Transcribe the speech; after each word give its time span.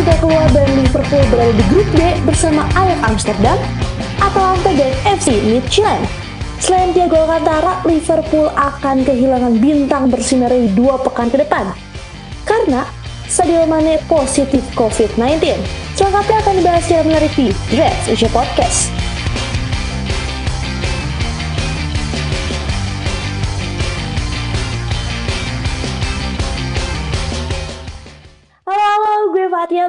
sudah 0.00 0.16
keluar 0.16 0.48
dan 0.56 0.64
Liverpool 0.80 1.24
berada 1.28 1.52
di 1.52 1.64
grup 1.68 1.84
D 1.92 2.00
bersama 2.24 2.64
Ajax 2.72 3.00
Amsterdam, 3.04 3.58
Atalanta 4.16 4.72
dan 4.72 4.92
FC 5.04 5.44
Midtjylland. 5.44 6.00
Selain 6.56 6.96
Thiago 6.96 7.20
Alcantara, 7.20 7.84
Liverpool 7.84 8.48
akan 8.56 9.04
kehilangan 9.04 9.60
bintang 9.60 10.08
bersinar 10.08 10.56
di 10.56 10.72
dua 10.72 10.96
pekan 11.04 11.28
ke 11.28 11.44
depan. 11.44 11.76
Karena 12.48 12.88
Sadio 13.28 13.68
Mane 13.68 14.00
positif 14.08 14.64
COVID-19. 14.72 15.60
Selengkapnya 15.92 16.36
akan 16.48 16.54
dibahas 16.56 16.82
secara 16.88 17.04
menarik 17.04 17.32
di 17.36 17.52
Dreads 17.68 18.08
Asia 18.08 18.32
Podcast. 18.32 19.09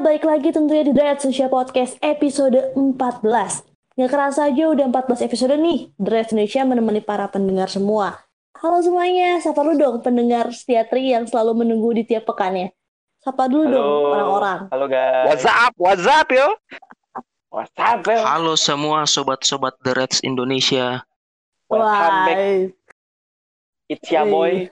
Balik 0.02 0.26
lagi 0.26 0.50
tentunya 0.50 0.82
di 0.82 0.98
Dreads 0.98 1.30
Asia 1.30 1.46
Podcast 1.46 1.94
episode 2.02 2.74
14. 2.74 3.22
Nggak 3.94 4.10
kerasa 4.10 4.50
aja 4.50 4.74
udah 4.74 4.90
14 4.90 5.30
episode 5.30 5.54
nih, 5.54 5.94
Dreads 5.94 6.34
Indonesia 6.34 6.66
menemani 6.66 7.06
para 7.06 7.30
pendengar 7.30 7.70
semua. 7.70 8.18
Halo 8.58 8.82
semuanya, 8.82 9.38
sapa 9.38 9.62
lu 9.62 9.78
dong 9.78 10.02
pendengar 10.02 10.50
setia 10.58 10.90
Tri 10.90 11.14
yang 11.14 11.30
selalu 11.30 11.62
menunggu 11.62 11.94
di 11.94 12.02
tiap 12.02 12.26
pekannya. 12.26 12.74
Sapa 13.22 13.46
dulu 13.46 13.70
Halo. 13.70 13.78
dong 13.78 13.94
orang-orang. 14.10 14.60
Halo 14.74 14.86
guys. 14.90 15.26
What's 15.30 15.46
up? 15.46 15.74
What's 15.78 16.06
up 16.10 16.30
yo? 16.34 16.48
What's 17.54 17.78
up, 17.78 18.02
yo? 18.02 18.20
Halo 18.26 18.58
semua 18.58 19.06
sobat-sobat 19.06 19.78
The 19.86 19.94
Reds 19.94 20.26
Indonesia. 20.26 21.06
Welcome 21.70 22.18
back. 22.26 22.38
Wah. 22.42 22.58
It's 23.86 24.10
ya 24.10 24.26
boy. 24.26 24.66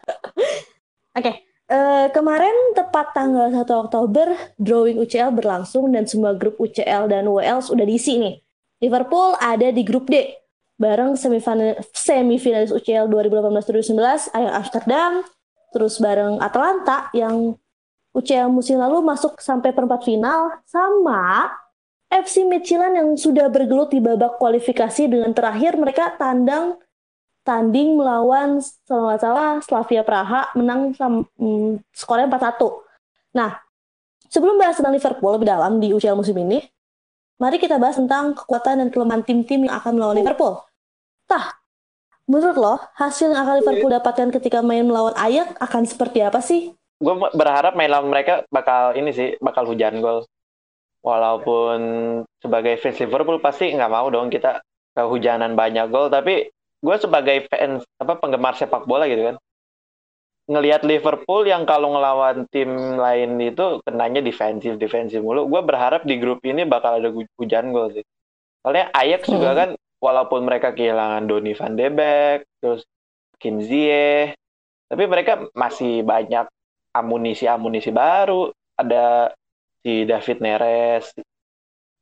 Oke, 1.21 1.45
eh, 1.69 2.07
kemarin 2.09 2.73
tepat 2.73 3.13
tanggal 3.13 3.53
1 3.53 3.63
Oktober, 3.85 4.33
drawing 4.57 4.97
UCL 4.97 5.31
berlangsung 5.31 5.93
dan 5.93 6.09
semua 6.09 6.33
grup 6.33 6.57
UCL 6.57 7.07
dan 7.07 7.29
WL 7.29 7.61
sudah 7.61 7.85
diisi 7.85 8.17
nih. 8.17 8.35
Liverpool 8.81 9.37
ada 9.37 9.69
di 9.69 9.85
grup 9.85 10.09
D, 10.09 10.33
bareng 10.81 11.13
semifinalis, 11.19 12.71
UCL 12.73 13.11
2018-2019, 13.11 14.33
Ajax 14.33 14.53
Amsterdam, 14.55 15.11
terus 15.69 16.01
bareng 16.01 16.41
Atalanta 16.41 17.13
yang 17.13 17.53
UCL 18.15 18.49
musim 18.49 18.81
lalu 18.81 19.05
masuk 19.05 19.37
sampai 19.37 19.69
perempat 19.69 20.01
final, 20.01 20.63
sama 20.65 21.53
FC 22.09 22.41
Midtjylland 22.41 22.97
yang 22.97 23.09
sudah 23.13 23.53
bergelut 23.53 23.93
di 23.93 24.01
babak 24.01 24.41
kualifikasi 24.41 25.05
dengan 25.05 25.29
terakhir 25.29 25.77
mereka 25.77 26.17
tandang 26.17 26.81
tanding 27.43 27.97
melawan 27.97 28.59
kalau 28.85 29.09
nggak 29.09 29.21
salah 29.21 29.49
Slavia 29.63 30.03
Praha 30.03 30.51
menang 30.53 30.93
hmm, 30.93 31.81
skornya 31.95 32.27
4-1. 32.29 33.35
Nah, 33.35 33.57
sebelum 34.29 34.61
bahas 34.61 34.77
tentang 34.77 34.93
Liverpool 34.93 35.33
lebih 35.35 35.49
dalam 35.49 35.81
di 35.81 35.89
UCL 35.93 36.17
musim 36.17 36.37
ini, 36.37 36.61
mari 37.41 37.57
kita 37.57 37.81
bahas 37.81 37.97
tentang 37.97 38.37
kekuatan 38.37 38.85
dan 38.85 38.87
kelemahan 38.93 39.23
tim-tim 39.25 39.65
yang 39.65 39.75
akan 39.79 39.97
melawan 39.97 40.17
Liverpool. 40.19 40.61
Tah, 41.25 41.57
menurut 42.29 42.57
lo, 42.57 42.75
hasil 42.97 43.33
yang 43.33 43.41
akan 43.45 43.55
Liverpool 43.63 43.91
dapatkan 43.93 44.27
ketika 44.37 44.59
main 44.61 44.85
melawan 44.85 45.15
Ajax 45.17 45.55
akan 45.57 45.81
seperti 45.85 46.19
apa 46.21 46.41
sih? 46.43 46.73
Gue 46.99 47.15
berharap 47.15 47.79
main 47.79 47.89
lawan 47.89 48.11
mereka 48.11 48.43
bakal 48.51 48.93
ini 48.93 49.09
sih, 49.15 49.39
bakal 49.39 49.65
hujan 49.65 50.03
gol. 50.03 50.27
Walaupun 50.99 51.79
sebagai 52.43 52.75
fans 52.83 52.99
Liverpool 52.99 53.39
pasti 53.39 53.71
nggak 53.71 53.87
mau 53.87 54.11
dong 54.11 54.27
kita 54.27 54.59
kehujanan 54.99 55.55
banyak 55.55 55.87
gol, 55.87 56.11
tapi 56.11 56.51
gue 56.79 56.95
sebagai 56.99 57.37
fans 57.51 57.83
apa 57.99 58.15
penggemar 58.19 58.55
sepak 58.55 58.87
bola 58.87 59.05
gitu 59.07 59.33
kan, 59.33 59.35
ngelihat 60.49 60.81
Liverpool 60.81 61.45
yang 61.45 61.63
kalau 61.69 61.93
ngelawan 61.93 62.49
tim 62.49 62.97
lain 62.97 63.37
itu 63.37 63.83
kenanya 63.85 64.19
defensif 64.23 64.81
defensif 64.81 65.21
mulu. 65.21 65.45
Gue 65.45 65.61
berharap 65.61 66.01
di 66.09 66.17
grup 66.17 66.41
ini 66.41 66.65
bakal 66.65 66.97
ada 66.97 67.09
hu- 67.13 67.29
hujan 67.37 67.69
gol 67.69 67.93
sih. 67.93 68.05
Soalnya 68.65 68.89
Ajax 68.91 69.29
juga 69.29 69.49
Hmm. 69.53 69.59
kan 69.59 69.69
walaupun 70.01 70.41
mereka 70.47 70.73
kehilangan 70.73 71.29
Donny 71.29 71.53
van 71.53 71.73
de 71.77 71.87
Beek, 71.91 72.39
terus 72.63 72.81
Kim 73.39 73.61
Ziyech, 73.63 74.35
tapi 74.89 75.03
mereka 75.05 75.47
masih 75.55 76.03
banyak 76.03 76.49
amunisi-amunisi 76.95 77.91
baru. 77.93 78.51
Ada 78.79 79.31
si 79.83 80.03
David 80.07 80.39
Neres, 80.43 81.13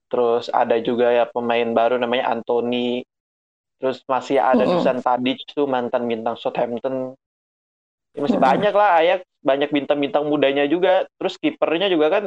terus 0.08 0.48
ada 0.54 0.80
juga 0.80 1.12
ya 1.12 1.26
pemain 1.28 1.68
baru 1.76 2.00
namanya 2.00 2.32
Anthony, 2.32 3.04
terus 3.78 4.02
masih 4.10 4.42
ada 4.42 4.66
Mm-mm. 4.66 4.82
Dusan 4.82 5.00
Tadic 5.02 5.46
tuh 5.54 5.70
mantan 5.70 6.10
bintang 6.10 6.36
Southampton. 6.38 7.14
Ya, 8.18 8.20
masih 8.26 8.42
banyak 8.42 8.74
lah 8.74 8.90
Ajax, 8.98 9.22
banyak 9.46 9.70
bintang-bintang 9.70 10.26
mudanya 10.26 10.66
juga. 10.66 11.06
Terus 11.22 11.38
kipernya 11.38 11.86
juga 11.90 12.10
kan 12.10 12.24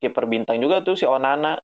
kiper 0.00 0.24
bintang 0.24 0.56
juga 0.58 0.80
tuh 0.80 0.96
si 0.96 1.04
Onana. 1.04 1.60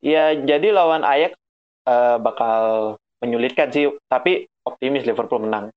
Ya 0.00 0.32
jadi 0.32 0.72
lawan 0.72 1.04
Ajax 1.04 1.36
eh, 1.84 2.16
bakal 2.20 2.96
menyulitkan 3.20 3.68
sih, 3.72 3.92
tapi 4.08 4.48
optimis 4.64 5.04
Liverpool 5.04 5.44
menang. 5.44 5.68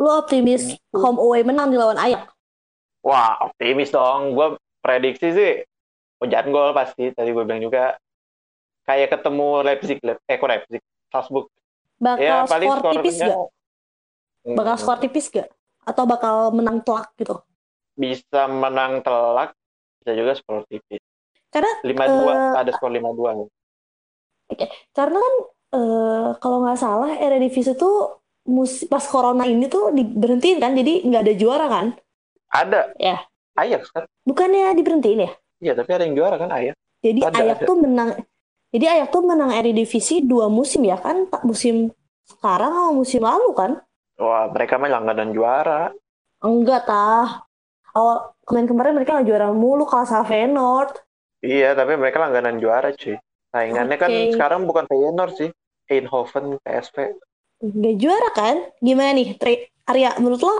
Lo 0.00 0.24
optimis 0.24 0.80
home 0.96 1.20
away 1.20 1.44
menang 1.44 1.68
di 1.68 1.76
lawan 1.76 2.00
Ajax? 2.00 2.32
Wah, 3.04 3.36
optimis 3.44 3.92
dong. 3.92 4.32
Gue 4.32 4.56
prediksi 4.80 5.28
sih 5.36 5.52
hujan 6.24 6.48
gol 6.48 6.72
pasti. 6.72 7.12
Tadi 7.12 7.28
gue 7.28 7.44
bilang 7.44 7.60
juga 7.60 8.00
kayak 8.88 9.12
ketemu 9.12 9.48
Leipzig, 9.60 9.98
eh 10.00 10.36
kok 10.40 10.48
Leipzig, 10.48 10.82
Salzburg. 11.12 11.52
Bakal 12.02 12.18
Ya, 12.18 12.42
skor 12.42 12.78
tipis 12.90 13.14
skornya- 13.14 13.30
gak? 13.30 13.38
Bakal 14.58 14.74
skor 14.74 14.98
tipis 14.98 15.26
gak? 15.30 15.48
Atau 15.82 16.04
bakal 16.04 16.50
menang 16.50 16.82
telak 16.82 17.14
gitu? 17.16 17.38
bisa 17.92 18.48
menang 18.48 19.04
telak, 19.04 19.52
bisa 20.00 20.10
juga 20.16 20.32
skor 20.32 20.64
tipis. 20.66 20.98
Karena 21.52 21.68
5-2, 21.84 22.32
Eh, 22.32 22.52
ada 22.56 22.70
skor 22.72 22.88
5-2. 22.88 23.46
Karena 24.90 25.18
kan 25.20 25.34
eh, 25.72 26.28
kalau 26.36 26.58
nggak 26.60 26.76
salah 26.76 27.12
Eredivisie 27.14 27.72
tuh 27.72 28.20
mus 28.44 28.84
pas 28.88 29.04
corona 29.04 29.44
ini 29.44 29.68
tuh 29.68 29.92
diberhentiin 29.92 30.58
kan, 30.58 30.72
jadi 30.72 31.04
nggak 31.04 31.22
ada 31.22 31.34
juara 31.36 31.66
kan? 31.68 31.86
Ada. 32.48 32.96
Ya. 32.96 33.20
Ajax 33.52 33.92
kan? 33.92 34.08
Bukannya 34.24 34.72
diberhentiin 34.72 35.28
ya? 35.28 35.30
Iya, 35.60 35.72
tapi 35.76 35.90
ada 35.92 36.04
yang 36.04 36.16
juara 36.16 36.36
kan 36.36 36.48
Ajax. 36.48 36.74
Jadi 37.04 37.20
Ajax 37.22 37.58
ada. 37.60 37.68
tuh 37.68 37.76
menang. 37.76 38.08
Jadi 38.72 38.84
Ajax 38.88 39.08
tuh 39.12 39.20
menang 39.20 39.52
Eredivisie 39.52 40.24
dua 40.24 40.48
musim 40.48 40.80
ya 40.88 40.96
kan? 40.96 41.28
Tak 41.28 41.44
musim 41.44 41.92
sekarang 42.24 42.72
sama 42.72 42.92
musim 42.96 43.20
lalu 43.20 43.52
kan? 43.52 43.72
Wah, 44.16 44.48
mereka 44.48 44.80
mah 44.80 44.88
langganan 44.88 45.36
juara. 45.36 45.92
Enggak 46.40 46.88
tah. 46.88 47.44
Awal 47.92 48.32
kemarin-kemarin 48.48 48.92
mereka 48.96 49.20
nggak 49.20 49.28
juara 49.28 49.48
mulu 49.52 49.84
kalah 49.84 50.08
sama 50.08 50.24
Feyenoord. 50.24 51.04
Iya, 51.44 51.76
tapi 51.76 52.00
mereka 52.00 52.24
langganan 52.24 52.56
juara, 52.56 52.96
cuy. 52.96 53.20
Saingannya 53.52 53.96
kan 54.00 54.08
Oke. 54.08 54.32
sekarang 54.32 54.64
bukan 54.64 54.88
Feyenoord 54.88 55.34
sih. 55.36 55.50
Eindhoven, 55.92 56.56
PSV. 56.64 56.96
Nggak 57.60 57.96
juara 58.00 58.30
kan? 58.32 58.56
Gimana 58.80 59.12
nih, 59.12 59.36
Tri? 59.36 59.68
Arya, 59.84 60.16
menurut 60.16 60.40
lo 60.40 60.56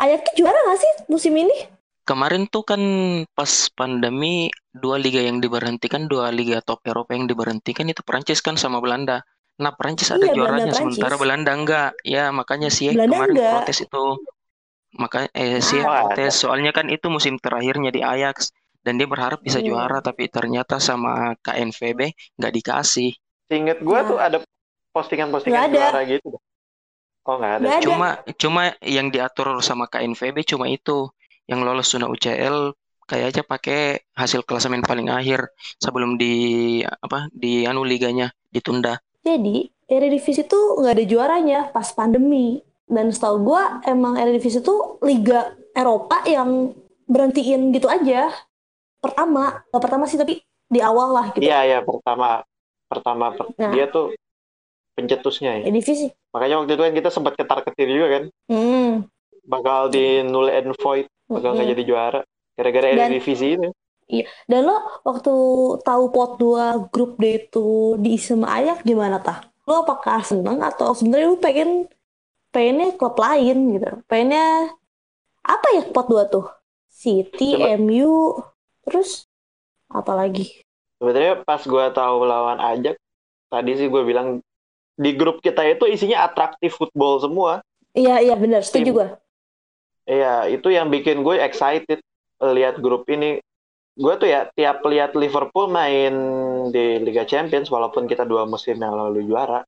Ajax 0.00 0.32
tuh 0.32 0.34
juara 0.40 0.56
nggak 0.56 0.80
sih 0.80 0.92
musim 1.12 1.36
ini? 1.36 1.56
Kemarin 2.06 2.46
tuh 2.46 2.62
kan 2.62 2.78
pas 3.34 3.50
pandemi 3.74 4.46
dua 4.70 4.94
liga 4.94 5.18
yang 5.18 5.42
diberhentikan, 5.42 6.06
dua 6.06 6.30
liga 6.30 6.62
top 6.62 6.86
Eropa 6.86 7.18
yang 7.18 7.26
diberhentikan 7.26 7.90
itu 7.90 7.98
Prancis 8.06 8.38
kan 8.38 8.54
sama 8.54 8.78
Belanda. 8.78 9.26
Nah, 9.58 9.74
Prancis 9.74 10.14
ada 10.14 10.22
Iya, 10.22 10.30
Belanda, 10.30 10.38
juaranya 10.38 10.64
Prancis. 10.70 10.78
sementara 10.78 11.14
Belanda 11.18 11.50
enggak. 11.50 11.90
Ya, 12.06 12.24
makanya 12.30 12.70
sih 12.70 12.94
Belanda 12.94 13.10
kemarin 13.10 13.34
enggak. 13.34 13.52
protes 13.58 13.78
itu. 13.82 14.04
Makanya 14.96 15.28
eh 15.34 15.58
sih 15.60 15.80
Ah. 15.82 16.06
protes 16.06 16.32
soalnya 16.40 16.70
kan 16.70 16.86
itu 16.88 17.06
musim 17.10 17.34
terakhirnya 17.42 17.90
di 17.90 18.00
Ajax 18.06 18.54
dan 18.86 19.02
dia 19.02 19.08
berharap 19.10 19.42
bisa 19.42 19.58
Hmm. 19.58 19.66
juara 19.66 19.98
tapi 19.98 20.30
ternyata 20.30 20.78
sama 20.78 21.34
KNVB 21.42 22.14
nggak 22.38 22.52
dikasih. 22.54 23.10
Seinget 23.50 23.82
gue 23.82 23.98
Nah. 23.98 24.06
tuh 24.06 24.18
ada 24.22 24.38
postingan-postingan 24.94 25.74
juara 25.74 26.00
gitu. 26.06 26.38
Oh, 27.26 27.34
nggak 27.36 27.52
ada. 27.58 27.64
Nggak 27.66 27.76
ada. 27.76 27.84
Cuma 27.84 28.08
cuma 28.38 28.62
yang 28.80 29.10
diatur 29.10 29.58
sama 29.58 29.90
KNVB 29.90 30.46
cuma 30.46 30.70
itu 30.70 31.10
yang 31.46 31.62
lolos 31.62 31.90
zona 31.90 32.06
UCL 32.06 32.74
kayak 33.06 33.26
aja 33.30 33.42
pakai 33.46 33.80
hasil 34.18 34.42
klasemen 34.42 34.82
paling 34.82 35.06
akhir 35.06 35.46
sebelum 35.78 36.18
di 36.18 36.34
apa 36.82 37.30
di 37.30 37.62
anu 37.62 37.86
liganya 37.86 38.34
ditunda. 38.50 38.98
Jadi 39.22 39.70
Eredivisie 39.86 40.42
tuh 40.42 40.82
nggak 40.82 40.94
ada 40.98 41.04
juaranya 41.06 41.60
pas 41.70 41.86
pandemi. 41.94 42.58
Dan 42.86 43.10
setahu 43.10 43.42
gua 43.42 43.82
emang 43.82 44.14
Eredivisie 44.14 44.62
tuh 44.62 44.98
liga 45.02 45.54
Eropa 45.74 46.22
yang 46.26 46.70
berhentiin 47.06 47.74
gitu 47.74 47.86
aja. 47.86 48.30
Pertama, 48.98 49.62
nggak 49.70 49.82
pertama 49.82 50.04
sih 50.06 50.18
tapi 50.18 50.42
di 50.66 50.78
awal 50.82 51.14
lah 51.14 51.26
gitu. 51.34 51.46
Iya, 51.46 51.58
iya, 51.62 51.78
pertama. 51.82 52.42
Pertama, 52.86 53.34
per- 53.34 53.50
Nah. 53.58 53.70
dia 53.74 53.86
tuh 53.90 54.14
pencetusnya 54.94 55.62
ya. 55.62 55.70
Eredivisie. 55.70 56.14
Makanya 56.30 56.62
waktu 56.62 56.72
itu 56.74 56.82
kan 56.82 56.94
kita 56.94 57.10
sempat 57.10 57.32
ketar-ketir 57.34 57.88
juga 57.90 58.06
kan. 58.18 58.24
Hmm. 58.50 58.90
Bakal 59.46 59.90
di 59.90 60.22
null 60.26 60.50
and 60.50 60.74
void. 60.78 61.06
Bakal 61.26 61.50
nggak 61.52 61.66
Mm-mm. 61.66 61.72
jadi 61.74 61.82
juara. 61.84 62.20
Gara-gara 62.56 62.86
Dan- 62.88 62.98
Eredivisie 63.10 63.50
ini. 63.58 63.68
Dan 64.46 64.70
lo 64.70 65.02
waktu 65.02 65.34
tahu 65.82 66.04
pot 66.14 66.38
2 66.38 66.86
grup 66.94 67.18
D 67.18 67.42
itu 67.42 67.66
diisi 67.98 68.30
sama 68.32 68.54
Ajax 68.54 68.86
gimana 68.86 69.18
tah? 69.18 69.42
Lo 69.66 69.82
apakah 69.82 70.22
seneng 70.22 70.62
atau 70.62 70.94
sebenarnya 70.94 71.26
lo 71.26 71.38
pengen 71.42 71.70
pengennya 72.54 72.94
klub 72.94 73.18
lain 73.18 73.74
gitu? 73.74 73.90
Pengennya 74.06 74.70
apa 75.42 75.66
ya 75.74 75.82
pot 75.90 76.06
2 76.06 76.22
tuh? 76.26 76.46
City, 76.86 77.58
Coba. 77.58 77.76
MU, 77.76 78.38
terus 78.82 79.26
apalagi 79.86 80.64
Sebenarnya 80.96 81.44
pas 81.44 81.60
gue 81.60 81.84
tahu 81.92 82.16
lawan 82.24 82.56
Ajax, 82.56 82.96
tadi 83.52 83.76
sih 83.76 83.92
gue 83.92 84.00
bilang 84.00 84.40
di 84.96 85.12
grup 85.12 85.44
kita 85.44 85.60
itu 85.62 85.84
isinya 85.84 86.24
atraktif 86.24 86.72
football 86.72 87.20
semua. 87.20 87.60
iya 87.92 88.16
iya 88.20 88.32
benar 88.32 88.64
setuju 88.64 88.90
gue 88.94 89.08
Iya, 90.06 90.46
itu 90.46 90.70
yang 90.70 90.88
bikin 90.88 91.26
gue 91.26 91.36
excited 91.42 91.98
lihat 92.38 92.78
grup 92.78 93.10
ini. 93.10 93.42
Gue 93.96 94.14
tuh 94.20 94.28
ya 94.30 94.46
tiap 94.54 94.84
lihat 94.86 95.16
Liverpool 95.18 95.66
main 95.72 96.14
di 96.70 97.02
Liga 97.02 97.24
Champions 97.26 97.72
walaupun 97.72 98.06
kita 98.06 98.22
dua 98.28 98.44
musim 98.46 98.76
yang 98.78 98.94
lalu 98.94 99.24
juara, 99.26 99.64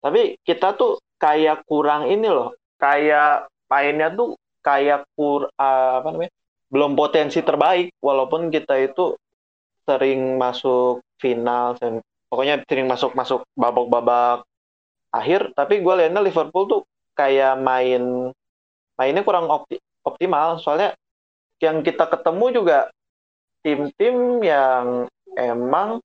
tapi 0.00 0.38
kita 0.46 0.78
tuh 0.78 1.02
kayak 1.18 1.66
kurang 1.66 2.06
ini 2.06 2.30
loh, 2.30 2.54
kayak 2.78 3.50
mainnya 3.66 4.08
tuh 4.14 4.38
kayak 4.62 5.04
kur 5.18 5.50
uh, 5.58 5.92
apa 6.00 6.08
namanya? 6.14 6.32
belum 6.72 6.96
potensi 6.96 7.44
terbaik 7.44 7.92
walaupun 8.00 8.48
kita 8.48 8.80
itu 8.80 9.12
sering 9.84 10.40
masuk 10.40 11.04
final 11.20 11.76
dan 11.76 12.00
pokoknya 12.32 12.64
sering 12.64 12.88
masuk 12.88 13.12
masuk 13.12 13.44
babak-babak 13.52 14.40
akhir 15.12 15.52
tapi 15.52 15.84
gue 15.84 15.94
lihatnya 16.00 16.24
Liverpool 16.24 16.64
tuh 16.64 16.82
kayak 17.12 17.60
main 17.60 18.32
mainnya 19.02 19.26
kurang 19.26 19.50
opti 19.50 19.82
optimal. 20.06 20.62
Soalnya 20.62 20.94
yang 21.58 21.82
kita 21.82 22.06
ketemu 22.06 22.62
juga 22.62 22.78
tim-tim 23.66 24.38
yang 24.46 25.10
emang 25.34 25.98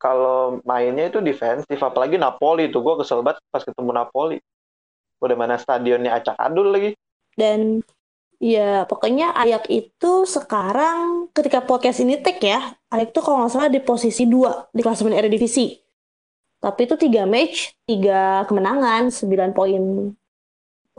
kalau 0.00 0.60
mainnya 0.64 1.12
itu 1.12 1.20
defensif 1.20 1.76
apalagi 1.76 2.16
Napoli 2.16 2.72
tuh. 2.72 2.80
Gue 2.80 3.04
kesel 3.04 3.20
banget 3.20 3.44
pas 3.52 3.60
ketemu 3.60 3.92
Napoli. 3.92 4.40
Udah 5.20 5.36
mana 5.36 5.60
stadionnya 5.60 6.16
acak 6.16 6.40
adul 6.40 6.72
lagi. 6.72 6.96
Dan 7.36 7.84
ya 8.40 8.88
pokoknya 8.88 9.36
Ayak 9.36 9.68
itu 9.68 10.24
sekarang 10.24 11.28
ketika 11.32 11.64
podcast 11.64 12.04
ini 12.04 12.20
take 12.20 12.44
ya 12.44 12.76
Ayak 12.92 13.16
tuh 13.16 13.24
kalau 13.24 13.44
nggak 13.44 13.52
salah 13.52 13.72
di 13.72 13.80
posisi 13.80 14.24
2 14.24 14.72
di 14.72 14.80
klasemen 14.80 15.16
Eredivisie. 15.16 15.84
Tapi 16.56 16.88
itu 16.88 16.96
tiga 16.96 17.28
match 17.28 17.76
tiga 17.84 18.44
kemenangan 18.48 19.12
9 19.12 19.56
poin 19.56 20.12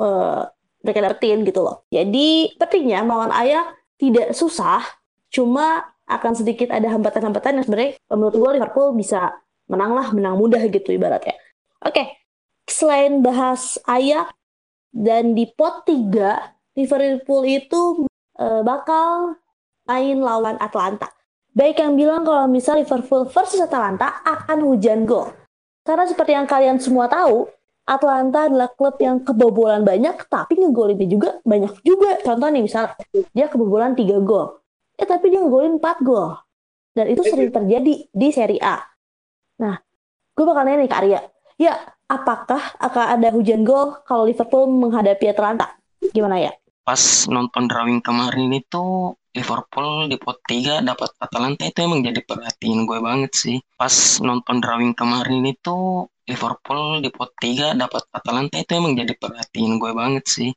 uh, 0.01 0.43
mereka 0.83 0.99
dapetin 1.03 1.43
gitu 1.43 1.61
loh. 1.63 1.85
Jadi 1.89 2.57
pentingnya 2.57 3.03
melawan 3.03 3.33
Ayak 3.33 3.77
tidak 3.97 4.33
susah 4.37 4.83
cuma 5.27 5.91
akan 6.07 6.33
sedikit 6.39 6.71
ada 6.71 6.87
hambatan-hambatan 6.87 7.59
yang 7.59 7.65
sebenarnya 7.67 7.91
menurut 8.13 8.35
gue 8.39 8.49
Liverpool 8.55 8.95
bisa 8.95 9.35
menang 9.67 9.91
lah 9.91 10.07
menang 10.15 10.39
mudah 10.39 10.63
gitu 10.71 10.95
ibaratnya. 10.95 11.35
Oke 11.83 11.93
okay. 11.93 12.07
selain 12.69 13.19
bahas 13.19 13.75
Ayak 13.83 14.31
dan 14.95 15.35
di 15.35 15.49
pot 15.51 15.83
3 15.83 16.79
Liverpool 16.79 17.43
itu 17.43 18.07
uh, 18.39 18.61
bakal 18.63 19.35
main 19.83 20.17
lawan 20.23 20.55
Atlanta 20.63 21.11
baik 21.57 21.81
yang 21.81 21.97
bilang 21.97 22.21
kalau 22.21 22.45
misal 22.45 22.77
Liverpool 22.77 23.25
versus 23.25 23.57
Atlanta 23.57 24.21
akan 24.21 24.61
hujan 24.61 25.09
gol. 25.09 25.33
Karena 25.81 26.05
seperti 26.05 26.37
yang 26.37 26.45
kalian 26.45 26.77
semua 26.77 27.09
tahu 27.09 27.49
Atlanta 27.87 28.51
adalah 28.51 28.67
klub 28.75 28.99
yang 28.99 29.23
kebobolan 29.23 29.87
banyak, 29.87 30.27
tapi 30.27 30.59
ngegolinnya 30.59 31.07
juga 31.07 31.29
banyak 31.47 31.79
juga. 31.87 32.19
Contoh 32.19 32.51
nih, 32.51 32.67
misal 32.67 32.91
dia 33.31 33.47
kebobolan 33.47 33.95
3 33.95 34.19
gol. 34.27 34.59
Ya, 34.99 35.07
tapi 35.07 35.31
dia 35.31 35.39
ngegolin 35.39 35.79
4 35.79 36.03
gol. 36.03 36.35
Dan 36.91 37.15
itu 37.15 37.23
sering 37.23 37.53
terjadi 37.53 38.11
di 38.11 38.27
Serie 38.35 38.59
A. 38.59 38.83
Nah, 39.63 39.79
gue 40.35 40.43
bakal 40.43 40.67
nanya 40.67 40.83
nih 40.83 40.89
ke 40.91 40.97
Arya. 40.99 41.19
Ya, 41.55 41.73
apakah 42.11 42.75
akan 42.81 43.05
ada 43.17 43.29
hujan 43.31 43.63
gol 43.63 44.03
kalau 44.03 44.27
Liverpool 44.27 44.67
menghadapi 44.67 45.31
Atlanta? 45.31 45.79
Gimana 46.11 46.43
ya? 46.43 46.51
Pas 46.83 46.99
nonton 47.31 47.71
drawing 47.71 48.03
kemarin 48.03 48.51
itu 48.51 49.15
Liverpool 49.37 50.09
di 50.09 50.17
pot 50.17 50.41
3 50.41 50.81
dapat 50.81 51.13
Atalanta 51.21 51.63
itu 51.69 51.79
emang 51.85 52.01
jadi 52.01 52.21
perhatian 52.25 52.89
gue 52.89 52.97
banget 52.97 53.31
sih. 53.37 53.57
Pas 53.77 53.93
nonton 54.25 54.57
drawing 54.57 54.97
kemarin 54.97 55.45
itu 55.45 56.09
Liverpool 56.25 57.05
di 57.05 57.13
pot 57.13 57.31
3 57.37 57.77
dapat 57.77 58.03
Atalanta 58.09 58.57
itu 58.57 58.71
emang 58.73 58.97
jadi 58.97 59.13
perhatian 59.13 59.77
gue 59.77 59.91
banget 59.93 60.25
sih. 60.25 60.49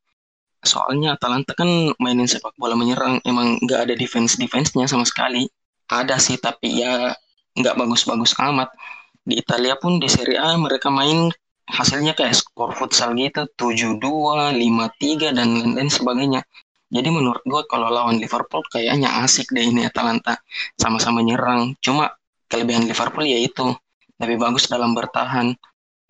Soalnya 0.65 1.17
Atalanta 1.21 1.53
kan 1.53 1.69
mainin 2.01 2.25
sepak 2.25 2.57
bola 2.57 2.73
menyerang 2.73 3.21
emang 3.29 3.61
nggak 3.61 3.81
ada 3.85 3.95
defense 3.97 4.41
defense-nya 4.41 4.89
sama 4.89 5.05
sekali. 5.05 5.45
Ada 5.93 6.17
sih 6.17 6.41
tapi 6.41 6.81
ya 6.81 7.13
nggak 7.61 7.77
bagus-bagus 7.77 8.33
amat. 8.41 8.73
Di 9.21 9.37
Italia 9.37 9.77
pun 9.77 10.01
di 10.01 10.09
Serie 10.09 10.41
A 10.41 10.57
mereka 10.57 10.89
main 10.89 11.29
hasilnya 11.71 12.19
kayak 12.19 12.35
skor 12.35 12.75
futsal 12.75 13.15
gitu 13.15 13.47
7-2, 13.55 14.57
5-3 14.57 15.37
dan 15.37 15.49
lain-lain 15.55 15.91
sebagainya. 15.93 16.43
Jadi 16.91 17.09
menurut 17.09 17.43
gue 17.47 17.63
kalau 17.71 17.87
lawan 17.87 18.19
Liverpool 18.19 18.67
kayaknya 18.67 19.23
asik 19.23 19.55
deh 19.55 19.63
ini 19.63 19.87
Atalanta 19.87 20.43
sama-sama 20.75 21.23
nyerang. 21.23 21.79
Cuma 21.79 22.11
kelebihan 22.51 22.83
Liverpool 22.91 23.31
ya 23.31 23.39
itu 23.39 23.71
lebih 24.19 24.43
bagus 24.43 24.67
dalam 24.67 24.93
bertahan. 24.93 25.55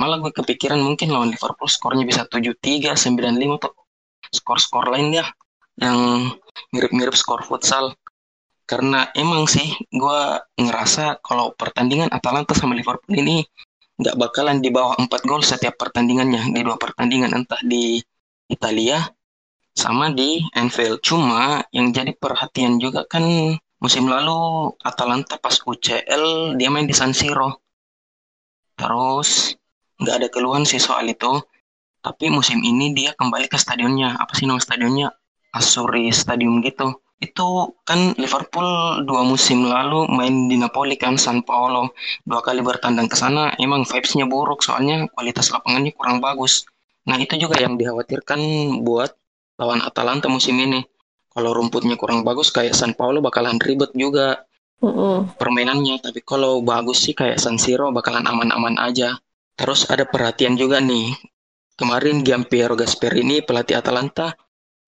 Malah 0.00 0.16
gue 0.24 0.32
kepikiran 0.32 0.80
mungkin 0.80 1.12
lawan 1.12 1.28
Liverpool 1.28 1.68
skornya 1.68 2.08
bisa 2.08 2.24
7-3, 2.24 2.96
9-5 2.96 3.60
tuh 3.60 3.72
skor-skor 4.32 4.88
lain 4.88 5.20
ya 5.20 5.28
yang 5.76 6.32
mirip-mirip 6.72 7.12
skor 7.12 7.44
futsal. 7.44 7.92
Karena 8.64 9.12
emang 9.12 9.44
sih 9.44 9.68
gue 9.92 10.20
ngerasa 10.56 11.20
kalau 11.20 11.52
pertandingan 11.52 12.08
Atalanta 12.08 12.56
sama 12.56 12.72
Liverpool 12.72 13.20
ini 13.20 13.44
nggak 14.00 14.16
bakalan 14.16 14.64
di 14.64 14.72
bawah 14.72 14.96
4 14.96 15.28
gol 15.28 15.44
setiap 15.44 15.76
pertandingannya 15.76 16.56
di 16.56 16.60
dua 16.64 16.80
pertandingan 16.80 17.36
entah 17.36 17.60
di 17.60 18.00
Italia 18.48 19.04
sama 19.80 20.12
di 20.12 20.44
Anfield. 20.52 21.00
Cuma 21.00 21.64
yang 21.72 21.88
jadi 21.96 22.12
perhatian 22.12 22.76
juga 22.76 23.08
kan 23.08 23.24
musim 23.80 24.04
lalu 24.04 24.68
Atalanta 24.84 25.40
pas 25.40 25.56
UCL 25.56 26.54
dia 26.60 26.68
main 26.68 26.84
di 26.84 26.92
San 26.92 27.16
Siro. 27.16 27.64
Terus 28.76 29.56
nggak 29.96 30.16
ada 30.20 30.28
keluhan 30.28 30.68
sih 30.68 30.76
soal 30.76 31.08
itu. 31.08 31.40
Tapi 32.00 32.32
musim 32.32 32.60
ini 32.64 32.92
dia 32.92 33.16
kembali 33.16 33.48
ke 33.48 33.56
stadionnya. 33.56 34.16
Apa 34.20 34.32
sih 34.36 34.44
nama 34.44 34.60
stadionnya? 34.60 35.08
Asuri 35.52 36.08
Stadium 36.14 36.62
gitu. 36.62 37.00
Itu 37.20 37.76
kan 37.84 38.16
Liverpool 38.16 39.04
dua 39.04 39.20
musim 39.28 39.68
lalu 39.68 40.08
main 40.08 40.48
di 40.48 40.56
Napoli 40.56 40.96
kan 40.96 41.20
San 41.20 41.44
Paolo. 41.44 41.92
Dua 42.24 42.40
kali 42.40 42.64
bertandang 42.64 43.12
ke 43.12 43.16
sana 43.18 43.52
emang 43.60 43.84
vibes-nya 43.84 44.24
buruk 44.24 44.64
soalnya 44.64 45.04
kualitas 45.12 45.52
lapangannya 45.52 45.92
kurang 45.92 46.24
bagus. 46.24 46.64
Nah 47.04 47.20
itu 47.20 47.36
juga 47.36 47.60
yang 47.60 47.76
dikhawatirkan 47.76 48.40
buat 48.80 49.19
lawan 49.60 49.84
Atalanta 49.84 50.32
musim 50.32 50.56
ini. 50.56 50.80
Kalau 51.30 51.52
rumputnya 51.52 51.94
kurang 52.00 52.24
bagus 52.24 52.48
kayak 52.50 52.72
San 52.72 52.96
Paolo 52.96 53.20
bakalan 53.20 53.60
ribet 53.60 53.92
juga 53.92 54.40
Mm-mm. 54.80 55.36
permainannya. 55.36 56.00
Tapi 56.00 56.24
kalau 56.24 56.64
bagus 56.64 57.04
sih 57.04 57.12
kayak 57.12 57.36
San 57.36 57.60
Siro 57.60 57.92
bakalan 57.92 58.24
aman-aman 58.24 58.80
aja. 58.80 59.20
Terus 59.54 59.86
ada 59.92 60.08
perhatian 60.08 60.56
juga 60.56 60.80
nih. 60.80 61.12
Kemarin 61.76 62.24
Giampiero 62.24 62.74
Gasperini 62.74 63.44
pelatih 63.44 63.76
Atalanta 63.76 64.32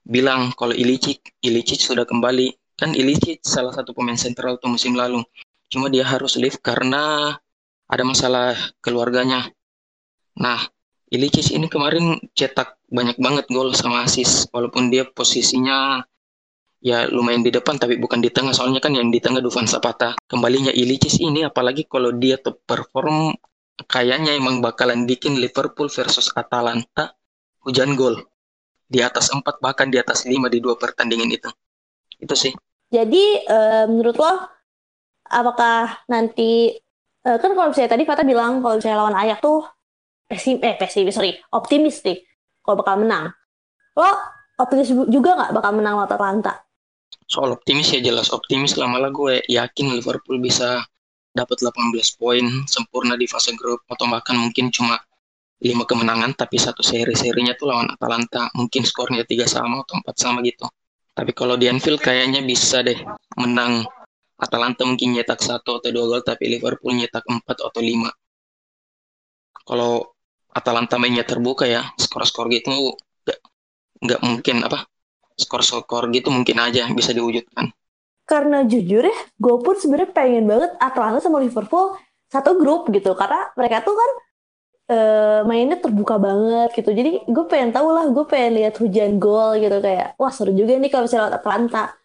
bilang 0.02 0.50
kalau 0.56 0.74
Ilicic, 0.74 1.36
Ilicic 1.44 1.84
sudah 1.84 2.08
kembali. 2.08 2.56
Kan 2.74 2.96
Ilicic 2.96 3.44
salah 3.44 3.70
satu 3.70 3.94
pemain 3.94 4.16
sentral 4.18 4.58
tuh 4.58 4.72
musim 4.72 4.96
lalu. 4.96 5.22
Cuma 5.68 5.92
dia 5.92 6.02
harus 6.08 6.34
leave 6.40 6.58
karena 6.58 7.36
ada 7.86 8.04
masalah 8.08 8.56
keluarganya. 8.80 9.52
Nah, 10.40 10.58
Ilicic 11.12 11.52
ini 11.52 11.68
kemarin 11.68 12.16
cetak 12.32 12.80
banyak 12.88 13.20
banget 13.20 13.44
gol 13.52 13.68
sama 13.76 14.08
asis 14.08 14.48
walaupun 14.48 14.88
dia 14.88 15.04
posisinya 15.04 16.00
ya 16.80 17.04
lumayan 17.12 17.44
di 17.44 17.52
depan 17.52 17.76
tapi 17.76 18.00
bukan 18.00 18.24
di 18.24 18.32
tengah. 18.32 18.56
Soalnya 18.56 18.80
kan 18.80 18.96
yang 18.96 19.12
di 19.12 19.20
tengah 19.20 19.44
Dufan 19.44 19.68
Zapata. 19.68 20.16
Kembalinya 20.24 20.72
Ilicic 20.72 21.20
ini 21.20 21.44
apalagi 21.44 21.84
kalau 21.84 22.16
dia 22.16 22.40
top 22.40 22.64
perform 22.64 23.36
kayaknya 23.84 24.40
emang 24.40 24.64
bakalan 24.64 25.04
bikin 25.04 25.36
Liverpool 25.36 25.92
versus 25.92 26.32
Atalanta 26.32 27.12
hujan 27.60 27.92
gol. 27.92 28.16
Di 28.88 29.04
atas 29.04 29.28
4 29.32 29.44
bahkan 29.60 29.92
di 29.92 30.00
atas 30.00 30.24
5 30.24 30.32
di 30.48 30.64
dua 30.64 30.80
pertandingan 30.80 31.28
itu. 31.28 31.48
Itu 32.16 32.32
sih. 32.32 32.56
Jadi 32.88 33.44
eh, 33.44 33.84
menurut 33.84 34.16
lo 34.16 34.32
apakah 35.28 36.08
nanti 36.08 36.72
eh, 37.24 37.36
kan 37.36 37.52
kalau 37.52 37.68
misalnya 37.68 38.00
tadi 38.00 38.04
Fata 38.08 38.24
bilang 38.24 38.64
kalau 38.64 38.80
misalnya 38.80 38.96
lawan 39.00 39.16
Ayak 39.16 39.44
tuh 39.44 39.60
pesim 40.32 40.56
eh 40.64 40.80
pesimis 40.80 41.12
sorry. 41.12 41.36
Optimis 41.52 42.00
nih 42.00 42.24
kalau 42.64 42.80
bakal 42.80 43.04
menang. 43.04 43.36
Lo 43.92 44.08
optimis 44.56 44.88
juga 45.12 45.36
nggak 45.36 45.52
bakal 45.52 45.76
menang 45.76 46.00
lawan 46.00 46.08
Atalanta? 46.08 46.64
soal 47.32 47.56
optimis 47.56 47.88
ya 47.96 48.00
jelas 48.04 48.28
optimis 48.28 48.76
lah. 48.76 48.84
Malah 48.92 49.08
gue 49.08 49.40
yakin 49.48 49.96
Liverpool 49.96 50.36
bisa 50.36 50.84
dapat 51.32 51.64
18 51.64 51.96
poin 52.20 52.44
sempurna 52.68 53.16
di 53.16 53.24
fase 53.24 53.56
grup. 53.56 53.80
Atau 53.88 54.04
bahkan 54.12 54.36
mungkin 54.36 54.68
cuma 54.68 55.00
5 55.62 55.88
kemenangan 55.88 56.36
tapi 56.36 56.60
satu 56.60 56.84
seri-serinya 56.84 57.56
tuh 57.56 57.72
lawan 57.72 57.88
Atalanta. 57.88 58.52
Mungkin 58.52 58.84
skornya 58.84 59.24
3 59.24 59.48
sama 59.48 59.80
atau 59.80 59.96
4 60.04 60.12
sama 60.20 60.44
gitu. 60.44 60.68
Tapi 61.12 61.32
kalau 61.32 61.56
di 61.56 61.72
Anfield 61.72 62.00
kayaknya 62.04 62.44
bisa 62.44 62.84
deh 62.84 63.00
menang. 63.40 63.88
Atalanta 64.42 64.82
mungkin 64.82 65.14
nyetak 65.14 65.38
satu 65.38 65.78
atau 65.78 65.94
dua 65.94 66.04
gol 66.10 66.22
tapi 66.26 66.50
Liverpool 66.50 66.98
nyetak 66.98 67.22
4 67.22 67.46
atau 67.46 67.78
5 67.78 68.10
kalau 69.62 70.11
Atalanta 70.52 71.00
mainnya 71.00 71.24
terbuka 71.24 71.64
ya. 71.64 71.88
Skor-skor 71.96 72.52
gitu 72.52 72.70
nggak 73.24 73.38
nggak 74.02 74.20
mungkin 74.20 74.56
apa 74.66 74.84
skor-skor 75.38 76.12
gitu 76.12 76.28
mungkin 76.28 76.56
aja 76.60 76.86
bisa 76.92 77.16
diwujudkan. 77.16 77.72
Karena 78.28 78.62
jujur 78.62 79.02
ya 79.02 79.18
gue 79.40 79.56
pun 79.60 79.74
sebenarnya 79.74 80.10
pengen 80.14 80.44
banget 80.46 80.70
Atlanta 80.78 81.18
sama 81.18 81.42
Liverpool 81.42 81.96
satu 82.28 82.56
grup 82.60 82.88
gitu. 82.92 83.16
Karena 83.16 83.50
mereka 83.58 83.82
tuh 83.82 83.96
kan 83.96 84.10
uh, 84.92 85.40
mainnya 85.48 85.80
terbuka 85.80 86.20
banget 86.20 86.76
gitu. 86.76 86.92
Jadi 86.92 87.26
gue 87.26 87.44
pengen 87.48 87.72
tahu 87.72 87.88
lah 87.90 88.06
gue 88.12 88.24
pengen 88.28 88.62
lihat 88.62 88.76
hujan 88.78 89.16
gol 89.16 89.58
gitu. 89.58 89.80
Kayak 89.80 90.14
wah 90.20 90.30
seru 90.30 90.52
juga 90.52 90.76
nih 90.76 90.90
kalau 90.92 91.08
misalnya 91.08 91.34
Atlanta 91.34 91.96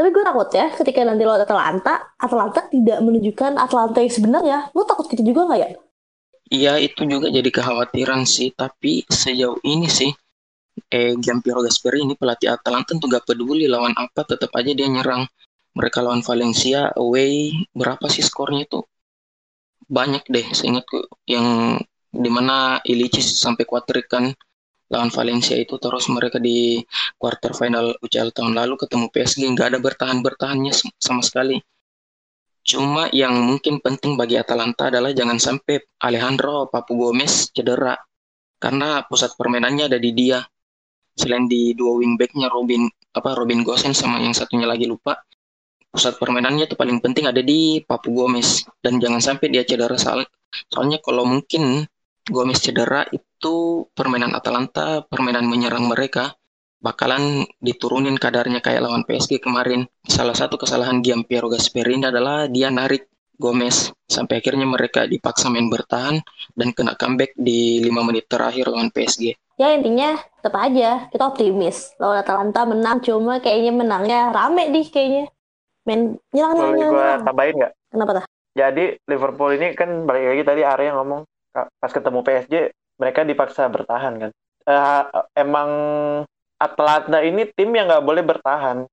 tapi 0.00 0.16
gue 0.16 0.24
takut 0.24 0.48
ya 0.56 0.72
ketika 0.72 1.04
nanti 1.04 1.28
lawan 1.28 1.44
Atlanta, 1.44 2.14
Atlanta 2.16 2.60
tidak 2.72 3.04
menunjukkan 3.04 3.52
Atlanta 3.60 3.98
yang 4.00 4.08
sebenarnya. 4.08 4.58
Lo 4.72 4.88
takut 4.88 5.04
gitu 5.12 5.20
juga 5.20 5.44
nggak 5.50 5.60
ya? 5.60 5.76
Iya 6.56 6.72
itu 6.86 7.02
juga 7.12 7.26
jadi 7.36 7.50
kekhawatiran 7.56 8.22
sih. 8.34 8.48
Tapi 8.62 8.92
sejauh 9.22 9.58
ini 9.72 9.88
sih, 9.98 10.10
eh 10.98 11.12
Giampiero 11.24 11.60
Gasperi 11.66 11.98
ini 12.06 12.14
pelatih 12.20 12.48
Atalanta 12.56 12.92
tuh 13.00 13.08
gak 13.14 13.26
peduli 13.28 13.66
lawan 13.74 13.94
apa, 14.04 14.20
tetap 14.30 14.50
aja 14.58 14.72
dia 14.78 14.88
nyerang. 14.94 15.22
Mereka 15.78 15.98
lawan 16.04 16.22
Valencia 16.28 16.80
away 17.02 17.32
berapa 17.80 18.06
sih 18.14 18.24
skornya 18.28 18.62
itu? 18.68 18.80
Banyak 19.96 20.24
deh, 20.34 20.46
seingatku 20.58 20.98
yang 21.34 21.46
di 22.24 22.30
mana 22.36 22.56
Ilicic 22.92 23.26
sampai 23.44 23.64
kuatrik 23.70 24.06
kan 24.14 24.24
lawan 24.92 25.10
Valencia 25.16 25.56
itu 25.64 25.74
terus 25.84 26.04
mereka 26.16 26.38
di 26.48 26.58
quarter 27.20 27.52
final 27.60 27.86
UCL 28.04 28.30
tahun 28.36 28.54
lalu 28.60 28.74
ketemu 28.82 29.06
PSG 29.14 29.42
nggak 29.54 29.68
ada 29.74 29.78
bertahan-bertahannya 29.86 30.72
sama 31.06 31.22
sekali. 31.28 31.56
Cuma 32.70 33.10
yang 33.10 33.34
mungkin 33.34 33.82
penting 33.82 34.14
bagi 34.14 34.38
Atalanta 34.38 34.94
adalah 34.94 35.10
jangan 35.10 35.42
sampai 35.42 35.82
Alejandro 36.06 36.70
Papu 36.70 36.94
Gomez 36.94 37.50
cedera. 37.50 37.98
Karena 38.62 39.02
pusat 39.02 39.34
permainannya 39.34 39.90
ada 39.90 39.98
di 39.98 40.14
dia. 40.14 40.38
Selain 41.18 41.50
di 41.50 41.74
dua 41.74 41.98
wingbacknya 41.98 42.46
Robin 42.46 42.86
apa 43.10 43.34
Robin 43.34 43.66
Gosen 43.66 43.90
sama 43.90 44.22
yang 44.22 44.30
satunya 44.30 44.70
lagi 44.70 44.86
lupa. 44.86 45.18
Pusat 45.90 46.22
permainannya 46.22 46.70
itu 46.70 46.78
paling 46.78 47.02
penting 47.02 47.26
ada 47.26 47.42
di 47.42 47.82
Papu 47.82 48.14
Gomez. 48.14 48.62
Dan 48.78 49.02
jangan 49.02 49.18
sampai 49.18 49.50
dia 49.50 49.66
cedera 49.66 49.98
soal, 49.98 50.22
soalnya 50.70 51.02
kalau 51.02 51.26
mungkin 51.26 51.82
Gomez 52.30 52.62
cedera 52.62 53.02
itu 53.10 53.82
permainan 53.90 54.30
Atalanta, 54.30 55.02
permainan 55.02 55.50
menyerang 55.50 55.90
mereka 55.90 56.38
bakalan 56.80 57.44
diturunin 57.60 58.16
kadarnya 58.16 58.64
kayak 58.64 58.88
lawan 58.88 59.04
PSG 59.04 59.38
kemarin. 59.38 59.84
Salah 60.08 60.34
satu 60.34 60.56
kesalahan 60.56 61.04
Giampiero 61.04 61.52
Gasperini 61.52 62.08
adalah 62.08 62.48
dia 62.48 62.72
narik 62.72 63.06
Gomez 63.40 63.88
sampai 64.04 64.44
akhirnya 64.44 64.68
mereka 64.68 65.08
dipaksa 65.08 65.48
main 65.48 65.72
bertahan 65.72 66.20
dan 66.52 66.68
kena 66.76 66.92
comeback 66.96 67.32
di 67.40 67.80
lima 67.80 68.04
menit 68.04 68.28
terakhir 68.28 68.68
lawan 68.68 68.92
PSG. 68.92 69.32
Ya 69.56 69.76
intinya 69.76 70.16
tetap 70.40 70.56
aja 70.56 71.08
kita 71.08 71.24
optimis 71.24 71.96
lawan 71.96 72.20
Atalanta 72.20 72.64
menang 72.68 73.00
cuma 73.00 73.40
kayaknya 73.40 73.72
menangnya 73.72 74.20
rame 74.32 74.68
nih 74.68 74.86
kayaknya. 74.88 75.24
Main 75.88 76.20
nyerang 76.36 76.56
nyerang. 76.76 76.92
Boleh 76.92 77.16
gue 77.16 77.28
tambahin 77.28 77.54
nggak? 77.64 77.72
Kenapa 77.92 78.10
tuh? 78.12 78.24
Jadi 78.50 78.84
Liverpool 79.08 79.50
ini 79.56 79.66
kan 79.72 79.88
balik 80.04 80.36
lagi 80.36 80.42
tadi 80.44 80.62
Arya 80.66 80.90
ngomong 81.00 81.20
pas 81.54 81.92
ketemu 81.92 82.20
PSG 82.20 82.54
mereka 83.00 83.20
dipaksa 83.24 83.68
bertahan 83.72 84.14
kan. 84.20 84.30
Uh, 84.68 85.02
emang 85.32 85.70
Atlanta 86.60 87.24
ini 87.24 87.48
tim 87.56 87.72
yang 87.72 87.88
nggak 87.88 88.04
boleh 88.04 88.20
bertahan. 88.20 88.84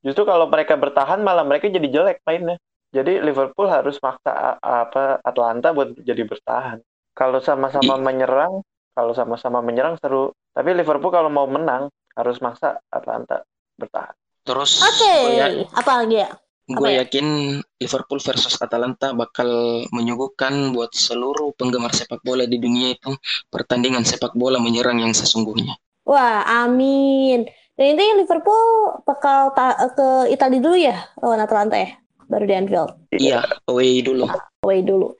Justru 0.00 0.24
kalau 0.24 0.48
mereka 0.48 0.80
bertahan 0.80 1.20
malah 1.20 1.44
mereka 1.44 1.68
jadi 1.68 1.84
jelek 1.84 2.24
mainnya. 2.24 2.56
Jadi 2.94 3.20
Liverpool 3.20 3.68
harus 3.68 4.00
maksa 4.00 4.56
apa 4.62 5.20
Atlanta 5.20 5.76
buat 5.76 5.98
jadi 6.00 6.24
bertahan. 6.24 6.80
Kalau 7.12 7.42
sama-sama 7.44 8.00
menyerang, 8.00 8.64
kalau 8.96 9.12
sama-sama 9.12 9.60
menyerang 9.60 10.00
seru. 10.00 10.32
Tapi 10.54 10.70
Liverpool 10.72 11.10
kalau 11.10 11.28
mau 11.28 11.44
menang 11.44 11.90
harus 12.14 12.38
maksa 12.38 12.78
Atlanta 12.88 13.42
bertahan. 13.76 14.14
Terus 14.44 14.80
Oke, 14.80 15.02
okay. 15.02 15.66
apa 15.74 15.92
lagi 16.04 16.16
ya? 16.22 16.30
Gue 16.64 16.96
ya? 16.96 17.04
yakin 17.04 17.60
Liverpool 17.76 18.20
versus 18.24 18.56
Atalanta 18.56 19.12
bakal 19.12 19.84
menyuguhkan 19.92 20.72
buat 20.72 20.96
seluruh 20.96 21.52
penggemar 21.60 21.92
sepak 21.92 22.24
bola 22.24 22.48
di 22.48 22.56
dunia 22.56 22.96
itu 22.96 23.12
pertandingan 23.52 24.00
sepak 24.06 24.32
bola 24.32 24.56
menyerang 24.56 25.04
yang 25.04 25.12
sesungguhnya. 25.12 25.76
Wah, 26.04 26.44
amin. 26.64 27.48
Dan 27.74 27.98
ini 27.98 28.22
Liverpool 28.22 29.00
bakal 29.02 29.50
ke 29.96 30.30
Italia 30.30 30.60
dulu 30.62 30.76
ya 30.78 30.96
lawan 31.18 31.42
Atalanta 31.42 31.74
ya, 31.74 31.98
baru 32.30 32.44
di 32.46 32.54
Anfield. 32.54 32.90
Iya, 33.10 33.42
away 33.66 34.04
dulu. 34.04 34.30
Away 34.62 34.80
dulu. 34.86 35.16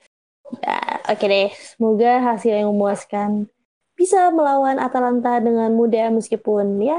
Ya, 0.62 1.02
Oke 1.08 1.24
okay 1.24 1.28
deh, 1.28 1.48
semoga 1.52 2.22
hasil 2.32 2.52
yang 2.52 2.70
memuaskan 2.70 3.50
bisa 3.98 4.30
melawan 4.30 4.78
Atalanta 4.78 5.42
dengan 5.42 5.72
mudah 5.74 6.10
meskipun 6.14 6.82
ya 6.82 6.98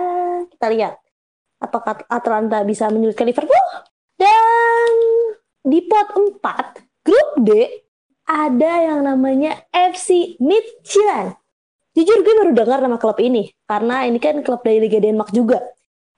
kita 0.51 0.67
lihat 0.71 0.93
apakah 1.59 2.03
Atalanta 2.07 2.63
bisa 2.63 2.87
menyulitkan 2.91 3.27
Liverpool 3.27 3.67
dan 4.15 4.93
di 5.65 5.81
pot 5.89 6.07
4, 6.13 7.03
grup 7.03 7.29
D, 7.41 7.67
ada 8.29 8.73
yang 8.85 9.01
namanya 9.03 9.65
FC 9.73 10.37
Midtjylland. 10.37 11.35
Jujur 11.95 12.27
gue 12.27 12.33
baru 12.35 12.51
dengar 12.51 12.83
nama 12.83 12.99
klub 12.99 13.15
ini, 13.23 13.55
karena 13.63 14.03
ini 14.03 14.19
kan 14.19 14.43
klub 14.43 14.61
dari 14.61 14.83
Liga 14.83 14.99
Denmark 14.99 15.31
juga. 15.31 15.63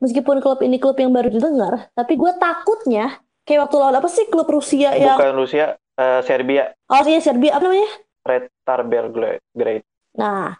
Meskipun 0.01 0.41
klub 0.41 0.61
ini 0.65 0.81
klub 0.81 0.97
yang 0.97 1.13
baru 1.13 1.29
didengar, 1.29 1.93
tapi 1.93 2.17
gue 2.17 2.31
takutnya 2.41 3.21
kayak 3.45 3.69
waktu 3.69 3.75
lawan 3.77 3.95
apa 4.01 4.09
sih 4.09 4.25
klub 4.25 4.49
Rusia 4.49 4.97
yang... 4.97 5.21
Bukan 5.21 5.37
Rusia, 5.37 5.77
uh, 6.01 6.21
Serbia. 6.25 6.73
Oh 6.89 7.01
iya 7.05 7.21
Serbia, 7.21 7.57
apa 7.57 7.69
namanya? 7.69 7.89
Red 8.25 8.49
Star 8.65 8.81
Belgrade. 8.83 9.85
Nah, 10.17 10.57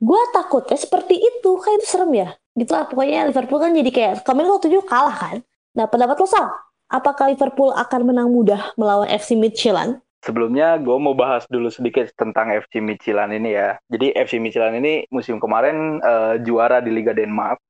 gue 0.00 0.22
takutnya 0.32 0.80
seperti 0.80 1.20
itu, 1.20 1.50
kayak 1.60 1.84
itu 1.84 1.86
serem 1.86 2.12
ya. 2.16 2.28
Gitu 2.56 2.72
lah, 2.72 2.88
pokoknya 2.88 3.28
Liverpool 3.28 3.60
kan 3.60 3.76
jadi 3.76 3.90
kayak, 3.92 4.12
kemarin 4.24 4.56
waktu 4.56 4.72
itu 4.72 4.80
kalah 4.88 5.16
kan. 5.16 5.36
Nah, 5.76 5.84
pendapat 5.84 6.16
lo, 6.16 6.24
Sal? 6.24 6.48
apakah 6.90 7.30
Liverpool 7.30 7.74
akan 7.74 8.00
menang 8.06 8.28
mudah 8.30 8.74
melawan 8.78 9.10
FC 9.10 9.34
Midtjylland? 9.34 10.02
Sebelumnya 10.26 10.74
gue 10.82 10.96
mau 10.98 11.14
bahas 11.14 11.46
dulu 11.46 11.70
sedikit 11.70 12.10
tentang 12.18 12.50
FC 12.50 12.82
Midtjylland 12.82 13.30
ini 13.30 13.54
ya. 13.54 13.78
Jadi 13.86 14.10
FC 14.10 14.42
Midtjylland 14.42 14.82
ini 14.82 15.06
musim 15.14 15.38
kemarin 15.38 16.02
uh, 16.02 16.34
juara 16.42 16.82
di 16.82 16.90
Liga 16.90 17.14
Denmark. 17.14 17.62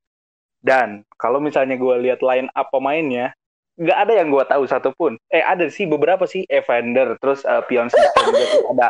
Dan 0.65 1.05
kalau 1.21 1.37
misalnya 1.37 1.77
gue 1.77 1.95
lihat 2.01 2.25
line 2.25 2.49
up 2.57 2.73
pemainnya, 2.73 3.37
nggak 3.77 3.99
ada 4.09 4.13
yang 4.17 4.33
gue 4.33 4.45
tahu 4.49 4.65
satupun. 4.65 5.21
Eh 5.29 5.45
ada 5.45 5.69
sih 5.69 5.85
beberapa 5.85 6.25
sih 6.25 6.49
Evander, 6.49 7.21
terus 7.21 7.45
uh, 7.45 7.61
Pion 7.69 7.93
juga 7.93 8.45
ada 8.73 8.89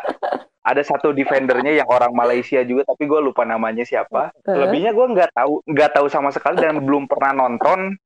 ada 0.67 0.83
satu 0.87 1.11
defendernya 1.11 1.83
yang 1.83 1.89
orang 1.91 2.15
Malaysia 2.15 2.63
juga, 2.63 2.87
tapi 2.87 3.11
gue 3.11 3.19
lupa 3.19 3.43
namanya 3.43 3.83
siapa. 3.83 4.31
Lebihnya 4.47 4.95
gue 4.95 5.07
nggak 5.11 5.31
tahu 5.35 5.67
nggak 5.67 5.91
tahu 5.91 6.07
sama 6.07 6.31
sekali 6.31 6.63
dan 6.63 6.79
belum 6.79 7.11
pernah 7.11 7.35
nonton 7.35 7.99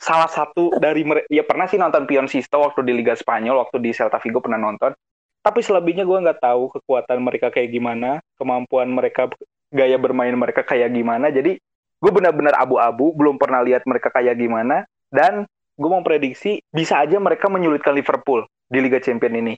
salah 0.00 0.32
satu 0.32 0.80
dari 0.80 1.04
ya 1.28 1.44
pernah 1.44 1.68
sih 1.68 1.76
nonton 1.76 2.08
Pion 2.08 2.24
Sisto 2.24 2.56
waktu 2.56 2.80
di 2.88 2.96
Liga 2.96 3.12
Spanyol 3.12 3.60
waktu 3.60 3.76
di 3.84 3.92
Celta 3.92 4.16
Vigo 4.16 4.40
pernah 4.40 4.56
nonton. 4.56 4.96
Tapi 5.40 5.60
selebihnya 5.60 6.04
gue 6.04 6.18
nggak 6.20 6.40
tahu 6.40 6.72
kekuatan 6.80 7.20
mereka 7.20 7.52
kayak 7.52 7.72
gimana 7.72 8.20
kemampuan 8.36 8.92
mereka 8.92 9.28
gaya 9.72 9.96
bermain 10.00 10.32
mereka 10.32 10.64
kayak 10.64 10.92
gimana. 10.92 11.28
Jadi 11.28 11.60
gue 12.00 12.12
benar-benar 12.12 12.56
abu-abu 12.56 13.12
belum 13.12 13.36
pernah 13.36 13.60
lihat 13.60 13.84
mereka 13.84 14.08
kayak 14.08 14.40
gimana. 14.40 14.88
Dan 15.12 15.44
gue 15.76 15.88
mau 15.88 16.04
prediksi 16.04 16.64
bisa 16.72 17.00
aja 17.00 17.20
mereka 17.20 17.48
menyulitkan 17.52 17.92
Liverpool 17.92 18.44
di 18.72 18.78
Liga 18.80 19.00
Champion 19.00 19.36
ini 19.36 19.54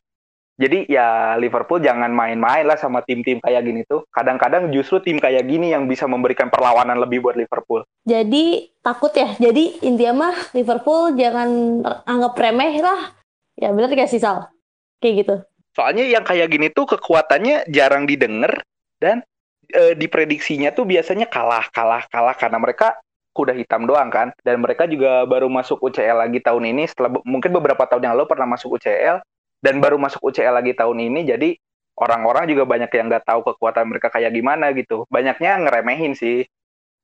jadi 0.61 0.85
ya 0.85 1.35
Liverpool 1.40 1.80
jangan 1.80 2.12
main-main 2.12 2.68
lah 2.68 2.76
sama 2.76 3.00
tim-tim 3.00 3.40
kayak 3.40 3.64
gini 3.64 3.82
tuh. 3.88 4.04
Kadang-kadang 4.12 4.68
justru 4.68 5.00
tim 5.00 5.16
kayak 5.16 5.49
gini 5.49 5.73
yang 5.73 5.88
bisa 5.88 6.04
memberikan 6.04 6.52
perlawanan 6.52 7.00
lebih 7.00 7.25
buat 7.25 7.40
Liverpool. 7.40 7.88
Jadi 8.04 8.68
takut 8.85 9.11
ya. 9.16 9.32
Jadi 9.40 9.80
intinya 9.80 10.28
mah 10.28 10.37
Liverpool 10.52 11.16
jangan 11.16 11.80
anggap 12.04 12.37
remeh 12.37 12.85
lah. 12.85 13.16
Ya 13.56 13.73
benar 13.73 13.97
gak 13.97 14.12
sih 14.12 14.21
Sal? 14.21 14.52
Kayak 15.00 15.14
gitu. 15.25 15.35
Soalnya 15.73 16.04
yang 16.04 16.25
kayak 16.25 16.52
gini 16.52 16.68
tuh 16.68 16.85
kekuatannya 16.85 17.73
jarang 17.73 18.04
didengar 18.04 18.61
dan 19.00 19.25
e, 19.73 19.97
diprediksinya 19.97 20.68
tuh 20.76 20.85
biasanya 20.85 21.32
kalah, 21.32 21.64
kalah, 21.73 22.04
kalah 22.12 22.37
karena 22.37 22.61
mereka 22.61 23.00
kuda 23.32 23.56
hitam 23.56 23.88
doang 23.88 24.12
kan. 24.12 24.37
Dan 24.44 24.61
mereka 24.61 24.85
juga 24.85 25.25
baru 25.25 25.49
masuk 25.49 25.80
UCL 25.80 26.28
lagi 26.28 26.44
tahun 26.44 26.76
ini 26.76 26.85
setelah 26.92 27.18
mungkin 27.25 27.56
beberapa 27.56 27.88
tahun 27.88 28.12
yang 28.12 28.14
lalu 28.21 28.28
pernah 28.28 28.44
masuk 28.44 28.76
UCL 28.76 29.25
dan 29.62 29.78
baru 29.78 29.97
masuk 29.97 30.21
UCL 30.21 30.59
lagi 30.59 30.75
tahun 30.75 30.99
ini 31.09 31.21
jadi 31.25 31.49
orang-orang 31.97 32.50
juga 32.50 32.64
banyak 32.66 32.90
yang 32.90 33.07
nggak 33.09 33.25
tahu 33.25 33.40
kekuatan 33.47 33.87
mereka 33.88 34.09
kayak 34.11 34.35
gimana 34.35 34.75
gitu. 34.75 35.04
Banyaknya 35.12 35.61
ngeremehin 35.62 36.19
sih. 36.19 36.49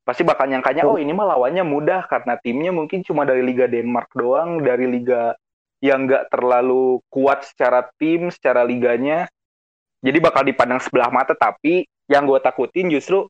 Pasti 0.02 0.24
bakal 0.24 0.48
nyangkanya 0.48 0.88
oh 0.88 0.96
ini 0.96 1.12
mah 1.12 1.36
lawannya 1.36 1.62
mudah 1.68 2.08
karena 2.08 2.40
timnya 2.40 2.72
mungkin 2.72 3.04
cuma 3.04 3.28
dari 3.28 3.44
Liga 3.44 3.68
Denmark 3.68 4.08
doang 4.16 4.64
dari 4.64 4.88
liga 4.88 5.36
yang 5.84 6.08
nggak 6.08 6.32
terlalu 6.32 7.04
kuat 7.12 7.44
secara 7.44 7.86
tim 8.00 8.32
secara 8.32 8.64
liganya. 8.64 9.28
Jadi 10.00 10.18
bakal 10.18 10.48
dipandang 10.48 10.80
sebelah 10.80 11.12
mata 11.12 11.36
tapi 11.36 11.84
yang 12.08 12.24
gue 12.24 12.40
takutin 12.40 12.88
justru 12.88 13.28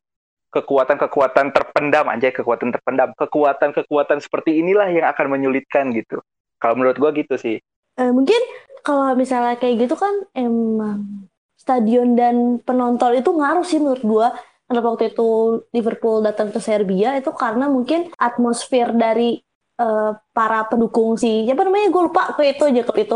kekuatan-kekuatan 0.49 1.51
terpendam 1.51 2.07
aja 2.09 2.31
kekuatan 2.31 2.71
terpendam. 2.71 3.11
Kekuatan-kekuatan 3.13 4.23
seperti 4.23 4.63
inilah 4.63 4.87
yang 4.89 5.05
akan 5.11 5.35
menyulitkan 5.35 5.91
gitu. 5.91 6.23
Kalau 6.63 6.79
menurut 6.79 6.95
gue 6.95 7.25
gitu 7.25 7.35
sih. 7.35 7.57
Uh, 7.99 8.15
mungkin 8.15 8.39
kalau 8.85 9.13
misalnya 9.13 9.55
kayak 9.59 9.87
gitu 9.87 9.95
kan 9.99 10.25
emang 10.33 11.29
stadion 11.59 12.17
dan 12.17 12.57
penonton 12.63 13.19
itu 13.19 13.29
ngaruh 13.29 13.65
sih 13.67 13.77
menurut 13.77 14.03
gua. 14.05 14.29
Karena 14.69 14.85
waktu 14.85 15.03
itu 15.09 15.29
Liverpool 15.73 16.21
datang 16.21 16.53
ke 16.53 16.61
Serbia 16.61 17.17
itu 17.17 17.33
karena 17.33 17.65
mungkin 17.65 18.13
atmosfer 18.21 18.93
dari 18.93 19.41
uh, 19.81 20.13
para 20.29 20.69
pendukung 20.69 21.17
si 21.17 21.49
siapa 21.49 21.65
namanya? 21.65 21.89
Gue 21.89 22.05
lupa 22.05 22.37
ke 22.37 22.53
itu 22.53 22.69
aja 22.69 22.85
klub 22.85 23.01
itu. 23.01 23.15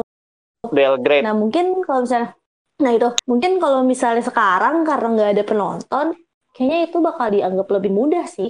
Belgrade. 0.65 1.21
Nah 1.21 1.37
mungkin 1.37 1.77
kalau 1.85 2.09
misalnya 2.09 2.33
nah 2.81 2.89
itu. 2.89 3.09
Mungkin 3.29 3.61
kalau 3.61 3.85
misalnya 3.85 4.25
sekarang 4.25 4.81
karena 4.81 5.07
nggak 5.13 5.29
ada 5.37 5.43
penonton 5.45 6.05
kayaknya 6.57 6.79
itu 6.89 6.97
bakal 7.05 7.27
dianggap 7.29 7.67
lebih 7.69 7.91
mudah 7.93 8.25
sih. 8.25 8.49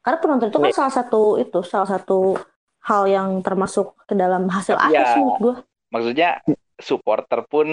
Karena 0.00 0.16
penonton 0.16 0.48
itu 0.48 0.58
kan 0.64 0.72
salah 0.72 0.94
satu 1.04 1.36
itu 1.36 1.60
salah 1.60 1.92
satu 1.92 2.40
hal 2.88 3.04
yang 3.04 3.44
termasuk 3.44 4.00
ke 4.08 4.16
dalam 4.16 4.48
hasil 4.48 4.80
akhir 4.80 4.96
ya, 4.96 5.12
menurut 5.20 5.36
gue 5.44 5.54
maksudnya 5.88 6.40
supporter 6.78 7.44
pun 7.48 7.66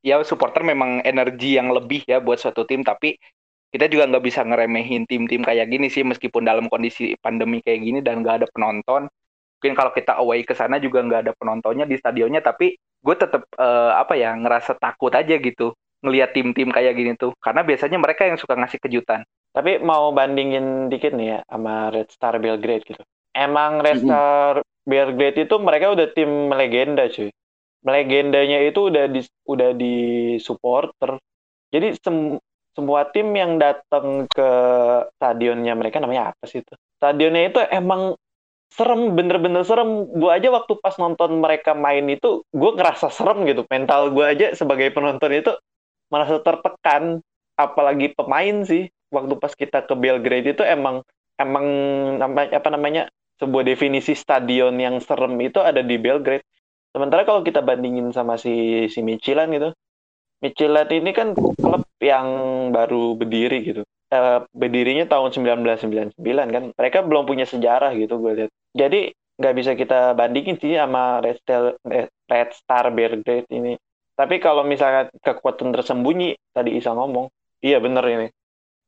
ya 0.00 0.22
supporter 0.22 0.64
memang 0.64 1.02
energi 1.04 1.58
yang 1.58 1.74
lebih 1.74 2.06
ya 2.06 2.22
buat 2.22 2.38
suatu 2.40 2.64
tim 2.64 2.86
tapi 2.86 3.18
kita 3.68 3.84
juga 3.92 4.08
nggak 4.08 4.24
bisa 4.24 4.40
ngeremehin 4.48 5.04
tim-tim 5.04 5.44
kayak 5.44 5.68
gini 5.68 5.92
sih 5.92 6.00
meskipun 6.00 6.48
dalam 6.48 6.72
kondisi 6.72 7.12
pandemi 7.20 7.60
kayak 7.60 7.80
gini 7.84 7.98
dan 8.00 8.24
nggak 8.24 8.44
ada 8.44 8.46
penonton. 8.48 9.12
Mungkin 9.58 9.74
kalau 9.76 9.92
kita 9.92 10.16
away 10.16 10.46
ke 10.46 10.56
sana 10.56 10.80
juga 10.80 11.04
nggak 11.04 11.28
ada 11.28 11.32
penontonnya 11.36 11.84
di 11.84 11.98
stadionnya 12.00 12.40
tapi 12.40 12.78
gue 12.78 13.16
tetap 13.18 13.44
uh, 13.60 13.92
apa 14.00 14.16
ya 14.16 14.32
ngerasa 14.32 14.80
takut 14.80 15.12
aja 15.12 15.36
gitu 15.36 15.76
ngelihat 16.00 16.32
tim-tim 16.32 16.72
kayak 16.72 16.96
gini 16.96 17.12
tuh. 17.20 17.36
Karena 17.44 17.60
biasanya 17.60 18.00
mereka 18.00 18.24
yang 18.24 18.40
suka 18.40 18.56
ngasih 18.56 18.80
kejutan. 18.80 19.20
Tapi 19.52 19.84
mau 19.84 20.16
bandingin 20.16 20.88
dikit 20.88 21.12
nih 21.12 21.36
ya 21.36 21.38
sama 21.44 21.92
Red 21.92 22.08
Star 22.08 22.40
Belgrade 22.40 22.88
gitu. 22.88 23.04
Emang 23.36 23.84
Red 23.84 24.00
Star 24.00 24.64
Belgrade 24.88 25.44
itu 25.44 25.54
mereka 25.60 25.92
udah 25.92 26.08
tim 26.16 26.48
legenda 26.48 27.04
cuy 27.12 27.28
legendanya 27.86 28.58
itu 28.66 28.90
udah 28.90 29.06
di 29.06 29.20
udah 29.46 29.70
di 29.74 29.94
supporter 30.42 31.18
jadi 31.68 31.92
sem, 32.00 32.40
semua 32.72 33.04
tim 33.10 33.28
yang 33.36 33.60
datang 33.60 34.24
ke 34.30 34.50
stadionnya 35.18 35.74
mereka 35.76 36.00
namanya 36.00 36.32
apa 36.32 36.46
sih 36.48 36.64
itu? 36.64 36.74
Stadionnya 36.96 37.52
itu 37.52 37.60
emang 37.68 38.16
serem 38.72 39.12
bener-bener 39.12 39.66
serem. 39.66 40.08
Gue 40.16 40.30
aja 40.32 40.48
waktu 40.48 40.78
pas 40.80 40.96
nonton 40.96 41.42
mereka 41.42 41.76
main 41.76 42.06
itu 42.08 42.46
gue 42.54 42.70
ngerasa 42.72 43.12
serem 43.12 43.44
gitu. 43.50 43.66
Mental 43.68 44.14
gue 44.14 44.24
aja 44.24 44.46
sebagai 44.56 44.88
penonton 44.94 45.34
itu 45.34 45.52
merasa 46.08 46.40
tertekan. 46.40 47.20
Apalagi 47.58 48.14
pemain 48.14 48.64
sih. 48.64 48.88
Waktu 49.10 49.34
pas 49.40 49.52
kita 49.56 49.82
ke 49.88 49.96
Belgrade 49.96 50.52
itu 50.56 50.62
emang 50.62 51.02
emang 51.40 51.66
apa 52.30 52.68
namanya 52.68 53.08
sebuah 53.40 53.64
definisi 53.64 54.12
stadion 54.12 54.76
yang 54.78 55.00
serem 55.00 55.34
itu 55.40 55.58
ada 55.62 55.80
di 55.80 55.96
Belgrade 55.96 56.44
sementara 56.98 57.22
kalau 57.22 57.46
kita 57.46 57.62
bandingin 57.62 58.10
sama 58.10 58.34
si 58.34 58.86
si 58.90 58.98
Michelin 59.06 59.54
gitu 59.54 59.70
Michelin 60.38 60.90
ini 60.90 61.10
kan 61.10 61.34
klub 61.34 61.82
yang 61.98 62.26
baru 62.70 63.18
berdiri 63.18 63.58
gitu. 63.66 63.82
Uh, 64.08 64.40
berdirinya 64.56 65.04
tahun 65.04 65.34
1999 65.34 66.16
kan. 66.24 66.64
Mereka 66.72 66.98
belum 67.04 67.28
punya 67.28 67.44
sejarah 67.44 67.92
gitu 67.98 68.22
gue 68.22 68.32
lihat. 68.44 68.50
Jadi 68.72 69.12
nggak 69.38 69.54
bisa 69.54 69.70
kita 69.74 70.14
bandingin 70.14 70.56
sih 70.58 70.74
sama 70.74 71.22
Red 71.22 71.38
Star, 71.42 71.76
eh, 71.90 72.08
Red 72.30 72.50
Star 72.54 72.90
Belgrade 72.94 73.50
ini. 73.50 73.74
Tapi 74.18 74.42
kalau 74.42 74.66
misalnya 74.66 75.10
kekuatan 75.22 75.70
tersembunyi 75.70 76.34
tadi 76.50 76.74
Isa 76.74 76.94
ngomong 76.94 77.30
iya 77.62 77.82
bener 77.82 78.02
ini. 78.06 78.28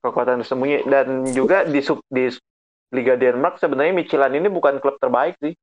Kekuatan 0.01 0.47
tersembunyi. 0.47 0.87
Dan 0.87 1.29
juga 1.35 1.67
di 1.67 1.83
sub 1.83 2.01
di 2.07 2.31
Liga 2.91 3.15
Denmark 3.15 3.59
sebenarnya 3.59 3.95
Michelin 3.95 4.39
ini 4.39 4.49
bukan 4.51 4.83
klub 4.83 4.99
terbaik 4.99 5.39
sih 5.39 5.55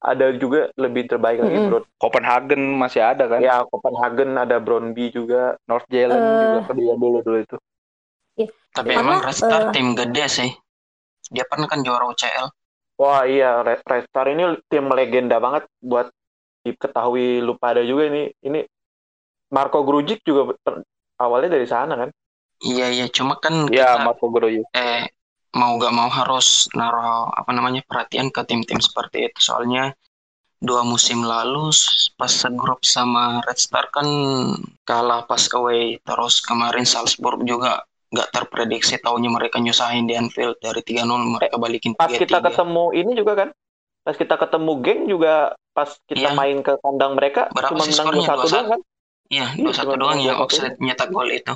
ada 0.00 0.32
juga 0.32 0.72
lebih 0.80 1.12
terbaik 1.12 1.44
lagi 1.44 1.56
mm 1.60 1.62
-hmm. 1.68 1.70
bro. 1.70 1.80
Copenhagen 2.00 2.62
masih 2.80 3.04
ada 3.04 3.28
kan? 3.28 3.40
Ya 3.44 3.60
Copenhagen 3.68 4.32
ada 4.40 4.56
Brøndby 4.56 5.12
juga, 5.12 5.60
North 5.68 5.84
Zealand 5.92 6.24
uh, 6.24 6.40
juga 6.40 6.60
kedua 6.72 6.92
dulu 6.96 7.18
dulu 7.20 7.38
itu. 7.44 7.56
Iya. 8.40 8.48
Tapi 8.72 8.88
Karena, 8.96 9.04
emang 9.04 9.18
Restar 9.20 9.60
uh, 9.68 9.72
tim 9.76 9.92
gede 9.92 10.24
sih. 10.32 10.50
Dia 11.28 11.44
pernah 11.44 11.68
kan 11.68 11.84
juara 11.84 12.08
UCL. 12.08 12.48
Wah 12.96 13.28
iya 13.28 13.60
Restar 13.64 14.24
ini 14.32 14.56
tim 14.72 14.88
legenda 14.88 15.36
banget 15.36 15.68
buat 15.84 16.08
diketahui 16.64 17.40
lupa 17.40 17.72
ada 17.72 17.84
juga 17.84 18.08
ini 18.08 18.28
ini 18.44 18.60
Marco 19.52 19.80
Grujic 19.84 20.24
juga 20.24 20.56
awalnya 21.20 21.60
dari 21.60 21.68
sana 21.68 21.96
kan? 21.96 22.10
Iya 22.60 22.92
iya 22.92 23.06
cuma 23.08 23.36
kan 23.36 23.68
Iya 23.68 24.00
Marco 24.00 24.32
Grujic. 24.32 24.64
Eh 24.72 25.04
mau 25.50 25.78
gak 25.82 25.94
mau 25.94 26.06
harus 26.06 26.70
naruh 26.78 27.26
apa 27.34 27.50
namanya 27.50 27.82
perhatian 27.82 28.30
ke 28.30 28.46
tim-tim 28.46 28.78
seperti 28.78 29.30
itu. 29.30 29.38
Soalnya 29.42 29.94
dua 30.60 30.84
musim 30.84 31.24
lalu 31.24 31.72
pas 32.14 32.30
segrup 32.30 32.84
sama 32.84 33.40
Red 33.48 33.58
Star 33.58 33.90
kan 33.90 34.06
kalah 34.86 35.26
pas 35.26 35.50
away. 35.56 35.98
Terus 36.06 36.38
kemarin 36.44 36.86
Salzburg 36.86 37.42
juga 37.42 37.82
nggak 38.10 38.28
terprediksi 38.34 38.98
tahunya 38.98 39.30
mereka 39.30 39.58
nyusahin 39.58 40.06
di 40.06 40.14
Anfield. 40.14 40.58
Dari 40.62 40.82
3-0 40.82 41.06
mereka 41.34 41.56
balikin 41.58 41.98
3 41.98 41.98
Pas 41.98 42.14
kita 42.14 42.38
ketemu 42.42 42.84
ini 42.94 43.12
juga 43.18 43.32
kan? 43.34 43.48
Pas 44.06 44.16
kita 44.16 44.34
ketemu 44.38 44.72
geng 44.80 45.02
juga 45.10 45.34
pas 45.70 45.90
kita 46.06 46.34
iya. 46.34 46.34
main 46.34 46.66
ke 46.66 46.74
kandang 46.82 47.14
mereka 47.14 47.46
Berapa 47.54 47.78
cuma 47.78 47.86
menang 47.86 48.06
2-1 48.26 48.26
doang 48.26 48.68
kan? 48.78 48.80
Iya 49.30 49.46
2-1 49.54 49.66
iya, 49.66 49.94
doang 49.98 50.18
yang 50.22 50.38
offset 50.42 50.74
nyetak 50.78 51.10
gol 51.10 51.30
itu. 51.30 51.54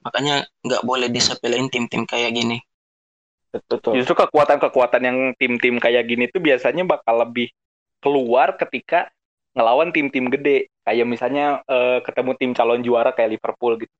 Makanya 0.00 0.48
nggak 0.64 0.82
boleh 0.84 1.12
disepelein 1.12 1.68
tim-tim 1.68 2.08
kayak 2.08 2.32
gini 2.32 2.60
Betul. 3.50 3.98
Justru 3.98 4.14
kekuatan-kekuatan 4.14 5.02
yang 5.02 5.18
tim-tim 5.34 5.82
kayak 5.82 6.06
gini 6.06 6.30
tuh 6.30 6.38
biasanya 6.38 6.86
bakal 6.86 7.26
lebih 7.26 7.50
keluar 7.98 8.54
ketika 8.54 9.10
ngelawan 9.58 9.90
tim-tim 9.90 10.30
gede. 10.30 10.70
Kayak 10.86 11.06
misalnya 11.06 11.60
uh, 11.66 11.98
ketemu 12.02 12.30
tim 12.38 12.50
calon 12.54 12.80
juara 12.82 13.10
kayak 13.10 13.38
Liverpool 13.38 13.78
gitu. 13.82 13.94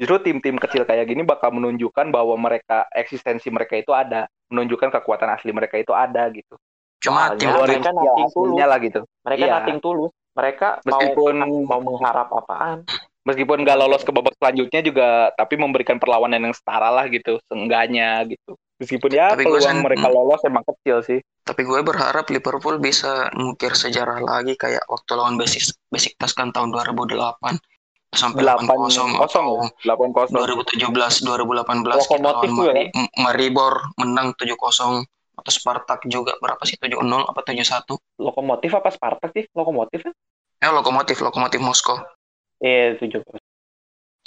Justru 0.00 0.16
tim-tim 0.24 0.56
kecil 0.56 0.88
kayak 0.88 1.12
gini 1.12 1.20
bakal 1.24 1.52
menunjukkan 1.52 2.08
bahwa 2.08 2.32
mereka 2.40 2.88
eksistensi 2.96 3.52
mereka 3.52 3.76
itu 3.76 3.92
ada, 3.92 4.32
menunjukkan 4.48 4.88
kekuatan 4.96 5.28
asli 5.28 5.52
mereka 5.52 5.76
itu 5.76 5.92
ada 5.92 6.24
gitu. 6.32 6.56
Cuma 7.04 7.36
tim 7.36 7.52
mereka 7.52 7.92
nating 7.92 8.28
tulus 8.32 8.56
lah 8.56 8.78
gitu. 8.80 9.00
Mereka 9.28 9.44
ya. 9.44 9.52
nating 9.60 9.78
tulus. 9.84 10.12
Mereka 10.32 10.80
meskipun 10.88 11.34
mau, 11.42 11.76
mau 11.76 11.80
mengharap 11.96 12.32
apaan? 12.32 12.88
Meskipun 13.28 13.60
gak 13.68 13.76
lolos 13.76 14.00
ke 14.00 14.08
babak 14.08 14.32
selanjutnya 14.40 14.80
juga, 14.80 15.08
tapi 15.36 15.60
memberikan 15.60 16.00
perlawanan 16.00 16.48
yang 16.48 16.56
setara 16.56 16.88
lah 16.88 17.04
gitu, 17.12 17.36
seenggaknya 17.52 18.24
gitu. 18.24 18.56
Meskipun 18.80 19.12
ya 19.12 19.36
tapi 19.36 19.44
peluang 19.44 19.60
sen, 19.60 19.84
mereka 19.84 20.08
lolos 20.08 20.40
emang 20.48 20.64
kecil 20.64 21.04
sih. 21.04 21.20
Tapi 21.44 21.68
gue 21.68 21.84
berharap 21.84 22.24
Liverpool 22.32 22.80
bisa 22.80 23.28
ngukir 23.36 23.76
sejarah 23.76 24.24
lagi 24.24 24.56
kayak 24.56 24.88
waktu 24.88 25.10
lawan 25.20 25.36
Basic 25.36 25.76
Besiktas 25.92 26.32
kan 26.32 26.48
tahun 26.48 26.72
2008 26.72 27.12
sampai 28.10 28.42
8 28.42 28.66
kosong 28.66 29.20
atau 29.20 29.68
8 29.84 30.16
kosong. 30.16 30.32
2017 30.32 30.80
2018 30.80 32.08
kita 32.08 32.24
lawan 32.24 32.50
Mari, 32.56 32.88
kan? 32.88 33.06
Maribor 33.20 33.74
menang 34.00 34.32
7 34.32 34.48
kosong 34.56 35.04
atau 35.36 35.52
Spartak 35.52 36.08
juga 36.08 36.32
berapa 36.40 36.64
sih? 36.64 36.80
7-0 36.80 37.04
apa 37.04 37.40
7-1 37.44 38.00
Lokomotif 38.16 38.70
apa 38.80 38.88
Spartak 38.88 39.30
sih? 39.36 39.44
Lokomotif 39.52 40.08
kan? 40.08 40.14
Eh 40.64 40.72
Lokomotif 40.72 41.20
Lokomotif 41.20 41.60
Moskow. 41.60 42.00
Iya, 42.64 42.96
tujuh 42.96 43.20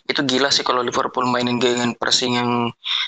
itu 0.04 0.22
gila 0.24 0.52
sih 0.52 0.68
kalau 0.68 0.84
Liverpool 0.84 1.24
mainin 1.28 1.60
dengan 1.60 1.96
pressing 1.96 2.36
yang 2.36 2.52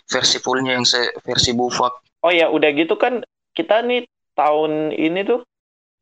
versi 0.08 0.40
fullnya 0.40 0.80
yang 0.80 0.88
se 0.88 1.12
versi 1.24 1.52
Buffon. 1.52 1.92
Oh 2.24 2.32
ya 2.32 2.48
udah 2.48 2.72
gitu 2.72 2.96
kan 2.96 3.22
kita 3.52 3.84
nih 3.84 4.08
tahun 4.36 4.96
ini 4.96 5.22
tuh 5.28 5.44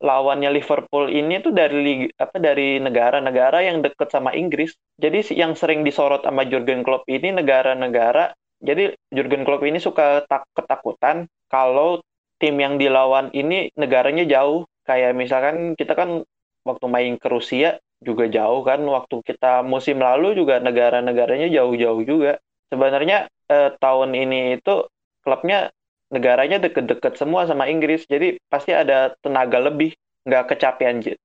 lawannya 0.03 0.51
Liverpool 0.51 1.08
ini 1.08 1.39
tuh 1.39 1.56
dari 1.56 2.12
apa 2.19 2.36
dari 2.38 2.77
negara-negara 2.77 3.63
yang 3.63 3.79
deket 3.79 4.12
sama 4.12 4.36
Inggris. 4.36 4.75
Jadi 4.99 5.34
yang 5.34 5.56
sering 5.56 5.82
disorot 5.88 6.27
sama 6.27 6.43
Jurgen 6.43 6.84
Klopp 6.84 7.08
ini 7.08 7.32
negara-negara. 7.32 8.36
Jadi 8.60 8.93
Jurgen 9.10 9.47
Klopp 9.47 9.63
ini 9.63 9.79
suka 9.79 10.27
tak 10.27 10.45
ketakutan 10.53 11.25
kalau 11.47 12.03
tim 12.38 12.60
yang 12.60 12.75
dilawan 12.75 13.32
ini 13.32 13.71
negaranya 13.79 14.27
jauh. 14.27 14.67
Kayak 14.84 15.15
misalkan 15.15 15.79
kita 15.79 15.95
kan 15.95 16.27
waktu 16.67 16.86
main 16.91 17.15
ke 17.15 17.27
Rusia 17.32 17.79
juga 18.03 18.29
jauh 18.29 18.61
kan 18.61 18.79
waktu 18.83 19.23
kita 19.23 19.63
musim 19.65 19.99
lalu 20.03 20.37
juga 20.37 20.59
negara-negaranya 20.59 21.49
jauh-jauh 21.49 22.03
juga. 22.03 22.39
Sebenarnya 22.69 23.31
eh, 23.49 23.71
tahun 23.79 24.13
ini 24.13 24.59
itu 24.61 24.87
klubnya 25.23 25.71
negaranya 26.13 26.61
deket-deket 26.61 27.17
semua 27.17 27.47
sama 27.49 27.71
Inggris. 27.71 28.05
Jadi 28.05 28.37
pasti 28.47 28.75
ada 28.75 29.15
tenaga 29.23 29.57
lebih 29.57 29.95
nggak 30.23 30.55
kecapean 30.55 31.03
jet 31.03 31.19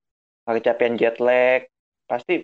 nggak 0.47 0.55
kecapean 0.63 0.93
jet 0.95 1.15
lag. 1.21 1.67
Pasti 2.09 2.41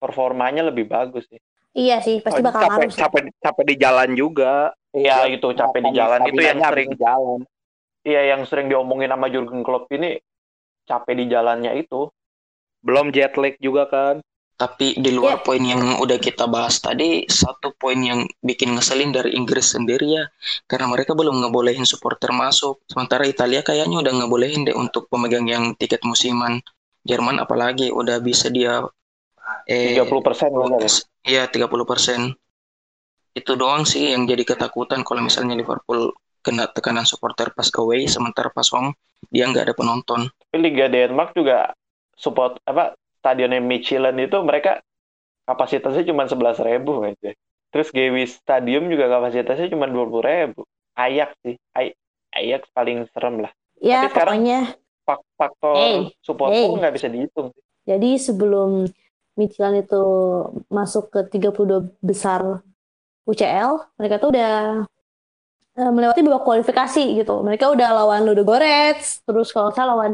performanya 0.00 0.70
lebih 0.70 0.88
bagus 0.88 1.28
sih. 1.28 1.42
Iya 1.72 2.04
sih 2.04 2.20
pasti 2.20 2.44
bakal 2.44 2.68
capek, 2.68 2.88
capek 2.92 3.22
capek 3.40 3.64
di 3.64 3.76
jalan 3.80 4.10
juga. 4.14 4.72
Iya 4.92 5.26
itu 5.28 5.48
capek 5.56 5.80
di 5.88 5.92
jalan. 5.96 6.20
itu 6.28 6.40
yang 6.40 6.60
sering 6.60 6.92
jalan 7.00 7.40
iya 8.06 8.34
yang 8.34 8.42
sering 8.46 8.66
diomongin 8.66 9.10
sama 9.10 9.30
Jurgen 9.30 9.62
Klopp 9.62 9.90
ini 9.94 10.18
capek 10.86 11.14
di 11.14 11.24
jalannya 11.30 11.72
itu 11.78 12.10
belum 12.82 13.14
jet 13.14 13.38
lag 13.38 13.54
juga 13.62 13.88
kan. 13.88 14.20
Tapi 14.58 14.94
di 14.94 15.10
luar 15.10 15.40
yeah. 15.40 15.42
poin 15.42 15.62
yang 15.62 15.98
udah 15.98 16.18
kita 16.22 16.46
bahas 16.46 16.78
tadi, 16.78 17.26
satu 17.26 17.74
poin 17.74 17.98
yang 17.98 18.22
bikin 18.46 18.78
ngeselin 18.78 19.10
dari 19.10 19.34
Inggris 19.34 19.74
sendiri 19.74 20.22
ya, 20.22 20.24
karena 20.70 20.86
mereka 20.86 21.18
belum 21.18 21.42
ngebolehin 21.42 21.82
supporter 21.82 22.30
masuk. 22.30 22.78
Sementara 22.86 23.26
Italia 23.26 23.66
kayaknya 23.66 24.06
udah 24.06 24.12
ngebolehin 24.22 24.62
deh 24.62 24.76
untuk 24.76 25.10
pemegang 25.10 25.50
yang 25.50 25.74
tiket 25.74 26.06
musiman. 26.06 26.62
Jerman 27.02 27.42
apalagi 27.42 27.90
udah 27.90 28.22
bisa 28.22 28.46
dia 28.54 28.86
eh 29.66 29.98
30 29.98 30.22
persen 30.22 30.54
Iya 31.26 31.50
30 31.50 31.82
persen. 31.82 32.20
Itu 33.34 33.58
doang 33.58 33.82
sih 33.82 34.14
yang 34.14 34.30
jadi 34.30 34.46
ketakutan 34.46 35.02
kalau 35.02 35.26
misalnya 35.26 35.58
Liverpool 35.58 36.14
kena 36.42 36.70
tekanan 36.70 37.06
supporter 37.06 37.54
pas 37.54 37.70
away 37.78 38.10
sementara 38.10 38.50
pas 38.50 38.66
home 38.74 38.92
dia 39.30 39.46
nggak 39.46 39.70
ada 39.70 39.74
penonton 39.78 40.26
Tapi 40.50 40.58
Liga 40.58 40.90
Denmark 40.90 41.38
juga 41.38 41.70
support 42.14 42.60
apa 42.64 42.92
stadionnya 43.18 43.58
Michelin 43.58 44.18
itu 44.18 44.36
mereka 44.42 44.82
kapasitasnya 45.44 46.06
cuma 46.06 46.26
sebelas 46.26 46.58
ribu 46.58 47.02
aja. 47.02 47.32
Terus 47.72 47.88
Gewi 47.88 48.28
Stadium 48.28 48.86
juga 48.86 49.08
kapasitasnya 49.08 49.68
cuma 49.68 49.88
dua 49.88 50.04
puluh 50.04 50.22
ribu. 50.22 50.60
Ayak 50.92 51.32
sih, 51.40 51.56
Ay 51.72 51.96
Ayak 52.32 52.68
paling 52.72 53.04
serem 53.12 53.44
lah. 53.44 53.52
Ya, 53.76 54.04
Tapi 54.04 54.12
sekarang- 54.12 54.34
pokoknya 54.38 54.60
Fak- 55.02 55.28
Faktor 55.34 55.74
Hey, 55.74 55.96
supporter 56.22 56.62
hey. 56.62 56.78
nggak 56.78 56.94
bisa 56.94 57.08
dihitung. 57.08 57.48
jadi 57.82 58.10
sebelum 58.14 58.86
Michelin 59.34 59.82
itu 59.82 60.02
masuk 60.68 61.10
ke 61.10 61.20
32 61.26 61.90
besar 61.98 62.62
UCL, 63.24 63.90
mereka 63.96 64.20
tuh 64.20 64.30
udah 64.30 64.84
eh, 65.72 65.88
melewati 65.90 66.20
babak 66.20 66.44
kualifikasi 66.44 67.02
gitu. 67.16 67.40
Mereka 67.40 67.72
udah 67.72 67.88
lawan 67.96 68.22
Ludogorets, 68.22 69.24
terus 69.24 69.50
kalau 69.50 69.72
salah 69.72 69.96
lawan 69.96 70.12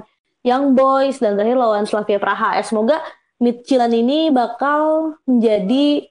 Young 0.48 0.72
Boys, 0.72 1.20
dan 1.20 1.36
terakhir 1.36 1.60
lawan 1.60 1.84
Slavia 1.84 2.16
Praha. 2.16 2.56
Eh, 2.56 2.64
semoga 2.64 2.98
Michelin 3.38 3.92
ini 3.94 4.32
bakal 4.34 5.14
menjadi 5.28 6.08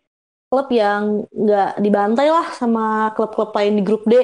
klub 0.47 0.67
yang 0.71 1.28
nggak 1.28 1.84
dibantai 1.84 2.32
lah 2.32 2.47
sama 2.56 3.12
klub-klub 3.17 3.52
lain 3.52 3.73
di 3.80 3.84
grup 3.84 4.08
D. 4.08 4.15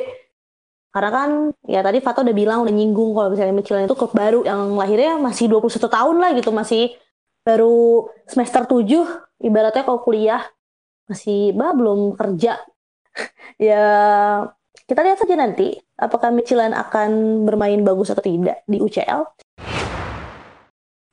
Karena 0.94 1.10
kan 1.10 1.30
ya 1.66 1.82
tadi 1.82 2.00
Fato 2.00 2.22
udah 2.22 2.38
bilang 2.38 2.64
udah 2.64 2.72
nyinggung 2.72 3.18
kalau 3.18 3.34
misalnya 3.34 3.56
Michelin 3.58 3.90
itu 3.90 3.98
klub 3.98 4.14
baru 4.14 4.46
yang 4.46 4.78
lahirnya 4.78 5.20
masih 5.20 5.52
21 5.52 5.90
tahun 5.90 6.16
lah 6.22 6.32
gitu, 6.38 6.50
masih 6.54 6.96
baru 7.44 8.08
semester 8.30 8.64
7 8.70 9.44
ibaratnya 9.44 9.84
kalau 9.84 10.00
kuliah 10.00 10.46
masih 11.10 11.52
bah 11.58 11.76
belum 11.76 12.16
kerja. 12.16 12.62
ya 13.60 13.84
kita 14.88 15.00
lihat 15.04 15.18
saja 15.20 15.36
nanti 15.36 15.76
apakah 16.00 16.32
Michelin 16.32 16.72
akan 16.72 17.44
bermain 17.44 17.82
bagus 17.84 18.14
atau 18.14 18.24
tidak 18.24 18.64
di 18.70 18.80
UCL. 18.80 19.43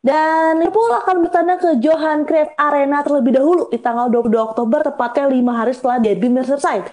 Dan 0.01 0.65
Liverpool 0.65 0.89
akan 0.97 1.29
bertandang 1.29 1.61
ke 1.61 1.71
Johan 1.85 2.25
Cruyff 2.25 2.57
Arena 2.57 3.05
terlebih 3.05 3.37
dahulu 3.37 3.69
di 3.69 3.77
tanggal 3.77 4.09
22 4.09 4.33
Oktober, 4.41 4.81
tepatnya 4.81 5.29
5 5.29 5.53
hari 5.53 5.73
setelah 5.77 5.97
derby 6.01 6.33
Merseyside. 6.33 6.89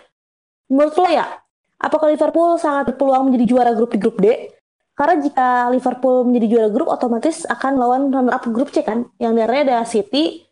Menurut 0.67 0.91
lo 0.99 1.07
ya, 1.07 1.23
apakah 1.79 2.11
Liverpool 2.11 2.59
sangat 2.59 2.91
berpeluang 2.91 3.31
menjadi 3.31 3.45
juara 3.47 3.71
grup 3.71 3.95
di 3.95 3.99
grup 4.03 4.19
D? 4.19 4.51
Karena 4.91 5.23
jika 5.23 5.71
Liverpool 5.71 6.27
menjadi 6.27 6.47
juara 6.51 6.69
grup, 6.73 6.91
otomatis 6.91 7.47
akan 7.47 7.79
lawan 7.79 8.01
runner-up 8.11 8.43
grup 8.51 8.75
C 8.75 8.83
kan? 8.83 9.07
Yang 9.23 9.33
dari 9.39 9.57
ada 9.63 9.77
City, 9.87 10.43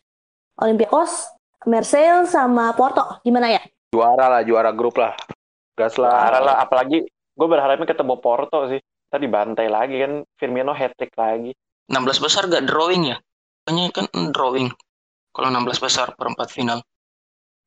Olympiakos, 0.56 1.28
Marseille, 1.68 2.24
sama 2.24 2.72
Porto. 2.72 3.20
Gimana 3.20 3.52
ya? 3.52 3.60
Juara 3.92 4.32
lah, 4.32 4.42
juara 4.48 4.72
grup 4.72 4.96
lah. 4.96 5.12
Gas 5.76 6.00
lah. 6.00 6.40
lah, 6.40 6.56
apalagi 6.64 7.04
gue 7.36 7.48
berharapnya 7.52 7.84
ketemu 7.84 8.16
Porto 8.16 8.72
sih. 8.72 8.80
Tadi 9.12 9.28
bantai 9.28 9.68
lagi 9.68 10.00
kan, 10.00 10.24
Firmino 10.40 10.72
hat-trick 10.72 11.12
lagi. 11.20 11.52
16 11.90 12.24
besar 12.24 12.42
gak 12.50 12.66
drawing 12.66 13.14
ya 13.14 13.18
Kayaknya 13.66 13.90
kan 13.90 14.06
drawing 14.30 14.68
kalau 15.34 15.48
16 15.52 15.84
besar 15.84 16.14
perempat 16.14 16.50
final 16.54 16.80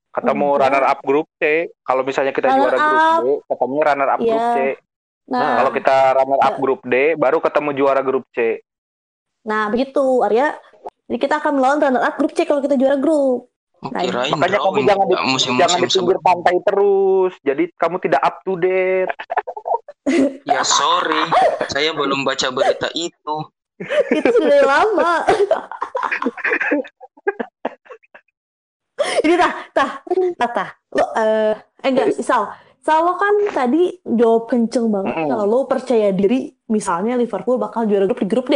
Ketemu 0.10 0.48
Enggak. 0.58 0.62
runner 0.66 0.84
up 0.90 1.00
grup 1.06 1.28
C. 1.38 1.70
Kalau 1.86 2.02
misalnya 2.02 2.34
kita 2.34 2.50
Runner 2.50 2.58
juara 2.58 2.78
grup 2.82 2.98
up. 2.98 3.22
D, 3.22 3.26
ketemu 3.46 3.76
runner 3.86 4.10
up 4.10 4.20
grup 4.20 4.42
Iya. 4.42 4.50
C. 4.50 4.58
Nah, 5.30 5.52
Kalau 5.62 5.72
kita 5.78 5.96
runner 6.18 6.40
up 6.42 6.56
grup 6.58 6.82
D, 6.82 6.96
baru 7.14 7.38
ketemu 7.38 7.70
juara 7.78 8.02
grup 8.02 8.26
C. 8.34 8.38
nah 9.46 9.70
begitu, 9.72 10.02
Arya. 10.26 10.58
Jadi 11.10 11.18
kita 11.18 11.42
akan 11.42 11.58
melawan 11.58 11.80
runner-up 11.82 12.16
grup 12.22 12.34
C 12.38 12.46
kalau 12.46 12.62
kita 12.62 12.78
juara 12.78 12.98
grup. 12.98 13.50
Nah, 13.80 14.02
kirain 14.04 14.34
Makanya 14.36 14.60
kamu 14.60 14.66
drawing 14.66 14.86
jangan 14.90 15.06
di, 15.06 15.14
Nggak 15.14 15.14
jangan 15.16 15.34
musim-musim 15.34 15.70
di 15.70 15.78
pinggir 15.80 15.90
sebelum 15.94 16.22
pantai 16.22 16.56
terus. 16.68 17.34
Jadi 17.42 17.64
kamu 17.80 17.96
tidak 18.04 18.22
up 18.22 18.36
to 18.46 18.54
date. 18.58 19.14
ya 20.42 20.66
sorry 20.66 21.22
saya 21.70 21.94
belum 21.94 22.26
baca 22.26 22.50
berita 22.50 22.90
itu 22.98 23.36
itu 24.18 24.30
sudah 24.36 24.62
lama. 24.68 25.14
Ini 29.24 29.36
tah, 29.40 29.54
tah, 29.72 29.92
tah, 30.36 30.50
tah. 30.52 30.70
Lo, 30.92 31.06
eh, 31.16 31.56
eh 31.56 31.88
enggak, 31.88 32.20
Sal. 32.20 32.52
Sal 32.84 33.04
lo 33.04 33.16
kan 33.16 33.36
tadi 33.52 33.96
jawab 34.04 34.52
kenceng 34.52 34.88
banget 34.92 35.16
Mm-mm. 35.16 35.30
kalau 35.32 35.46
lo 35.48 35.60
percaya 35.68 36.16
diri 36.16 36.52
misalnya 36.72 37.20
Liverpool 37.20 37.60
bakal 37.60 37.88
juara 37.88 38.08
grup 38.08 38.20
di 38.20 38.28
grup 38.28 38.48
D. 38.48 38.56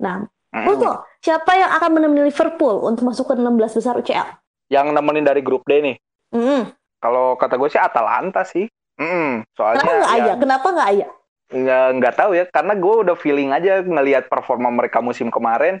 Nah, 0.00 0.24
menurut 0.52 0.80
lo, 0.80 0.94
siapa 1.20 1.56
yang 1.56 1.72
akan 1.80 1.90
menemani 1.96 2.28
Liverpool 2.28 2.84
untuk 2.84 3.08
masuk 3.08 3.32
ke 3.32 3.34
16 3.36 3.76
besar 3.76 3.96
UCL? 3.96 4.28
Yang 4.68 4.86
nemenin 4.92 5.24
dari 5.24 5.40
grup 5.40 5.64
D 5.68 5.80
nih. 5.80 5.96
Mm-mm. 6.32 6.72
Kalau 7.00 7.36
kata 7.36 7.60
gue 7.60 7.68
sih 7.68 7.80
Atalanta 7.80 8.44
sih. 8.44 8.68
Mm-mm. 8.96 9.44
Soalnya 9.52 9.84
Kenapa 9.84 9.96
nggak 9.96 10.12
ya, 10.12 10.16
Aya? 10.16 10.34
Kenapa 10.36 10.66
nggak 10.72 10.88
Aya? 10.92 11.08
Nggak 11.46 11.86
nggak 12.02 12.14
tahu 12.18 12.30
ya 12.34 12.44
karena 12.50 12.74
gue 12.74 12.94
udah 13.06 13.16
feeling 13.16 13.54
aja 13.54 13.78
ngelihat 13.82 14.26
performa 14.26 14.66
mereka 14.66 14.98
musim 14.98 15.30
kemarin 15.30 15.78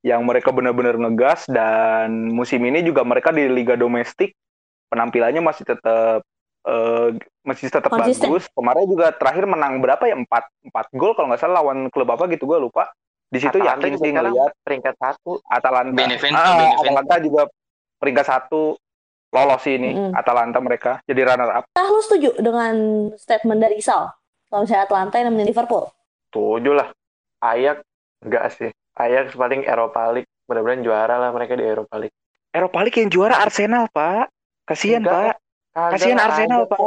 yang 0.00 0.22
mereka 0.22 0.54
benar-benar 0.54 0.96
ngegas 0.96 1.44
dan 1.50 2.30
musim 2.30 2.62
ini 2.62 2.80
juga 2.80 3.02
mereka 3.02 3.34
di 3.34 3.50
liga 3.50 3.74
domestik 3.74 4.32
penampilannya 4.88 5.42
masih 5.42 5.66
tetap 5.66 6.22
eh, 6.62 7.08
masih 7.42 7.68
tetap 7.68 7.90
Konsisten. 7.90 8.30
bagus 8.30 8.46
kemarin 8.54 8.86
juga 8.86 9.10
terakhir 9.12 9.44
menang 9.50 9.82
berapa 9.82 10.06
ya 10.06 10.14
empat 10.14 10.46
empat 10.70 10.86
gol 10.94 11.12
kalau 11.18 11.28
nggak 11.34 11.42
salah 11.42 11.58
lawan 11.60 11.90
klub 11.90 12.06
apa 12.08 12.30
gitu 12.30 12.46
gue 12.46 12.58
lupa 12.62 12.88
di 13.30 13.38
situ 13.38 13.58
Atalanta 13.58 13.86
yakin 13.86 13.92
sih 13.94 14.10
sekarang 14.10 14.14
ngelihat 14.34 14.52
peringkat 14.66 14.94
satu. 14.98 15.32
Atalanta 15.46 15.94
Benevento, 15.94 16.34
Ah, 16.34 16.50
Benevento. 16.50 16.82
Atalanta 16.82 17.14
juga 17.22 17.42
peringkat 18.02 18.26
satu 18.26 18.62
lolos 19.30 19.64
ini. 19.70 19.90
Atalanta 20.10 20.58
mereka 20.58 20.98
jadi 21.06 21.22
runner 21.22 21.50
up 21.52 21.64
Nah, 21.70 21.86
lo 21.86 22.02
setuju 22.02 22.34
dengan 22.42 22.74
statement 23.14 23.60
dari 23.62 23.78
Sal? 23.78 24.10
Kalau 24.50 24.60
misalnya 24.60 24.84
Atlanta 24.84 25.14
yang 25.14 25.26
nemenin 25.28 25.48
Liverpool? 25.48 25.84
Tujuh 26.28 26.74
lah. 26.74 26.88
Ayak 27.40 27.86
enggak 28.20 28.50
sih. 28.52 28.70
Ayak 28.94 29.32
paling 29.32 29.62
Eropa 29.62 30.10
League. 30.10 30.28
Mudah-mudahan 30.44 30.82
juara 30.82 31.14
lah 31.16 31.30
mereka 31.30 31.54
di 31.54 31.62
Eropa 31.62 31.94
League. 31.96 32.14
Eropa 32.50 32.78
League 32.82 32.98
yang 32.98 33.08
juara 33.08 33.38
Arsenal 33.38 33.86
pak 33.88 34.26
kasihan 34.64 35.00
Enggak, 35.00 35.38
pak 35.72 35.94
kasihan 35.94 36.18
Arsenal 36.20 36.60
ajak 36.60 36.68
pak. 36.68 36.80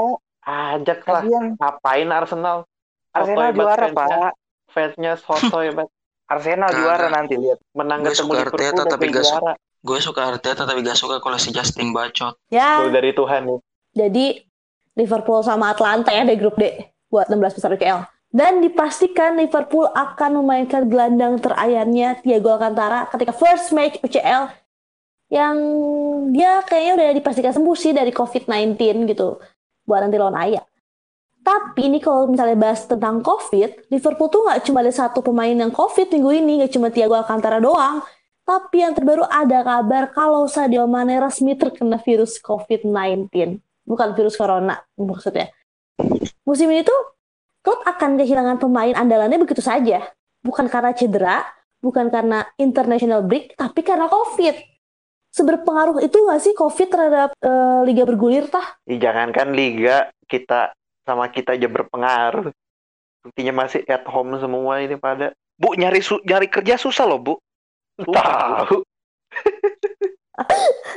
Ajak 0.44 1.00
lah. 1.02 1.22
kasihan 1.22 1.46
Ngapain 1.56 2.10
Arsenal? 2.12 2.58
Arsenal 3.10 3.40
Sotoy 3.42 3.56
juara 3.56 3.86
fansnya. 3.86 3.96
pak 3.96 4.32
Fansnya 4.68 5.12
sotoy 5.16 5.68
banget. 5.72 5.92
Arsenal 6.34 6.68
Kagak. 6.68 6.80
juara 6.82 7.08
nanti 7.10 7.36
lihat 7.38 7.60
Menang 7.72 8.00
Gue 8.02 8.12
ketemu 8.12 8.28
suka 8.28 8.36
Liverpool 8.42 8.60
tapi 8.86 9.06
kayak 9.06 9.14
gak 9.14 9.26
juara. 9.26 9.54
gue 9.82 10.00
suka 10.00 10.22
Arteta 10.26 10.64
tapi 10.64 10.80
gak 10.82 10.96
suka 10.96 11.16
kalau 11.20 11.38
si 11.38 11.50
Justin 11.50 11.92
bacot 11.92 12.34
Ya, 12.50 12.84
dari 12.86 13.12
Tuhan 13.12 13.42
nih. 13.46 13.60
jadi 13.94 14.26
Liverpool 14.94 15.40
sama 15.42 15.70
Atlanta 15.70 16.10
ya 16.10 16.24
di 16.24 16.36
grup 16.36 16.56
D 16.56 16.68
buat 17.14 17.30
16 17.30 17.58
besar 17.62 17.70
UCL. 17.78 18.10
Dan 18.34 18.66
dipastikan 18.66 19.38
Liverpool 19.38 19.86
akan 19.94 20.42
memainkan 20.42 20.90
gelandang 20.90 21.38
terayarnya 21.38 22.18
Thiago 22.26 22.58
Alcantara 22.58 23.06
ketika 23.14 23.30
first 23.30 23.70
match 23.70 24.02
UCL 24.02 24.50
yang 25.30 25.56
dia 26.34 26.66
kayaknya 26.66 26.94
udah 26.98 27.08
dipastikan 27.14 27.54
sembuh 27.54 27.78
sih 27.78 27.94
dari 27.94 28.10
COVID-19 28.10 29.06
gitu 29.14 29.38
buat 29.86 30.02
nanti 30.02 30.18
lawan 30.18 30.34
Ajax. 30.34 30.66
Tapi 31.44 31.92
ini 31.92 32.00
kalau 32.00 32.26
misalnya 32.26 32.56
bahas 32.56 32.88
tentang 32.88 33.20
COVID, 33.20 33.92
Liverpool 33.92 34.32
tuh 34.32 34.48
nggak 34.48 34.64
cuma 34.66 34.80
ada 34.80 34.94
satu 34.96 35.20
pemain 35.20 35.52
yang 35.52 35.70
COVID 35.70 36.08
minggu 36.16 36.32
ini, 36.40 36.52
nggak 36.64 36.72
cuma 36.74 36.88
Thiago 36.90 37.20
Alcantara 37.20 37.60
doang. 37.60 38.02
Tapi 38.44 38.84
yang 38.84 38.96
terbaru 38.96 39.28
ada 39.28 39.62
kabar 39.64 40.12
kalau 40.12 40.48
Sadio 40.48 40.88
Mane 40.88 41.20
resmi 41.20 41.54
terkena 41.54 42.00
virus 42.00 42.40
COVID-19. 42.40 43.60
Bukan 43.84 44.10
virus 44.16 44.40
corona 44.40 44.80
maksudnya. 44.96 45.52
Musim 46.44 46.68
ini 46.74 46.82
tuh 46.82 46.98
klub 47.64 47.80
akan 47.86 48.20
kehilangan 48.20 48.58
pemain 48.60 48.94
andalannya 48.94 49.40
begitu 49.40 49.64
saja. 49.64 50.04
Bukan 50.44 50.68
karena 50.68 50.92
cedera, 50.92 51.38
bukan 51.80 52.12
karena 52.12 52.44
international 52.60 53.24
break, 53.24 53.56
tapi 53.56 53.80
karena 53.86 54.12
COVID. 54.12 54.56
Seberpengaruh 55.34 56.04
itu 56.04 56.14
nggak 56.14 56.42
sih 56.44 56.54
COVID 56.54 56.88
terhadap 56.94 57.30
eh, 57.42 57.80
liga 57.88 58.04
bergulir 58.06 58.52
tah? 58.52 58.78
Ih, 58.86 59.02
jangankan 59.02 59.56
liga 59.56 60.12
kita 60.30 60.76
sama 61.08 61.32
kita 61.32 61.58
aja 61.58 61.66
berpengaruh. 61.66 62.54
Buktinya 63.24 63.64
masih 63.64 63.88
at 63.88 64.04
home 64.04 64.36
semua 64.38 64.84
ini 64.84 65.00
pada 65.00 65.32
bu 65.56 65.80
nyari 65.80 66.04
su- 66.04 66.22
nyari 66.28 66.52
kerja 66.52 66.76
susah 66.76 67.08
loh 67.08 67.20
bu 67.24 67.34
tahu. 68.04 68.84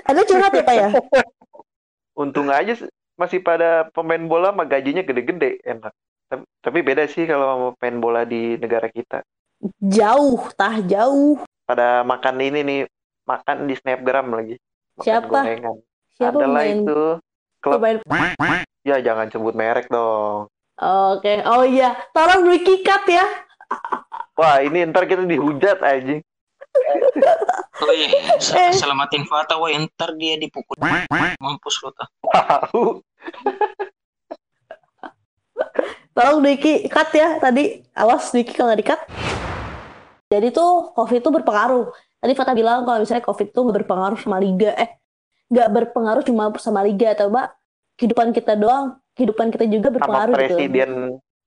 Ada 0.08 0.20
curhat 0.26 0.52
ya 0.52 0.64
Pak 0.64 0.74
ya? 0.74 0.88
Untung 2.22 2.48
aja 2.48 2.72
masih 3.16 3.40
pada 3.40 3.88
pemain 3.90 4.20
bola 4.22 4.52
mah 4.52 4.64
gajinya 4.64 5.00
gede-gede 5.00 5.60
enak. 5.62 5.92
Tapi, 6.26 6.42
tapi 6.60 6.78
beda 6.80 7.04
sih 7.06 7.24
kalau 7.24 7.46
sama 7.46 7.68
pemain 7.76 7.98
bola 7.98 8.20
di 8.22 8.56
negara 8.56 8.86
kita. 8.86 9.24
Jauh, 9.78 10.52
tah 10.52 10.78
jauh. 10.78 11.40
Pada 11.64 12.02
makan 12.02 12.36
ini 12.38 12.60
nih, 12.62 12.80
makan 13.24 13.64
di 13.64 13.74
snapgram 13.74 14.30
lagi. 14.30 14.56
Makan 14.94 15.04
Siapa? 15.04 15.28
gorengan. 15.32 15.76
Siapa 16.12 16.36
Adalah 16.36 16.62
pemain? 16.62 16.76
itu. 16.78 17.02
klub. 17.58 17.80
Ya 18.86 19.02
jangan 19.02 19.26
sebut 19.26 19.52
merek 19.52 19.90
dong. 19.90 20.46
Oke, 20.76 21.40
oh 21.42 21.64
iya, 21.64 21.96
tolong 22.12 22.44
beli 22.44 22.62
kikat 22.62 23.02
ya. 23.08 23.26
Wah 24.36 24.60
ini 24.60 24.86
ntar 24.86 25.08
kita 25.08 25.24
dihujat 25.24 25.80
aja. 25.80 26.20
Woi, 27.76 28.00
se- 28.38 28.54
Eh. 28.54 28.70
selamatin 28.70 29.24
Fata, 29.24 29.56
woi 29.56 29.74
ntar 29.74 30.14
dia 30.14 30.36
dipukul. 30.36 30.76
Mampus 31.40 31.80
lo 31.80 31.90
tah. 31.90 32.08
Tahu. 32.22 33.00
Tolong 36.36 36.52
Diki 36.52 36.84
cut 36.92 37.08
ya 37.16 37.40
tadi. 37.40 37.80
Awas 37.96 38.28
Diki 38.28 38.52
kalau 38.52 38.68
nggak 38.68 38.80
di-cut. 38.84 39.00
Jadi 40.28 40.52
tuh 40.52 40.92
COVID 40.92 41.24
tuh 41.24 41.32
berpengaruh. 41.32 41.88
Tadi 42.20 42.32
Fata 42.36 42.52
bilang 42.52 42.84
kalau 42.84 43.00
misalnya 43.00 43.24
COVID 43.24 43.56
nggak 43.56 43.76
berpengaruh 43.80 44.20
sama 44.20 44.36
liga. 44.36 44.76
Eh, 44.76 45.00
nggak 45.48 45.68
berpengaruh 45.72 46.20
cuma 46.28 46.52
sama 46.60 46.84
liga. 46.84 47.16
Atau 47.16 47.32
mbak, 47.32 47.56
kehidupan 47.96 48.36
kita 48.36 48.52
doang. 48.52 49.00
Kehidupan 49.16 49.48
kita 49.48 49.64
juga 49.64 49.88
sama 49.88 49.96
berpengaruh 49.96 50.34
gitu. 50.36 50.40
presiden 50.44 50.90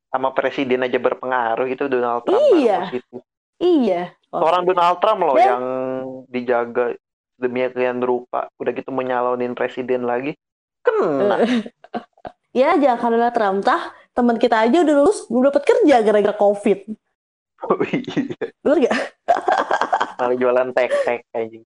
sama 0.10 0.30
presiden 0.34 0.80
aja 0.82 0.98
berpengaruh 0.98 1.68
itu 1.70 1.86
Donald 1.86 2.26
Trump 2.26 2.42
Iya. 2.58 2.90
Iya. 3.62 4.02
Seorang 4.34 4.66
Donald 4.66 4.98
Trump 5.06 5.22
loh 5.22 5.38
Dan- 5.38 5.46
yang 5.46 5.64
dijaga 6.34 6.98
demikian 7.38 8.02
berupa 8.02 8.50
udah 8.58 8.72
gitu 8.74 8.90
menyalonin 8.90 9.54
presiden 9.54 10.10
lagi 10.10 10.34
kena 10.82 11.46
Ya 12.58 12.74
jangan 12.82 12.98
karena 12.98 13.30
Trump 13.30 13.62
tah 13.62 13.94
teman 14.20 14.36
kita 14.36 14.60
aja 14.60 14.78
udah 14.78 14.96
lulus 14.98 15.24
belum 15.26 15.48
dapat 15.48 15.64
kerja 15.64 15.96
gara-gara 16.02 16.36
COVID. 16.36 16.80
oh, 17.62 17.80
iya. 17.86 18.36
Bener 18.60 18.78
gak? 18.84 18.96
malah 20.16 20.36
jualan 20.36 20.70
tek-tek 20.72 21.24
anjing 21.32 21.64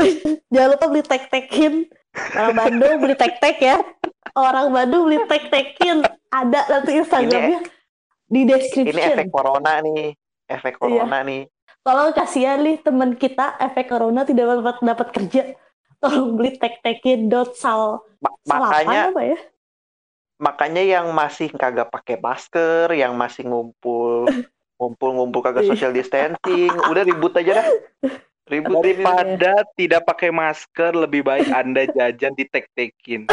Jangan 0.52 0.68
lupa 0.72 0.86
beli 0.88 1.04
tek-tekin. 1.04 1.84
Orang 2.32 2.56
Bandung 2.56 2.94
beli 2.98 3.14
tek-tek 3.14 3.56
ya. 3.60 3.76
Orang 4.32 4.72
Bandung 4.72 5.02
beli 5.04 5.20
tek-tekin. 5.22 6.00
Ada 6.26 6.60
nanti 6.70 6.96
Instagramnya 6.96 7.60
di 8.24 8.40
ini 8.40 8.48
description. 8.48 9.02
efek 9.12 9.28
corona 9.28 9.82
nih 9.82 10.14
efek 10.46 10.74
Iya. 10.74 10.80
corona 10.80 11.18
nih 11.20 11.42
Tolong 11.80 12.12
kasihan 12.12 12.60
nih 12.60 12.78
teman 12.78 13.12
kita 13.14 13.58
efek 13.58 13.90
corona 13.90 14.22
tidak 14.22 14.46
dapat 14.54 14.76
dapat 14.80 15.08
kerja. 15.10 15.42
Tolong 15.98 16.32
beli 16.32 16.56
tek-tekin 16.56 17.26
dot 17.26 17.52
sal 17.54 18.00
Ma- 18.20 18.32
makanya 18.46 19.10
apa 19.10 19.20
ya? 19.26 19.38
Makanya 20.40 20.80
yang 20.80 21.12
masih 21.12 21.52
kagak 21.52 21.92
pakai 21.92 22.16
masker 22.16 22.88
yang 22.96 23.12
masih 23.12 23.44
ngumpul 23.44 24.24
ngumpul 24.80 25.10
ngumpul 25.12 25.40
kagak 25.44 25.68
social 25.68 25.92
distancing 25.92 26.72
udah 26.88 27.04
ribut 27.04 27.36
aja 27.36 27.60
dah 27.60 27.68
ribut 28.50 28.82
ini 28.82 28.98
Daripada 28.98 29.52
tidak 29.78 30.02
pakai 30.10 30.34
masker, 30.34 30.90
lebih 30.92 31.22
baik 31.22 31.46
Anda 31.54 31.86
jajan 31.86 32.34
di 32.34 32.44
tek-tekin. 32.50 33.30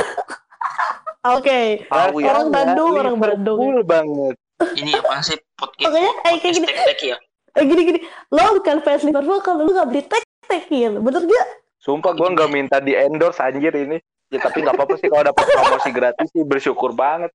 Oke. 1.25 1.89
Tahu 1.89 2.21
ya, 2.21 2.37
Orang 2.37 2.53
Bandung, 2.53 2.93
orang 2.93 3.17
Bandung. 3.17 3.57
Cool 3.57 3.81
banget. 3.81 4.35
Ini 4.77 4.91
apa 5.01 5.25
sih 5.25 5.37
podcast? 5.57 5.89
Makanya 5.89 6.11
eh, 6.21 6.37
kayak 6.37 6.53
gini, 6.53 6.67
tek 6.69 7.01
ya. 7.01 7.17
eh, 7.57 7.63
gini 7.65 7.81
gini. 7.81 7.99
Lo 8.29 8.61
bukan 8.61 8.77
fans 8.85 9.03
Liverpool 9.05 9.41
kalau 9.41 9.65
lu 9.65 9.73
nggak 9.73 9.89
beli 9.89 10.01
tek-tekin, 10.05 11.01
bener 11.01 11.25
gak? 11.25 11.47
Sumpah 11.81 12.13
gue 12.13 12.27
nggak 12.37 12.51
minta 12.53 12.77
di 12.77 12.93
endorse 12.93 13.41
anjir 13.41 13.73
ini. 13.73 13.97
Ya 14.27 14.43
tapi 14.43 14.59
nggak 14.59 14.75
apa-apa 14.75 14.95
sih 14.99 15.07
kalau 15.07 15.23
dapat 15.23 15.45
promosi 15.47 15.89
gratis 15.95 16.27
sih 16.35 16.43
bersyukur 16.43 16.91
banget. 16.91 17.31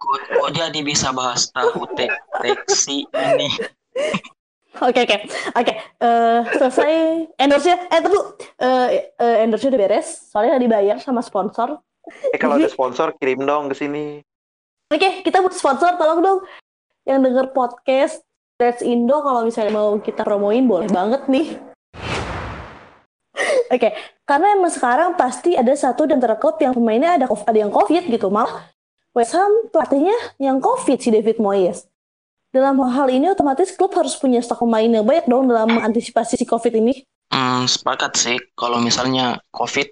Kok, 0.00 0.18
kok 0.40 0.50
jadi 0.56 0.80
bisa 0.80 1.12
bahas 1.12 1.52
tahu 1.52 1.84
tek 1.92 2.12
tek 2.40 2.64
si 2.72 3.04
ini? 3.12 3.48
Oke 4.80 5.04
oke. 5.04 5.16
Oke 5.54 5.72
Eh, 6.02 6.40
selesai 6.56 6.92
endorse-nya. 7.38 7.76
Eh 7.92 8.00
tunggu. 8.00 8.20
Eh, 8.58 8.88
eh, 9.14 9.36
endorse 9.44 9.68
udah 9.68 9.80
beres. 9.80 10.08
Soalnya 10.32 10.56
udah 10.56 10.64
dibayar 10.64 10.96
sama 10.98 11.20
sponsor. 11.20 11.78
Eh 12.32 12.40
kalau 12.40 12.56
ada 12.56 12.68
sponsor 12.72 13.12
kirim 13.20 13.44
dong 13.44 13.68
ke 13.68 13.76
sini. 13.76 14.24
Oke 14.92 15.20
kita 15.22 15.44
butuh 15.44 15.60
sponsor. 15.60 15.96
Tolong 16.00 16.20
dong. 16.24 16.38
Yang 17.04 17.20
denger 17.20 17.46
podcast 17.52 18.24
Let's 18.56 18.80
Indo 18.80 19.20
kalau 19.20 19.44
misalnya 19.44 19.76
mau 19.76 19.92
kita 20.00 20.24
promoin 20.24 20.64
boleh 20.64 20.88
banget 20.88 21.28
nih 21.28 21.73
oke 23.70 23.88
karena 24.24 24.46
emang 24.56 24.72
sekarang 24.72 25.10
pasti 25.14 25.54
ada 25.54 25.72
satu 25.72 26.08
dan 26.08 26.20
klub 26.40 26.56
yang 26.60 26.72
pemainnya 26.72 27.20
ada 27.20 27.26
ada 27.28 27.58
yang 27.58 27.72
covid 27.72 28.08
gitu 28.08 28.28
malah 28.28 28.74
West 29.14 29.30
Ham 29.38 29.70
pelatihnya 29.70 30.14
yang 30.42 30.58
covid 30.58 30.98
si 30.98 31.14
David 31.14 31.38
Moyes. 31.38 31.86
Dalam 32.50 32.82
hal 32.82 33.06
ini 33.10 33.30
otomatis 33.30 33.70
klub 33.74 33.94
harus 33.94 34.18
punya 34.18 34.42
stok 34.42 34.66
pemain 34.66 34.86
yang 34.86 35.06
banyak 35.06 35.26
dong 35.30 35.46
dalam 35.46 35.70
mengantisipasi 35.70 36.34
si 36.34 36.46
covid 36.46 36.74
ini. 36.74 37.06
Hmm, 37.30 37.66
sepakat 37.70 38.18
sih. 38.18 38.38
Kalau 38.58 38.82
misalnya 38.82 39.38
COVID 39.54 39.88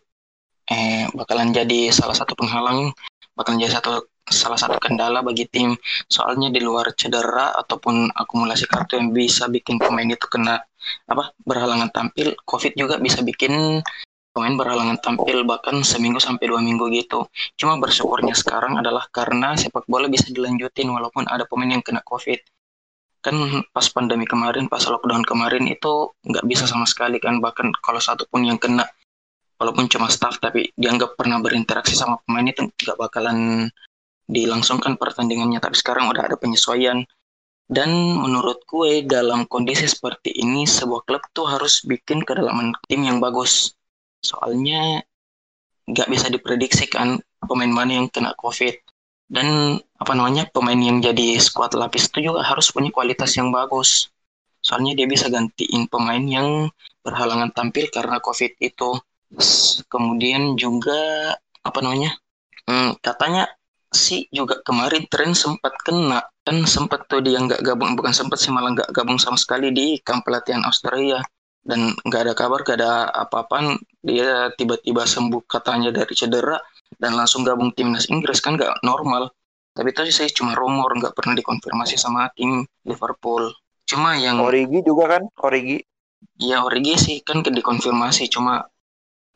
eh 0.71 1.07
bakalan 1.15 1.55
jadi 1.55 1.91
salah 1.91 2.15
satu 2.15 2.35
penghalang, 2.39 2.95
bakalan 3.35 3.63
jadi 3.63 3.79
satu 3.79 4.07
salah 4.33 4.57
satu 4.57 4.81
kendala 4.81 5.21
bagi 5.21 5.45
tim. 5.47 5.77
Soalnya 6.09 6.49
di 6.49 6.61
luar 6.65 6.97
cedera 6.97 7.53
ataupun 7.61 8.09
akumulasi 8.11 8.65
kartu 8.67 8.97
yang 8.99 9.13
bisa 9.13 9.47
bikin 9.53 9.77
pemain 9.77 10.09
itu 10.09 10.27
kena 10.27 10.59
apa 11.07 11.31
berhalangan 11.47 11.93
tampil, 11.95 12.35
COVID 12.43 12.73
juga 12.75 12.99
bisa 12.99 13.23
bikin 13.23 13.85
pemain 14.33 14.57
berhalangan 14.57 14.99
tampil 15.05 15.45
bahkan 15.45 15.85
seminggu 15.85 16.19
sampai 16.19 16.49
dua 16.49 16.65
minggu 16.65 16.89
gitu. 16.97 17.29
Cuma 17.61 17.77
bersyukurnya 17.77 18.33
sekarang 18.33 18.81
adalah 18.81 19.05
karena 19.13 19.55
sepak 19.55 19.85
bola 19.87 20.09
bisa 20.09 20.33
dilanjutin 20.33 20.89
walaupun 20.89 21.29
ada 21.29 21.45
pemain 21.47 21.71
yang 21.79 21.85
kena 21.85 22.01
COVID 22.03 22.41
kan 23.23 23.39
pas 23.71 23.87
pandemi 23.95 24.27
kemarin, 24.27 24.67
pas 24.67 24.83
lockdown 24.83 25.23
kemarin 25.23 25.71
itu 25.71 26.11
nggak 26.27 26.43
bisa 26.43 26.67
sama 26.67 26.91
sekali 26.91 27.23
kan 27.23 27.39
bahkan 27.39 27.71
kalau 27.79 28.03
satu 28.03 28.27
pun 28.27 28.43
yang 28.43 28.59
kena 28.59 28.83
walaupun 29.63 29.87
cuma 29.87 30.11
staff 30.11 30.43
tapi 30.43 30.75
dia 30.75 30.91
nggak 30.91 31.15
pernah 31.15 31.39
berinteraksi 31.39 31.95
sama 31.95 32.19
pemain 32.27 32.51
itu 32.51 32.67
nggak 32.67 32.99
bakalan 32.99 33.71
dilangsungkan 34.29 34.97
pertandingannya 34.97 35.59
tapi 35.59 35.77
sekarang 35.79 36.11
udah 36.11 36.29
ada 36.31 36.37
penyesuaian. 36.39 37.05
Dan 37.73 38.21
menurut 38.21 38.69
gue 38.69 39.01
dalam 39.09 39.49
kondisi 39.49 39.89
seperti 39.89 40.35
ini 40.35 40.69
sebuah 40.69 41.09
klub 41.09 41.25
tuh 41.33 41.49
harus 41.49 41.81
bikin 41.87 42.21
kedalaman 42.21 42.77
tim 42.85 43.01
yang 43.07 43.17
bagus. 43.17 43.73
Soalnya 44.21 45.01
nggak 45.89 46.09
bisa 46.13 46.29
diprediksi 46.29 46.85
kan 46.87 47.17
pemain 47.41 47.73
mana 47.73 48.03
yang 48.03 48.09
kena 48.13 48.37
covid. 48.37 48.77
Dan 49.33 49.81
apa 49.97 50.13
namanya 50.13 50.45
pemain 50.53 50.77
yang 50.77 51.01
jadi 51.01 51.41
skuad 51.41 51.73
lapis 51.73 52.13
itu 52.13 52.29
juga 52.29 52.45
harus 52.45 52.69
punya 52.69 52.93
kualitas 52.93 53.33
yang 53.41 53.49
bagus. 53.49 54.13
Soalnya 54.61 54.93
dia 54.93 55.09
bisa 55.09 55.33
gantiin 55.33 55.89
pemain 55.89 56.21
yang 56.21 56.69
berhalangan 57.01 57.51
tampil 57.57 57.89
karena 57.89 58.21
covid 58.21 58.53
itu. 58.61 59.01
Kemudian 59.89 60.61
juga 60.61 61.33
apa 61.65 61.79
namanya 61.81 62.13
hmm, 62.69 63.01
katanya 63.01 63.49
sih 63.95 64.27
juga 64.33 64.61
kemarin 64.65 65.05
tren 65.09 65.33
sempat 65.37 65.73
kena. 65.85 66.21
Kan 66.43 66.67
sempat 66.67 67.07
tuh 67.07 67.23
dia 67.23 67.39
nggak 67.39 67.63
gabung 67.63 67.95
bukan 67.95 68.11
sempat 68.11 68.43
sih 68.43 68.51
malah 68.51 68.75
nggak 68.75 68.91
gabung 68.91 69.17
sama 69.21 69.39
sekali 69.39 69.71
di 69.71 70.01
kamp 70.03 70.27
pelatihan 70.27 70.65
Australia. 70.67 71.23
Dan 71.63 71.95
nggak 72.03 72.21
ada 72.27 72.35
kabar 72.35 72.61
nggak 72.67 72.79
ada 72.83 72.93
apa-apaan. 73.15 73.79
Dia 74.03 74.51
tiba-tiba 74.59 75.07
sembuh 75.07 75.47
katanya 75.47 75.95
dari 75.95 76.13
cedera 76.17 76.59
dan 76.99 77.15
langsung 77.15 77.47
gabung 77.47 77.71
timnas 77.77 78.11
Inggris. 78.11 78.43
Kan 78.43 78.59
nggak 78.59 78.83
normal. 78.83 79.31
Tapi 79.73 79.89
itu 79.89 80.05
sih 80.13 80.29
cuma 80.35 80.53
rumor 80.53 80.93
nggak 80.99 81.17
pernah 81.17 81.33
dikonfirmasi 81.39 81.97
sama 81.97 82.29
tim 82.37 82.67
Liverpool. 82.85 83.49
Cuma 83.89 84.17
yang 84.21 84.43
Origi 84.43 84.85
juga 84.85 85.17
kan? 85.17 85.23
Origi. 85.41 85.81
Ya 86.43 86.61
Origi 86.67 86.95
sih 86.99 87.17
kan 87.25 87.41
dikonfirmasi 87.41 88.29
cuma 88.29 88.67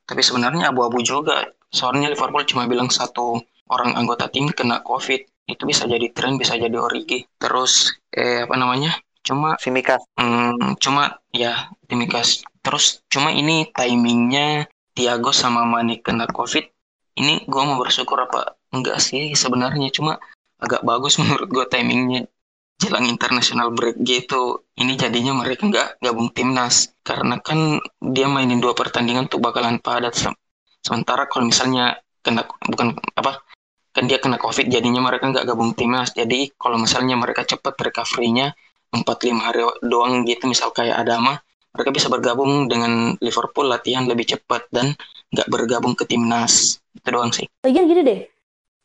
tapi 0.06 0.22
sebenarnya 0.22 0.70
abu-abu 0.70 1.02
juga. 1.02 1.46
Soalnya 1.70 2.10
Liverpool 2.12 2.46
cuma 2.46 2.64
bilang 2.70 2.88
satu 2.88 3.42
orang 3.72 3.94
anggota 3.98 4.26
tim 4.30 4.50
kena 4.52 4.82
COVID 4.82 5.20
itu 5.46 5.62
bisa 5.62 5.86
jadi 5.86 6.10
tren 6.10 6.38
bisa 6.38 6.58
jadi 6.58 6.74
Origi 6.74 7.22
terus 7.38 7.94
eh 8.10 8.42
apa 8.46 8.54
namanya 8.58 8.98
cuma 9.26 9.58
Simikas 9.58 10.02
Hmm, 10.18 10.78
cuma 10.78 11.18
ya 11.34 11.68
demikas. 11.90 12.42
Terus 12.62 13.02
cuma 13.12 13.30
ini 13.34 13.66
timingnya 13.74 14.66
Thiago 14.94 15.30
sama 15.34 15.62
Mane 15.66 15.98
kena 16.02 16.26
COVID. 16.30 16.64
Ini 17.20 17.44
gua 17.50 17.62
mau 17.68 17.78
bersyukur 17.82 18.18
apa 18.22 18.54
enggak 18.74 18.98
sih 19.02 19.32
sebenarnya 19.34 19.88
cuma 19.94 20.18
agak 20.62 20.82
bagus 20.86 21.16
menurut 21.20 21.48
gua 21.50 21.66
timingnya 21.66 22.26
jelang 22.82 23.06
international 23.08 23.72
break 23.74 23.96
gitu. 24.04 24.62
Ini 24.78 24.92
jadinya 24.98 25.32
mereka 25.42 25.66
nggak 25.66 25.88
gabung 26.04 26.30
timnas 26.36 26.92
karena 27.02 27.38
kan 27.40 27.80
dia 28.02 28.26
mainin 28.30 28.60
dua 28.62 28.74
pertandingan 28.76 29.26
tuh 29.30 29.40
bakalan 29.42 29.78
padat. 29.82 30.14
Sem- 30.14 30.38
Sementara 30.86 31.26
kalau 31.26 31.50
misalnya 31.50 31.98
kena 32.22 32.46
bukan 32.70 32.94
apa 33.18 33.42
kan 33.96 34.04
dia 34.04 34.20
kena 34.20 34.36
COVID 34.36 34.68
jadinya 34.68 35.00
mereka 35.00 35.32
nggak 35.32 35.48
gabung 35.48 35.72
timnas. 35.72 36.12
Jadi 36.12 36.52
kalau 36.60 36.76
misalnya 36.76 37.16
mereka 37.16 37.48
cepat 37.48 37.72
recovery-nya 37.80 38.52
empat 38.92 39.18
lima 39.24 39.48
hari 39.48 39.64
doang 39.80 40.28
gitu 40.28 40.44
misal 40.46 40.70
kayak 40.70 41.00
Adama 41.00 41.40
mereka 41.76 41.92
bisa 41.92 42.08
bergabung 42.08 42.72
dengan 42.72 43.12
Liverpool 43.20 43.68
latihan 43.68 44.08
lebih 44.08 44.24
cepat 44.24 44.64
dan 44.72 44.96
nggak 45.28 45.48
bergabung 45.52 45.92
ke 45.92 46.08
timnas 46.08 46.80
itu 46.96 47.08
doang 47.12 47.28
sih 47.28 47.44
Lagian 47.60 47.84
gini 47.84 48.00
deh, 48.00 48.20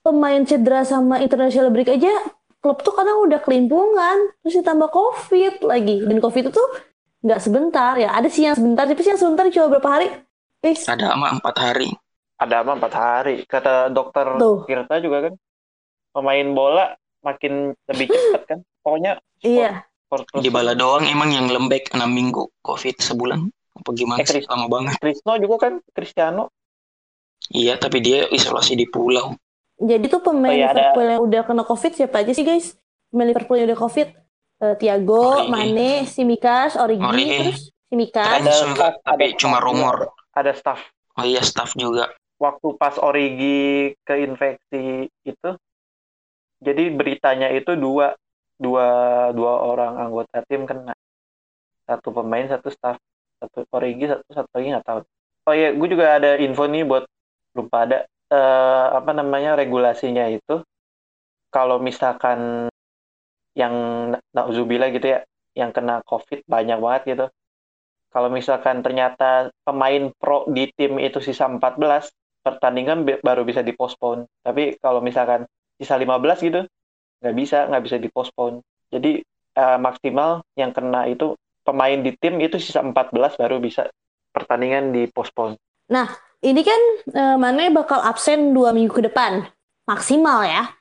pemain 0.03 0.43
cedera 0.43 0.83
sama 0.83 1.23
international 1.23 1.71
break 1.71 1.87
aja, 1.87 2.11
klub 2.59 2.81
tuh 2.81 2.91
kadang 2.97 3.21
udah 3.23 3.39
kelimpungan, 3.45 4.33
terus 4.41 4.57
ditambah 4.57 4.89
COVID 4.89 5.61
lagi. 5.69 6.01
Dan 6.01 6.17
COVID 6.17 6.49
itu 6.49 6.63
nggak 7.21 7.39
sebentar 7.39 7.93
ya, 8.01 8.09
ada 8.09 8.25
sih 8.25 8.49
yang 8.49 8.57
sebentar, 8.57 8.89
tapi 8.89 9.05
sih 9.05 9.13
yang 9.13 9.21
sebentar 9.21 9.45
cuma 9.53 9.77
berapa 9.77 9.89
hari. 10.01 10.07
Guys, 10.65 10.89
ada 10.89 11.13
ama 11.13 11.37
empat 11.37 11.55
hari 11.61 11.93
ada 12.41 12.55
apa 12.59 12.71
empat 12.73 12.93
hari 12.93 13.35
kata 13.45 13.87
dokter 13.87 14.25
Tuh. 14.35 14.65
Tirta 14.65 14.97
juga 14.97 15.29
kan 15.29 15.33
pemain 16.11 16.47
bola 16.49 16.85
makin 17.21 17.77
lebih 17.85 18.09
cepat 18.09 18.41
kan 18.47 18.59
pokoknya 18.81 19.21
iya. 19.39 19.85
sport 20.03 20.25
di 20.35 20.49
bala 20.49 20.73
doang 20.73 21.05
emang 21.05 21.29
yang 21.29 21.45
lembek 21.47 21.93
enam 21.93 22.09
minggu 22.09 22.49
covid 22.59 22.97
sebulan 22.97 23.45
apa 23.71 23.89
gimana 23.93 24.19
Eh, 24.19 24.25
sih 24.25 24.41
Chris. 24.41 24.49
lama 24.49 24.65
banget 24.67 24.97
Krisno 24.97 25.37
juga 25.37 25.55
kan 25.61 25.73
Cristiano 25.87 26.49
iya 27.49 27.77
tapi 27.77 28.01
dia 28.01 28.25
isolasi 28.27 28.73
di 28.73 28.85
pulau 28.85 29.37
Jadi 29.77 30.05
tuh 30.07 30.21
pemain 30.21 30.49
Oh, 30.49 30.55
iya, 30.55 30.67
ada- 30.67 30.77
Liverpool 30.93 31.07
yang 31.07 31.21
udah 31.21 31.41
kena 31.41 31.63
COVID 31.63 31.91
siapa 31.95 32.21
aja 32.21 32.31
sih 32.31 32.43
guys? 32.43 32.77
pemain 33.07 33.27
Liverpool 33.27 33.55
yang 33.55 33.69
udah 33.69 33.79
covid 33.79 34.07
Eh, 34.59 34.77
Thiago, 34.77 35.41
Origi. 35.41 35.49
Mane, 35.49 36.05
Simikas, 36.05 36.77
Origi, 36.77 37.01
Origi. 37.01 37.37
terus 37.41 37.59
Simikas. 37.83 38.45
Ada 38.45 38.53
juga, 38.61 38.87
tapi 39.01 39.25
ada 39.27 39.39
cuma 39.41 39.57
rumor. 39.57 40.13
Ada 40.31 40.53
staff. 40.53 40.77
Oh 41.17 41.25
iya 41.25 41.41
staff 41.41 41.73
juga. 41.73 42.13
Waktu 42.41 42.67
pas 42.81 42.95
Origi 42.97 43.93
keinfeksi 44.07 45.07
itu, 45.31 45.49
jadi 46.61 46.83
beritanya 46.93 47.47
itu 47.53 47.73
dua 47.77 48.17
dua 48.57 48.85
dua 49.37 49.53
orang 49.69 49.93
anggota 49.97 50.41
tim 50.49 50.65
kena. 50.69 50.93
Satu 51.85 52.09
pemain, 52.13 52.45
satu 52.49 52.69
staff. 52.73 52.97
Satu 53.41 53.65
Origi, 53.73 54.05
satu 54.09 54.25
satu 54.29 54.49
lagi 54.57 54.67
nggak 54.73 54.85
tahu. 54.85 54.99
Oh 55.49 55.53
iya, 55.57 55.73
gue 55.73 55.87
juga 55.89 56.21
ada 56.21 56.37
info 56.37 56.69
nih 56.69 56.85
buat 56.85 57.03
lupa 57.57 57.77
ada 57.89 57.97
eh, 58.29 58.85
apa 58.99 59.11
namanya 59.17 59.57
regulasinya 59.57 60.29
itu. 60.29 60.61
Kalau 61.51 61.77
misalkan 61.83 62.71
yang 63.57 63.75
nauzubillah 64.31 64.89
gitu 64.95 65.07
ya, 65.17 65.19
yang 65.57 65.75
kena 65.75 65.99
COVID 66.07 66.47
banyak 66.47 66.77
banget 66.79 67.01
gitu. 67.11 67.25
Kalau 68.11 68.27
misalkan 68.27 68.83
ternyata 68.83 69.51
pemain 69.63 70.11
pro 70.19 70.43
di 70.51 70.67
tim 70.75 70.99
itu 70.99 71.19
sisa 71.23 71.47
14, 71.47 72.11
pertandingan 72.41 73.05
baru 73.21 73.45
bisa 73.45 73.61
dipospon. 73.61 74.25
Tapi 74.41 74.77
kalau 74.81 75.01
misalkan 75.01 75.45
sisa 75.77 75.97
15 75.97 76.45
gitu, 76.47 76.61
nggak 77.21 77.35
bisa, 77.37 77.69
nggak 77.69 77.83
bisa 77.85 77.97
dipospon. 78.01 78.61
Jadi 78.91 79.21
eh, 79.57 79.77
maksimal 79.79 80.43
yang 80.57 80.73
kena 80.73 81.07
itu 81.07 81.37
pemain 81.61 81.97
di 82.01 82.11
tim 82.17 82.41
itu 82.41 82.57
sisa 82.57 82.81
14 82.81 83.13
baru 83.37 83.61
bisa 83.61 83.87
pertandingan 84.33 84.91
dipospon. 84.91 85.55
Ini 86.41 86.61
kan 86.65 86.81
eh, 87.13 87.37
Mane 87.37 87.69
bakal 87.69 88.01
absen 88.01 88.57
dua 88.57 88.73
minggu 88.73 88.97
ke 88.97 89.05
depan, 89.05 89.45
maksimal 89.85 90.41
ya. 90.41 90.73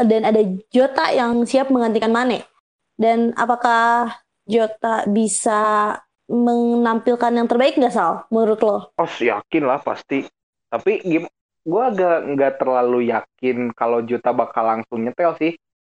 Dan 0.00 0.24
ada 0.24 0.40
Jota 0.70 1.10
yang 1.12 1.42
siap 1.44 1.68
menggantikan 1.68 2.14
Mane. 2.14 2.46
Dan 2.94 3.34
apakah 3.34 4.14
Jota 4.46 5.04
bisa 5.10 5.92
menampilkan 6.30 7.34
yang 7.34 7.50
terbaik 7.50 7.74
nggak 7.74 7.90
Sal, 7.90 8.24
menurut 8.30 8.62
lo? 8.62 8.94
Oh, 8.94 9.10
yakin 9.18 9.66
lah 9.66 9.82
pasti. 9.82 10.24
Tapi 10.70 11.02
gim 11.02 11.24
gue 11.60 11.82
agak 11.84 12.18
nggak 12.34 12.52
terlalu 12.56 13.12
yakin 13.12 13.74
kalau 13.76 14.00
Juta 14.06 14.30
bakal 14.32 14.64
langsung 14.64 15.04
nyetel 15.04 15.36
sih. 15.36 15.52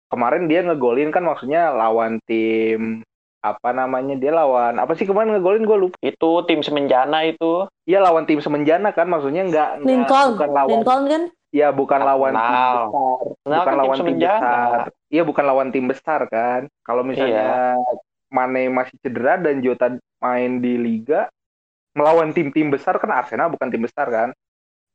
Kemarin 0.09 0.45
dia 0.49 0.61
ngegolin 0.65 1.09
kan 1.09 1.25
maksudnya 1.25 1.73
lawan 1.73 2.21
tim 2.29 3.01
apa 3.43 3.75
namanya 3.75 4.15
dia 4.15 4.31
lawan 4.31 4.79
apa 4.79 4.95
sih 4.95 5.07
kemarin 5.09 5.37
ngegolin 5.37 5.65
gue 5.69 5.79
lupa. 5.89 5.97
Itu 6.03 6.45
tim 6.49 6.65
semenjana 6.65 7.25
itu. 7.29 7.69
Iya 7.85 8.03
lawan 8.03 8.25
tim 8.25 8.41
semenjana 8.41 8.91
kan 8.97 9.09
maksudnya 9.09 9.47
nggak 9.49 9.71
Lincoln, 9.85 10.37
bukan 10.37 10.51
lawan 10.51 10.71
Lincoln 10.73 11.03
kan? 11.09 11.23
ya 11.53 11.69
bukan 11.69 12.01
lawan 12.01 12.33
tim 12.33 12.49
besar 12.49 12.89
bukan 13.45 13.53
kan 13.53 13.69
tim 13.69 13.79
lawan 13.79 13.93
tim 13.93 14.01
semenjana. 14.01 14.41
besar 14.41 14.81
iya 15.13 15.23
bukan 15.23 15.45
lawan 15.45 15.69
tim 15.69 15.85
besar 15.85 16.21
kan 16.33 16.61
kalau 16.81 17.03
misalnya 17.05 17.77
Mane 18.33 18.73
masih 18.73 18.97
cedera 19.05 19.37
dan 19.37 19.61
Jota 19.61 19.93
main 20.25 20.65
di 20.65 20.81
liga 20.81 21.29
melawan 21.93 22.33
tim-tim 22.33 22.73
besar 22.73 22.97
kan 22.97 23.13
Arsenal 23.13 23.53
bukan 23.53 23.69
tim 23.69 23.85
besar 23.85 24.09
kan 24.09 24.29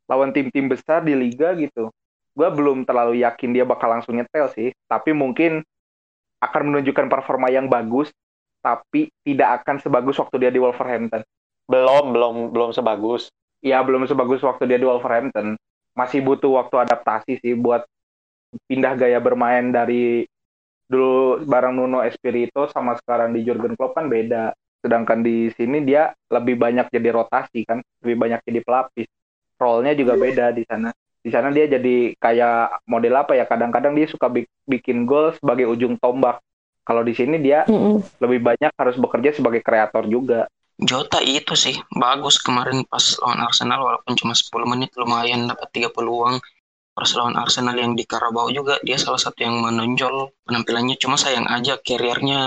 lawan 0.08 0.32
tim-tim 0.32 0.72
besar 0.72 1.04
di 1.04 1.14
liga 1.14 1.54
gitu. 1.54 1.92
Gue 2.34 2.50
belum 2.50 2.88
terlalu 2.88 3.22
yakin 3.22 3.52
dia 3.52 3.68
bakal 3.68 3.92
langsung 3.92 4.16
nyetel 4.16 4.48
sih. 4.56 4.70
Tapi 4.88 5.12
mungkin 5.12 5.62
akan 6.40 6.62
menunjukkan 6.72 7.08
performa 7.10 7.50
yang 7.50 7.68
bagus 7.68 8.14
tapi 8.62 9.08
tidak 9.24 9.64
akan 9.64 9.80
sebagus 9.80 10.18
waktu 10.20 10.48
dia 10.48 10.52
di 10.52 10.60
Wolverhampton. 10.60 11.24
Belum, 11.68 12.12
belum, 12.16 12.36
belum 12.52 12.72
sebagus. 12.74 13.30
ya 13.58 13.82
belum 13.82 14.06
sebagus 14.06 14.46
waktu 14.46 14.70
dia 14.70 14.78
di 14.78 14.86
Wolverhampton. 14.86 15.58
Masih 15.98 16.22
butuh 16.22 16.62
waktu 16.62 16.78
adaptasi 16.78 17.42
sih 17.42 17.58
buat 17.58 17.90
pindah 18.70 18.94
gaya 18.94 19.18
bermain 19.18 19.74
dari 19.74 20.30
dulu 20.86 21.42
bareng 21.42 21.74
Nuno 21.74 22.06
Espirito 22.06 22.70
sama 22.70 22.94
sekarang 23.02 23.34
di 23.34 23.42
Jurgen 23.42 23.74
Klopp 23.74 23.98
kan 23.98 24.06
beda. 24.06 24.54
Sedangkan 24.78 25.26
di 25.26 25.50
sini 25.58 25.82
dia 25.82 26.14
lebih 26.30 26.54
banyak 26.54 26.94
jadi 26.94 27.10
rotasi 27.18 27.66
kan 27.66 27.82
lebih 28.06 28.16
banyak 28.22 28.46
jadi 28.46 28.62
pelapis 28.62 29.10
role-nya 29.58 29.94
juga 29.98 30.14
beda 30.18 30.54
di 30.54 30.64
sana 30.66 30.90
di 31.22 31.30
sana 31.34 31.52
dia 31.52 31.68
jadi 31.68 32.16
kayak 32.16 32.88
model 32.88 33.14
apa 33.20 33.36
ya 33.36 33.44
kadang-kadang 33.50 33.94
dia 33.98 34.08
suka 34.08 34.32
bi- 34.32 34.48
bikin 34.70 35.04
gol 35.04 35.36
sebagai 35.36 35.68
ujung 35.68 36.00
tombak 36.00 36.40
kalau 36.88 37.04
di 37.04 37.12
sini 37.12 37.42
dia 37.42 37.68
Mm-mm. 37.68 38.04
lebih 38.24 38.40
banyak 38.42 38.72
harus 38.78 38.96
bekerja 38.96 39.36
sebagai 39.36 39.62
kreator 39.66 40.08
juga 40.08 40.48
Jota 40.90 41.20
itu 41.26 41.54
sih 41.58 41.74
bagus 42.04 42.36
kemarin 42.46 42.86
pas 42.92 43.02
lawan 43.22 43.42
Arsenal 43.48 43.80
walaupun 43.88 44.14
cuma 44.20 44.34
10 44.38 44.66
menit 44.70 44.94
lumayan 45.02 45.42
dapat 45.50 45.68
3 45.74 45.90
peluang. 45.96 46.38
Pas 46.98 47.10
lawan 47.18 47.36
Arsenal 47.44 47.78
yang 47.84 47.94
di 48.00 48.04
Carabao 48.12 48.48
juga 48.58 48.76
dia 48.88 48.98
salah 49.02 49.22
satu 49.26 49.40
yang 49.48 49.56
menonjol 49.66 50.16
penampilannya 50.46 50.96
cuma 51.04 51.18
sayang 51.24 51.48
aja 51.50 51.74
carriernya 51.88 52.42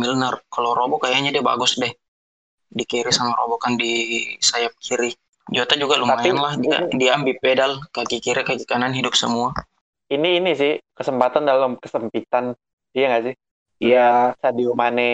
Milner. 0.00 0.34
Kalau 0.54 0.72
Robo 0.78 0.96
kayaknya 1.04 1.30
dia 1.36 1.44
bagus 1.44 1.72
deh. 1.82 1.92
Di 2.78 2.84
kiri 2.90 3.12
sama 3.12 3.32
Robo 3.40 3.56
kan 3.64 3.76
di 3.82 3.92
sayap 4.40 4.72
kiri. 4.80 5.12
Jota 5.50 5.74
juga 5.74 5.98
lumayan 5.98 6.22
Tapi- 6.22 6.38
lah 6.38 6.54
dia 6.60 6.76
dia 6.94 7.10
ambil 7.18 7.34
pedal 7.42 7.72
kaki 7.90 8.22
kiri 8.22 8.42
kaki 8.46 8.62
kanan 8.68 8.94
hidup 8.94 9.18
semua. 9.18 9.50
Ini 10.06 10.38
ini 10.38 10.52
sih 10.54 10.78
kesempatan 10.94 11.42
dalam 11.48 11.74
kesempitan. 11.80 12.54
Iya 12.94 13.04
nggak 13.10 13.24
sih? 13.26 13.34
Iya. 13.82 14.36
Sadio 14.38 14.76
Mane 14.78 15.10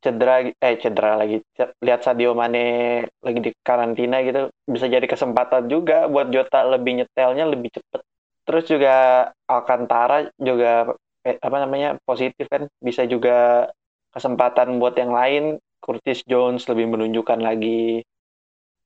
cedera 0.00 0.40
eh 0.48 0.76
cedera 0.80 1.12
lagi 1.20 1.44
lihat 1.84 2.00
Sadio 2.00 2.32
Mane 2.32 3.04
lagi 3.20 3.38
di 3.44 3.50
karantina 3.60 4.24
gitu 4.24 4.48
bisa 4.64 4.88
jadi 4.88 5.04
kesempatan 5.04 5.68
juga 5.68 6.08
buat 6.08 6.32
Jota 6.32 6.64
lebih 6.64 7.04
nyetelnya 7.04 7.44
lebih 7.44 7.68
cepet 7.68 8.00
terus 8.48 8.64
juga 8.64 9.28
Alcantara 9.44 10.32
juga 10.40 10.96
eh, 11.20 11.36
apa 11.36 11.56
namanya 11.60 12.00
positif 12.08 12.48
kan 12.48 12.64
bisa 12.80 13.04
juga 13.04 13.68
kesempatan 14.16 14.80
buat 14.80 14.96
yang 14.96 15.12
lain 15.12 15.60
Curtis 15.84 16.24
Jones 16.24 16.64
lebih 16.64 16.96
menunjukkan 16.96 17.36
lagi 17.44 18.00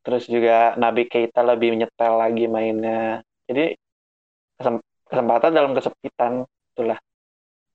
terus 0.05 0.29
juga 0.29 0.77
Nabi 0.77 1.09
Keita 1.09 1.41
lebih 1.41 1.75
nyetel 1.75 2.13
lagi 2.15 2.45
mainnya. 2.45 3.25
Jadi 3.49 3.73
kesem- 4.61 4.85
kesempatan 5.09 5.51
dalam 5.51 5.73
kesempitan 5.73 6.45
itulah. 6.77 7.01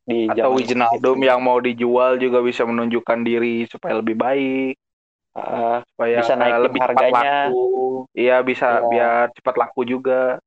Di 0.06 0.26
atau 0.26 0.54
Wijnaldum 0.54 1.22
yang 1.22 1.42
mau 1.42 1.58
dijual 1.58 2.18
juga 2.18 2.42
bisa 2.42 2.66
menunjukkan 2.66 3.20
diri 3.22 3.66
supaya 3.66 3.98
lebih 3.98 4.18
baik. 4.18 4.74
Uh, 5.38 5.86
supaya 5.94 6.26
Bisa 6.26 6.34
naikin 6.34 6.64
lebih 6.66 6.80
cepat 6.82 6.90
harganya. 6.98 7.38
laku. 7.54 7.66
Iya 8.18 8.38
bisa 8.42 8.68
Iya. 8.70 8.86
biar 8.90 9.14
cepat 9.38 9.56
laku 9.58 9.82
juga 9.86 10.42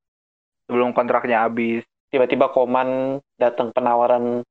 sebelum 0.67 0.91
kontraknya 0.91 1.47
habis. 1.47 1.87
Tiba-tiba 2.11 2.51
Koman 2.51 3.23
datang 3.39 3.71
penawaran 3.71 4.43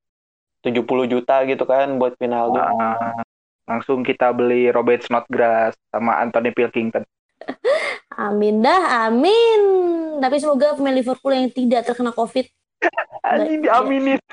70 0.64 1.06
juta 1.06 1.44
gitu 1.44 1.68
kan 1.68 2.00
buat 2.00 2.16
Wijnaldum. 2.16 2.64
Nah, 2.64 3.20
langsung 3.68 4.02
kita 4.02 4.32
beli 4.32 4.72
Robert 4.72 5.04
Snodgrass 5.04 5.76
sama 5.92 6.24
Anthony 6.24 6.56
Pilkington 6.56 7.04
Amin 8.14 8.60
dah, 8.60 9.08
amin. 9.08 9.62
Tapi 10.18 10.36
semoga 10.38 10.74
pemain 10.74 10.94
Liverpool 10.94 11.32
yang 11.32 11.50
tidak 11.50 11.84
terkena 11.84 12.12
COVID. 12.12 12.46
anjing 13.24 13.62
Iya. 13.62 13.78
diaminin 13.80 14.20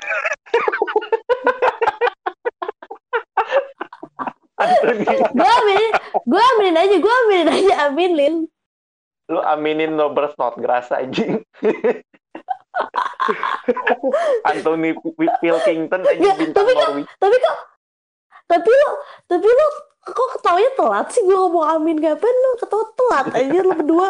Gue 5.31 5.49
aminin, 5.55 5.91
gue 6.25 6.41
aminin 6.51 6.75
aja, 6.75 6.95
gue 6.97 7.13
aminin 7.23 7.47
aja, 7.47 7.73
amin 7.87 8.11
Lin. 8.11 8.35
Lu 9.27 9.39
aminin 9.39 9.95
Robert 9.95 10.35
Snodgrass 10.35 10.91
anjing. 10.91 11.39
Anthony 14.43 14.95
Pilkington 15.39 16.01
aja 16.01 16.17
Ya, 16.17 16.33
bintang 16.33 16.59
tapi 16.59 16.71
kok- 16.73 16.81
Norwich. 16.89 17.09
Tapi 17.15 17.35
kok, 17.37 17.55
tapi 18.47 18.71
lo, 18.73 18.89
tapi 19.27 19.47
lo 19.47 19.67
kok 20.11 20.29
ketawanya 20.39 20.71
telat 20.77 21.07
sih? 21.13 21.21
Gue 21.23 21.37
ngomong 21.37 21.65
amin 21.79 21.97
kapan 22.01 22.35
lo 22.35 22.49
ketawa 22.59 22.85
telat 22.95 23.25
aja 23.35 23.59
lo 23.63 23.73
berdua. 23.75 24.09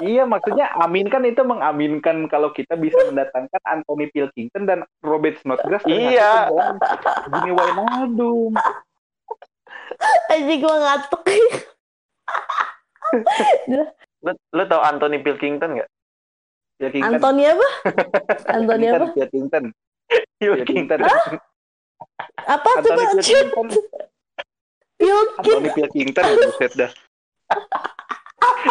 iya 0.00 0.24
maksudnya 0.24 0.72
amin 0.80 1.12
kan 1.12 1.20
itu 1.28 1.44
mengaminkan 1.44 2.24
kalau 2.30 2.54
kita 2.56 2.72
bisa 2.78 2.96
mendatangkan 3.04 3.60
Anthony 3.68 4.08
Pilkington 4.08 4.64
dan 4.64 4.80
Robert 5.04 5.36
Snodgrass 5.44 5.84
Iya. 5.84 6.48
Gini 7.28 7.50
Wijnaldum 7.52 8.56
Aja 10.32 10.54
gue 10.56 10.76
ngantuk. 10.80 11.22
Lu, 14.24 14.32
lu 14.32 14.62
tau 14.66 14.80
Anthony 14.82 15.20
Pilkington 15.20 15.76
nggak? 15.76 15.90
Pilkington 16.76 17.12
Antoni 17.16 17.42
apa? 17.48 17.68
Antoni 18.56 18.86
apa? 18.88 19.06
Pilkington 19.16 19.64
Pilkington 20.36 21.00
Apa 22.46 22.68
coba? 22.82 23.02
Anthony 23.02 23.24
Cip. 23.24 23.46
Pilkington 23.52 23.78
Pilkin. 24.96 25.44
Anthony 25.44 25.70
Pilkington 25.76 26.24
buset 26.40 26.72
dah 26.76 26.90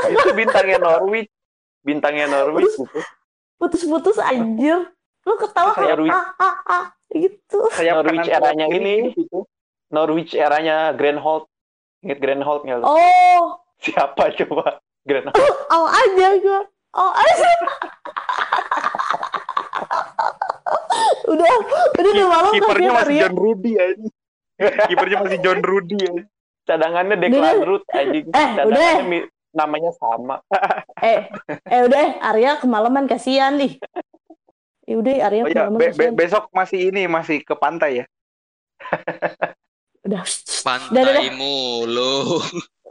Itu 0.10 0.30
bintangnya 0.34 0.78
Norwich. 0.82 1.30
Bintangnya 1.86 2.26
Norwich 2.30 2.74
gitu. 2.76 3.00
Putus-putus 3.62 4.18
anjir. 4.20 4.90
Lo 5.26 5.34
ketawa 5.42 5.74
Kayak 5.74 5.98
kayak 5.98 6.14
ah, 6.14 6.28
ah, 6.38 6.56
ah, 6.70 6.86
gitu. 7.10 7.60
Sayap 7.74 8.06
Norwich 8.06 8.30
eranya 8.30 8.66
ini. 8.70 9.14
gitu. 9.18 9.50
Norwich 9.90 10.34
eranya 10.38 10.94
Grant 10.94 11.22
Holt. 11.22 11.50
Ingat 12.06 12.20
Grant 12.22 12.44
Holt 12.46 12.62
nggak 12.66 12.78
lu? 12.82 12.86
Oh, 12.86 13.62
Siapa 13.82 14.34
coba? 14.38 14.82
Grant 15.06 15.30
Holt. 15.34 15.58
oh 15.74 15.88
aja 15.90 16.28
gue. 16.38 16.62
Oh 16.96 17.12
aja. 17.14 17.50
Udah 21.26 21.52
udah 21.98 22.12
udah 22.12 22.28
malam 22.30 22.52
Kipernya 22.54 22.92
masih. 22.94 23.18
John 23.22 23.36
Rudy 23.36 23.74
aja. 23.78 24.08
Kipernya 24.88 25.18
masih 25.26 25.40
John 25.42 25.62
Rudy 25.62 25.98
aja. 26.00 26.24
Cadangannya 26.66 27.16
Declan 27.22 27.62
udah. 27.62 27.68
Ruth 27.70 27.86
anjing. 27.94 28.26
Eh, 28.34 28.50
Cadangannya 28.58 29.22
udah. 29.22 29.30
namanya 29.54 29.92
sama. 29.96 30.36
Eh, 31.00 31.30
eh 31.70 31.82
udah 31.86 32.06
Arya 32.26 32.58
kemalaman 32.58 33.06
kasihan 33.06 33.54
nih. 33.54 33.78
Ya 34.90 34.96
udah 34.98 35.14
Arya 35.30 35.42
Oh 35.46 35.50
ya, 35.50 35.54
kemalaman 35.70 35.80
be- 35.80 35.94
be- 35.94 36.16
besok 36.18 36.50
masih 36.50 36.90
ini 36.90 37.06
masih 37.06 37.46
ke 37.46 37.54
pantai 37.54 38.02
ya. 38.02 38.06
Udah. 40.06 40.22
Pantai 40.66 41.30
mulu. 41.34 42.42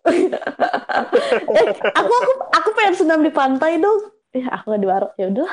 eh, 1.59 1.69
aku 1.75 2.13
aku 2.13 2.33
aku 2.55 2.69
pengen 2.79 2.95
senam 2.95 3.21
di 3.23 3.31
pantai 3.35 3.83
dong. 3.83 4.11
Eh, 4.35 4.47
aku 4.47 4.75
gak 4.75 4.83
di 4.83 4.89
warung. 4.91 5.13
Ya 5.19 5.27
udah. 5.31 5.51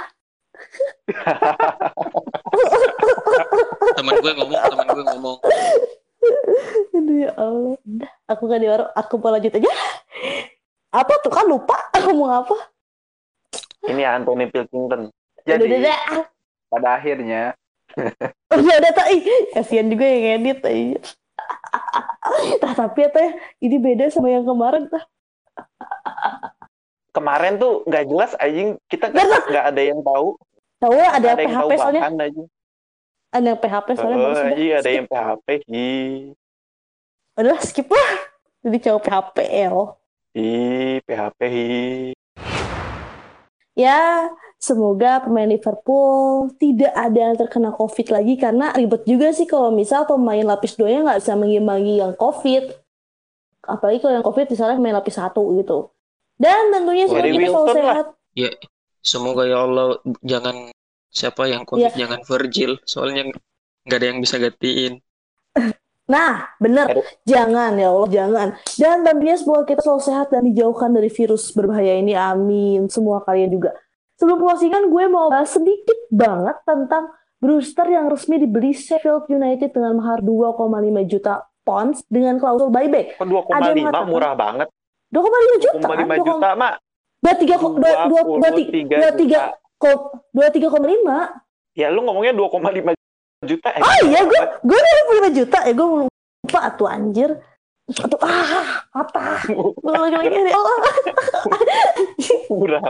Temen 3.98 4.14
gue 4.22 4.34
ngomong, 4.38 4.62
temen 4.62 4.88
gue 4.88 5.04
ngomong. 5.16 5.38
Aduh 6.96 7.18
ya 7.18 7.32
Allah. 7.36 7.76
Udah, 7.82 8.12
aku 8.30 8.42
gak 8.48 8.62
di 8.62 8.68
warung. 8.70 8.92
Aku 8.94 9.18
mau 9.18 9.34
lanjut 9.34 9.58
aja. 9.58 9.72
Apa 10.92 11.14
tuh 11.24 11.32
kan 11.32 11.48
lupa 11.48 11.78
ngomong 11.98 12.32
apa? 12.46 12.56
Ini 13.88 14.04
Anthony 14.06 14.46
Pilkington. 14.52 15.10
Udah, 15.10 15.48
Jadi 15.48 15.66
udah, 15.66 15.80
udah. 15.82 15.98
pada 16.70 16.90
akhirnya 17.02 17.58
Udah, 18.56 18.76
udah, 18.80 18.92
tak. 18.96 19.08
Ih, 19.12 19.52
Kasihan 19.52 19.92
juga 19.92 20.08
yang 20.08 20.44
edit. 20.44 20.64
Tah, 22.62 22.74
tapi 22.78 23.04
ya 23.04 23.10
teh, 23.12 23.30
ini 23.60 23.76
beda 23.82 24.08
sama 24.08 24.32
yang 24.32 24.48
kemarin. 24.48 24.88
Tah. 24.88 25.04
Kemarin 27.12 27.60
tuh 27.60 27.84
nggak 27.86 28.06
jelas 28.08 28.32
anjing. 28.40 28.80
Kita 28.88 29.12
Nggak, 29.12 29.66
ada 29.68 29.82
yang 29.84 30.00
tahu. 30.00 30.40
Tahu 30.80 30.96
ada 30.96 31.20
Nggak 31.20 31.28
yang 31.28 31.40
yang 31.44 31.52
tahu 31.52 31.68
PHP 31.68 31.76
soalnya. 31.78 32.02
bahan 32.02 32.16
aja. 32.18 32.44
Ada 33.32 33.46
yang 33.48 33.60
PHP 33.60 33.88
soalnya. 33.96 34.18
Oh, 34.18 34.32
udah. 34.32 34.46
iya 34.56 34.76
ada 34.80 34.88
Skip. 34.88 34.96
yang 34.96 35.08
PHP. 35.08 35.48
Hi. 35.68 35.90
Udah, 37.32 37.58
skip 37.64 37.88
lah. 37.88 38.12
Jadi 38.62 38.78
cowok 38.80 39.02
PHP 39.02 39.38
el. 39.50 39.78
Hi, 40.32 40.50
PHP 41.02 41.40
hi. 41.48 41.70
Ya, 43.74 44.28
semoga 44.60 45.24
pemain 45.24 45.48
Liverpool 45.48 46.52
tidak 46.60 46.92
ada 46.92 47.20
yang 47.32 47.36
terkena 47.36 47.72
COVID 47.72 48.08
lagi 48.12 48.36
karena 48.36 48.76
ribet 48.76 49.08
juga 49.08 49.32
sih 49.32 49.48
kalau 49.48 49.72
misal 49.72 50.04
pemain 50.04 50.44
lapis 50.44 50.76
duanya 50.76 51.08
nggak 51.08 51.20
bisa 51.24 51.34
mengimbangi 51.36 52.00
yang 52.00 52.14
COVID. 52.16 52.68
Apalagi 53.64 54.00
kalau 54.00 54.14
yang 54.16 54.26
COVID 54.28 54.48
misalnya 54.48 54.76
pemain 54.76 54.98
lapis 55.00 55.16
satu 55.16 55.56
gitu. 55.56 55.92
Dan 56.42 56.74
tentunya 56.74 57.06
semoga 57.06 57.30
kita 57.30 57.50
selalu 57.54 57.68
sehat. 57.78 58.06
Semoga 59.02 59.44
ya 59.46 59.58
Allah 59.62 59.88
jangan 60.26 60.74
siapa 61.14 61.46
yang 61.46 61.62
covid 61.70 61.94
jangan 61.94 62.22
Virgil, 62.26 62.82
soalnya 62.86 63.30
nggak 63.86 63.98
ada 63.98 64.08
yang 64.10 64.20
bisa 64.22 64.42
gantiin. 64.42 65.02
Nah, 66.10 66.44
bener. 66.60 66.92
Jangan 67.24 67.78
ya 67.80 67.88
Allah, 67.88 68.10
jangan. 68.12 68.48
Dan 68.76 68.96
tentunya 69.06 69.38
semoga 69.40 69.64
kita 69.64 69.80
selalu 69.80 70.04
sehat 70.04 70.28
dan 70.34 70.44
dijauhkan 70.44 70.92
dari 70.92 71.08
virus 71.08 71.56
berbahaya 71.56 72.04
ini. 72.04 72.18
Amin. 72.18 72.92
Semua 72.92 73.24
kalian 73.24 73.48
juga. 73.48 73.72
Sebelum 74.20 74.44
closingan, 74.44 74.92
gue 74.92 75.06
mau 75.08 75.32
bahas 75.32 75.56
sedikit 75.56 75.98
banget 76.12 76.60
tentang 76.68 77.10
Brewster 77.42 77.88
yang 77.90 78.06
resmi 78.12 78.38
dibeli 78.38 78.70
Sheffield 78.70 79.26
United 79.32 79.74
dengan 79.74 79.98
mahar 79.98 80.22
2,5 80.22 81.10
juta 81.10 81.48
pounds 81.66 82.06
dengan 82.06 82.38
klausul 82.38 82.70
buyback. 82.70 83.18
Kok 83.18 83.26
Ada 83.26 83.32
2,5 83.34 83.66
yang 83.74 83.78
mengatakan- 83.88 84.10
murah 84.12 84.34
banget. 84.38 84.68
2,5 85.12 85.20
juta 85.60 85.86
kan? 85.86 86.08
2,5 86.08 86.28
juta, 86.28 86.50
Mak. 86.56 86.74
Dua 87.22 87.34
tiga 87.38 87.56
ko- 87.56 87.78
dua 87.78 87.92
dua 88.10 88.22
dua 88.26 88.50
tiga 88.50 88.72
23 88.74 88.98
dua 88.98 89.12
tiga 89.14 89.40
juta. 89.40 89.78
ko- 89.78 90.04
dua 90.32 90.48
tiga 90.50 90.68
koma 90.68 90.88
lima. 90.88 91.18
Ya 91.72 91.88
lu 91.88 92.02
ngomongnya 92.02 92.34
2,5 92.34 92.92
juta. 93.42 93.70
eh. 93.70 93.82
Oh 93.82 93.98
iya, 94.06 94.20
gue 94.22 94.42
gue 94.62 94.80
dua 94.80 95.04
puluh 95.06 95.18
lima 95.20 95.30
juta 95.32 95.58
ya 95.62 95.72
gue 95.72 95.88
lupa 96.02 96.62
tuh 96.74 96.88
anjir. 96.88 97.30
Aduh, 97.92 98.20
ah. 98.22 98.80
Gue 99.46 99.92
lagi-lagi 99.92 100.32
ya 100.32 100.56
Allah. 100.56 100.78
murah. 102.50 102.82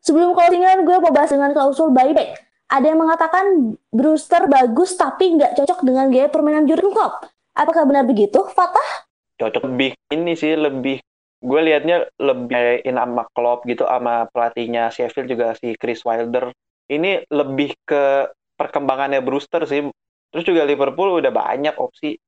Sebelum 0.00 0.32
closingan, 0.32 0.86
gue 0.86 0.96
mau 0.98 1.12
bahas 1.12 1.28
dengan 1.28 1.52
klausul 1.52 1.90
buyback. 1.90 2.38
Ada 2.68 2.92
yang 2.92 3.00
mengatakan 3.00 3.44
Brewster 3.88 4.44
bagus 4.46 4.92
tapi 4.94 5.34
nggak 5.34 5.56
cocok 5.56 5.84
dengan 5.84 6.08
gaya 6.08 6.28
permainan 6.28 6.64
Jurgen 6.64 6.92
Klopp. 6.92 7.28
Apakah 7.52 7.84
benar 7.84 8.04
begitu, 8.04 8.44
Fatah? 8.48 9.07
Cocok 9.38 9.64
lebih 9.70 9.94
ini 10.10 10.34
sih 10.34 10.58
lebih 10.58 10.98
gue 11.38 11.60
liatnya 11.62 12.10
lebih 12.18 12.82
kayak 12.82 12.82
sama 12.90 13.22
Klopp 13.30 13.62
gitu 13.70 13.86
sama 13.86 14.26
pelatihnya 14.34 14.90
Sheffield 14.90 15.30
juga 15.30 15.54
si 15.54 15.78
Chris 15.78 16.02
Wilder. 16.02 16.50
Ini 16.90 17.30
lebih 17.30 17.78
ke 17.86 18.26
perkembangannya 18.58 19.22
Brewster 19.22 19.62
sih. 19.68 19.86
Terus 20.34 20.44
juga 20.44 20.66
Liverpool 20.66 21.22
udah 21.22 21.30
banyak 21.30 21.78
opsi. 21.78 22.18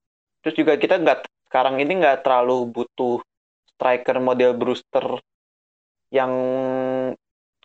Terus 0.41 0.55
juga 0.55 0.79
kita 0.79 1.03
nggak 1.03 1.51
sekarang 1.51 1.83
ini 1.83 1.99
nggak 1.99 2.23
terlalu 2.23 2.71
butuh 2.71 3.19
striker 3.75 4.23
model 4.23 4.55
Brewster 4.55 5.19
yang 6.15 6.33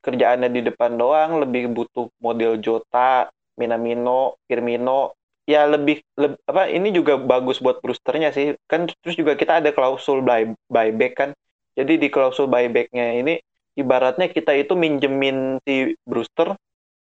kerjaannya 0.01 0.49
di 0.53 0.61
depan 0.65 0.97
doang, 0.97 1.41
lebih 1.41 1.69
butuh 1.73 2.09
model 2.21 2.61
Jota, 2.61 3.29
Minamino, 3.57 4.37
Firmino. 4.45 5.17
Ya 5.45 5.69
lebih, 5.69 6.01
leb- 6.17 6.41
apa 6.49 6.65
ini 6.73 6.89
juga 6.89 7.21
bagus 7.21 7.61
buat 7.61 7.77
Brewsternya 7.81 8.33
sih. 8.33 8.57
Kan 8.65 8.89
terus 8.89 9.13
juga 9.13 9.37
kita 9.37 9.61
ada 9.61 9.69
klausul 9.69 10.25
buy, 10.25 10.53
buyback 10.69 11.13
kan. 11.13 11.29
Jadi 11.77 12.01
di 12.01 12.07
klausul 12.09 12.49
buybacknya 12.49 13.21
ini 13.21 13.37
ibaratnya 13.77 14.31
kita 14.31 14.55
itu 14.57 14.73
minjemin 14.73 15.61
si 15.67 15.93
Brewster 16.07 16.57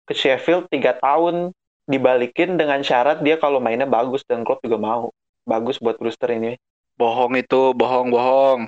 ke 0.09 0.15
Sheffield 0.17 0.71
tiga 0.73 0.97
tahun 0.97 1.53
dibalikin 1.91 2.57
dengan 2.57 2.81
syarat 2.81 3.21
dia 3.21 3.37
kalau 3.37 3.59
mainnya 3.59 3.87
bagus 3.87 4.23
dan 4.25 4.47
Klopp 4.47 4.65
juga 4.65 4.79
mau. 4.81 5.13
Bagus 5.45 5.77
buat 5.83 5.99
Brewster 5.99 6.31
ini. 6.33 6.57
bohong 7.01 7.35
itu, 7.41 7.73
bohong, 7.73 8.13
bohong. 8.13 8.61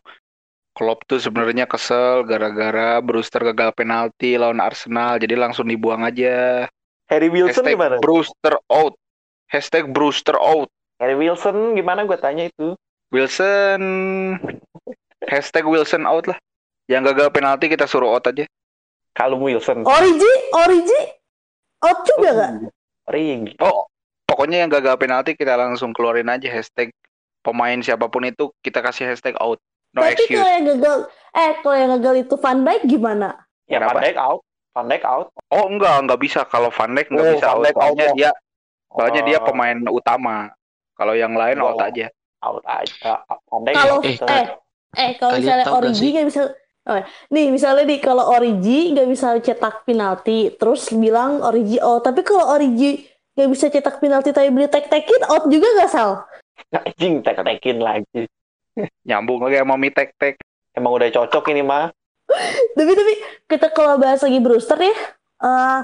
Klopp 0.73 1.05
tuh 1.05 1.21
sebenarnya 1.21 1.69
kesel 1.69 2.25
gara-gara 2.25 2.97
Brewster 3.05 3.45
gagal 3.53 3.77
penalti 3.77 4.41
lawan 4.41 4.57
Arsenal, 4.57 5.21
jadi 5.21 5.37
langsung 5.37 5.69
dibuang 5.69 6.01
aja. 6.09 6.65
Harry 7.13 7.29
Wilson 7.29 7.69
Hashtag 7.69 7.77
gimana? 7.77 7.97
Brewster 8.01 8.57
out. 8.73 8.97
Hashtag 9.53 9.93
Brewster 9.93 10.35
out. 10.35 10.73
Harry 10.97 11.13
Wilson 11.13 11.77
gimana 11.77 12.09
gue 12.09 12.17
tanya 12.17 12.49
itu? 12.49 12.73
Wilson. 13.13 13.83
Hashtag 15.23 15.69
Wilson 15.69 16.09
out 16.09 16.25
lah. 16.27 16.39
Yang 16.89 17.13
gagal 17.13 17.29
penalti 17.31 17.69
kita 17.69 17.85
suruh 17.85 18.17
out 18.17 18.25
aja. 18.25 18.49
Callum 19.13 19.45
Wilson. 19.45 19.85
Origi, 19.85 20.33
Origi, 20.57 21.01
out 21.85 22.01
juga 22.03 22.29
nggak? 22.33 22.53
Ring. 23.13 23.53
Oh, 23.61 23.85
pokoknya 24.25 24.65
yang 24.65 24.73
gagal 24.73 24.97
penalti 24.97 25.37
kita 25.37 25.53
langsung 25.53 25.93
keluarin 25.93 26.33
aja 26.33 26.49
hashtag 26.49 26.89
pemain 27.45 27.77
siapa 27.85 28.09
pun 28.09 28.25
itu 28.25 28.49
kita 28.65 28.81
kasih 28.81 29.13
hashtag 29.13 29.37
out. 29.37 29.61
No 29.93 30.01
Tapi 30.01 30.17
excuse. 30.17 30.41
kalau 30.41 30.49
yang 30.49 30.67
gagal, 30.73 30.97
eh 31.37 31.53
kalau 31.61 31.77
yang 31.77 31.91
gagal 32.01 32.15
itu 32.25 32.35
Van 32.41 32.59
Dijk 32.65 32.83
gimana? 32.89 33.29
Ya 33.69 33.77
Kenapa? 33.77 33.93
Van 33.93 34.01
Dijk 34.01 34.17
out. 34.17 34.41
Van 34.73 34.87
Dijk 34.89 35.05
out. 35.05 35.27
Oh 35.53 35.65
enggak, 35.69 35.97
enggak 36.01 36.21
bisa. 36.25 36.41
Kalau 36.49 36.73
Van 36.73 36.97
Dijk 36.97 37.13
enggak 37.13 37.27
Oh, 37.29 37.33
bisa 37.37 37.47
Van 37.47 37.53
out. 37.53 37.65
Dijk 37.69 37.77
out. 37.77 38.17
dia, 38.17 38.31
soalnya 38.93 39.23
dia 39.25 39.39
Oh, 39.41 39.47
pemain 39.49 39.79
utama. 39.89 40.53
Kalau 40.97 41.15
yang 41.17 41.33
lain 41.35 41.59
Oh. 41.59 41.73
out 41.73 41.83
aja. 41.83 42.09
out 42.43 42.65
aja. 42.67 43.23
Kalau. 43.73 44.03
Eh, 44.03 44.19
eh 44.19 44.47
eh 44.93 45.11
kalau 45.17 45.39
misalnya 45.41 45.67
Origi 45.73 46.13
nggak 46.13 46.27
bisa 46.29 46.53
oh, 46.85 47.01
nih 47.33 47.49
misalnya 47.49 47.89
nih 47.89 48.01
kalau 48.03 48.29
Origi 48.29 48.93
nggak 48.93 49.09
bisa 49.09 49.41
cetak 49.41 49.89
penalti 49.89 50.53
terus 50.61 50.93
bilang 50.93 51.41
Origi 51.41 51.81
oh 51.81 52.05
tapi 52.05 52.21
kalau 52.21 52.53
Origi 52.53 53.09
nggak 53.33 53.49
bisa 53.49 53.73
cetak 53.73 54.05
penalti 54.05 54.37
tapi 54.37 54.53
beli 54.53 54.69
tek 54.69 54.93
tekin 54.93 55.25
out 55.33 55.49
juga 55.49 55.65
nggak 55.81 55.89
sal 55.89 56.29
anjing 56.73 57.21
tek-tekin 57.21 57.79
lagi. 57.83 58.29
Nyambung 59.05 59.45
lagi 59.45 59.61
sama 59.61 59.77
mi 59.77 59.93
tek 59.93 60.17
tek. 60.17 60.41
Emang 60.73 60.97
udah 60.97 61.09
cocok 61.13 61.53
ini 61.53 61.61
mah. 61.61 61.93
tapi 62.77 62.93
tapi 62.97 63.15
kita 63.45 63.69
kalau 63.77 64.01
bahas 64.01 64.25
lagi 64.25 64.41
Brewster 64.41 64.81
ya 64.81 64.95
eh, 65.45 65.81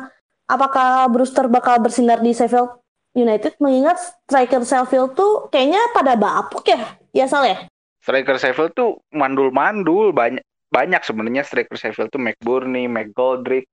apakah 0.48 1.04
Brewster 1.12 1.44
bakal 1.50 1.76
bersinar 1.76 2.24
di 2.24 2.32
Sheffield 2.32 2.72
United 3.16 3.56
mengingat 3.60 3.96
striker 4.28 4.62
Sheffield 4.64 5.16
tuh 5.16 5.48
kayaknya 5.48 5.80
pada 5.96 6.14
bapuk 6.14 6.66
ya 6.68 6.96
ya 7.14 7.24
sal 7.24 7.48
ya 7.48 7.68
Striker 8.04 8.40
Sheffield 8.40 8.72
tuh 8.72 9.04
mandul-mandul 9.12 10.16
banyak 10.16 10.40
banyak 10.68 11.00
sebenarnya 11.04 11.44
striker 11.44 11.76
Sheffield 11.76 12.12
tuh 12.12 12.20
McBurney, 12.20 12.88
McGoldrick, 12.88 13.68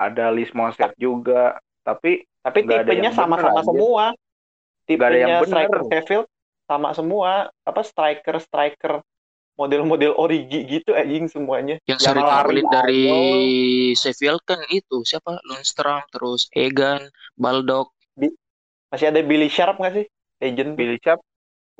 ada 0.00 0.32
Lis 0.32 0.52
Mosset 0.56 0.92
juga. 0.96 1.60
Tapi 1.84 2.24
Tapi 2.44 2.64
tipenya 2.64 3.08
yang 3.08 3.16
sama-sama 3.16 3.60
semua. 3.64 4.12
Yang 4.12 4.84
Tipenya 4.84 5.26
bener. 5.40 5.48
striker 5.48 5.80
Sheffield 5.88 6.26
sama 6.68 6.88
semua. 6.92 7.48
Apa 7.64 7.80
striker-striker 7.80 9.00
model-model 9.56 10.12
origi 10.18 10.60
gitu 10.68 10.92
anjing 10.92 11.24
semuanya. 11.32 11.80
Yang 11.88 12.04
Yang 12.04 12.12
sering 12.12 12.26
lari 12.28 12.60
dari. 12.68 13.04
Sheffield 13.96 14.44
kan 14.44 14.60
itu 14.68 15.00
siapa? 15.08 15.40
Lundstrom, 15.48 16.04
terus 16.12 16.52
Egan, 16.52 17.08
Baldock. 17.40 17.96
Masih 18.94 19.10
ada 19.10 19.20
Billy 19.26 19.50
Sharp 19.50 19.76
nggak 19.82 19.94
sih? 19.98 20.06
Legend. 20.42 20.70
Billy 20.78 20.98
Sharp 21.02 21.20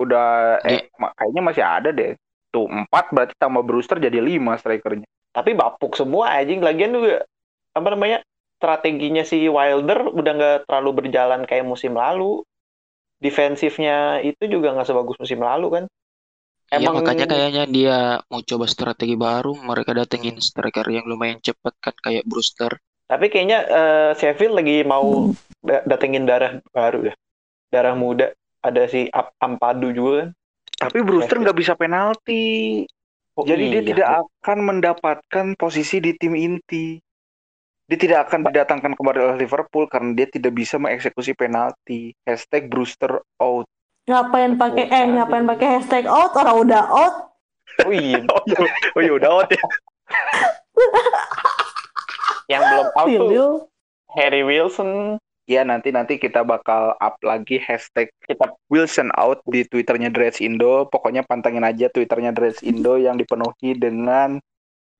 udah 0.02 0.58
eh 0.64 0.90
ma- 0.98 1.14
kayaknya 1.14 1.42
masih 1.46 1.64
ada 1.64 1.90
deh. 1.94 2.18
Tuh 2.50 2.66
empat 2.70 3.10
berarti 3.14 3.34
tambah 3.38 3.62
Brewster 3.62 3.98
jadi 4.02 4.18
lima 4.18 4.58
strikernya. 4.58 5.06
Tapi 5.34 5.54
bapuk 5.54 5.94
semua 5.98 6.34
anjing. 6.38 6.60
Lagian 6.62 6.92
juga 6.94 7.22
apa 7.76 7.88
namanya? 7.94 8.20
strateginya 8.58 9.28
si 9.28 9.44
Wilder 9.44 10.08
udah 10.08 10.32
nggak 10.40 10.56
terlalu 10.64 10.90
berjalan 11.04 11.44
kayak 11.44 11.68
musim 11.68 11.92
lalu. 11.92 12.40
Defensifnya 13.22 14.20
itu 14.24 14.44
juga 14.48 14.72
nggak 14.74 14.88
sebagus 14.88 15.16
musim 15.20 15.40
lalu 15.44 15.66
kan. 15.80 15.84
Iya 16.78 16.88
Emang 16.88 16.94
makanya 16.96 17.24
kayaknya 17.32 17.64
dia 17.76 17.96
mau 18.30 18.42
coba 18.50 18.66
strategi 18.74 19.14
baru. 19.26 19.52
Mereka 19.68 19.90
datengin 20.00 20.36
striker 20.48 20.86
yang 20.96 21.04
lumayan 21.10 21.40
cepat 21.46 21.74
kan 21.84 21.94
kayak 22.04 22.24
Brewster. 22.30 22.72
tapi 23.10 23.26
kayaknya 23.32 23.58
eh, 23.68 24.10
Sheffield 24.16 24.56
lagi 24.58 24.80
mau 24.84 25.28
datengin 25.64 26.28
darah 26.28 26.60
baru 26.70 27.10
dah. 27.10 27.16
Darah 27.72 27.96
muda. 27.96 28.30
Ada 28.64 28.88
si 28.88 29.08
Ampadu 29.40 29.92
juga 29.92 30.12
kan. 30.24 30.28
Tapi 30.88 30.98
Brewster 31.04 31.40
nggak 31.40 31.58
bisa 31.58 31.72
penalti. 31.76 32.84
Oh, 33.34 33.42
Jadi 33.42 33.64
dia 33.66 33.82
iya. 33.82 33.88
tidak 33.90 34.08
akan 34.22 34.58
mendapatkan 34.62 35.46
posisi 35.58 35.98
di 35.98 36.14
tim 36.14 36.38
inti. 36.38 37.02
Dia 37.84 37.98
tidak 38.00 38.30
akan 38.30 38.48
didatangkan 38.48 38.96
kembali 38.96 39.18
oleh 39.20 39.36
Liverpool 39.44 39.84
karena 39.90 40.16
dia 40.16 40.26
tidak 40.30 40.56
bisa 40.56 40.80
mengeksekusi 40.80 41.36
penalti. 41.36 42.16
Hashtag 42.24 42.70
Brewster 42.70 43.20
out. 43.42 43.66
Ngapain 44.08 44.56
pakai 44.56 44.86
eh 44.88 45.04
ngapain 45.18 45.44
pakai 45.44 45.68
hashtag 45.80 46.06
out 46.08 46.32
orang 46.38 46.56
udah 46.64 46.82
out. 46.88 47.16
Oh 47.84 47.92
iya. 47.92 48.22
Oh 48.30 48.40
iya, 48.46 48.56
oh 48.94 49.02
iya 49.02 49.12
udah 49.18 49.30
out 49.34 49.50
ya. 49.50 49.64
Yang 52.52 52.62
belum 52.70 52.86
out 52.86 53.08
tuh 53.08 53.10
Silio. 53.10 53.46
Harry 54.14 54.42
Wilson. 54.46 55.18
Ya 55.44 55.60
nanti 55.60 55.92
nanti 55.92 56.16
kita 56.16 56.40
bakal 56.40 56.96
up 56.96 57.20
lagi 57.20 57.60
hashtag 57.60 58.08
Kita 58.24 58.56
Wilson 58.72 59.12
out 59.12 59.44
di 59.44 59.60
twitternya 59.68 60.08
Dreads 60.08 60.40
Indo. 60.40 60.88
Pokoknya 60.88 61.20
pantengin 61.20 61.68
aja 61.68 61.92
twitternya 61.92 62.32
Dreads 62.32 62.64
Indo 62.64 62.96
yang 62.96 63.20
dipenuhi 63.20 63.76
dengan 63.76 64.40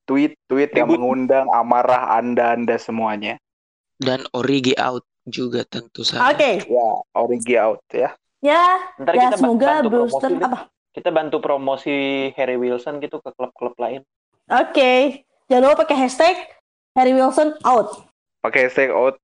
tweet-tweet 0.04 0.76
yang 0.76 0.92
mengundang 0.92 1.48
amarah 1.48 2.20
anda 2.20 2.52
anda 2.52 2.76
semuanya. 2.76 3.40
Dan 3.96 4.28
Origi 4.36 4.76
out 4.76 5.08
juga 5.24 5.64
tentu 5.64 6.04
saja. 6.04 6.28
Oke. 6.28 6.68
Ya, 6.68 6.88
Origi 7.16 7.56
out 7.56 7.80
ya. 7.88 8.12
Ya, 8.44 8.92
ntar 9.00 9.16
ya 9.16 9.32
kita 9.32 9.40
semoga 9.40 9.80
Brewster 9.80 10.36
apa? 10.36 10.68
kita 10.94 11.10
bantu 11.10 11.40
promosi 11.40 12.28
Harry 12.36 12.60
Wilson 12.60 13.00
gitu 13.00 13.18
ke 13.18 13.32
klub-klub 13.32 13.74
lain. 13.80 14.04
Oke. 14.46 15.24
Jangan 15.48 15.72
lupa 15.72 15.88
pakai 15.88 15.96
hashtag 16.04 16.36
Harry 16.94 17.16
Wilson 17.16 17.56
out. 17.64 18.04
Pakai 18.44 18.68
hashtag 18.68 18.92
out 18.92 19.18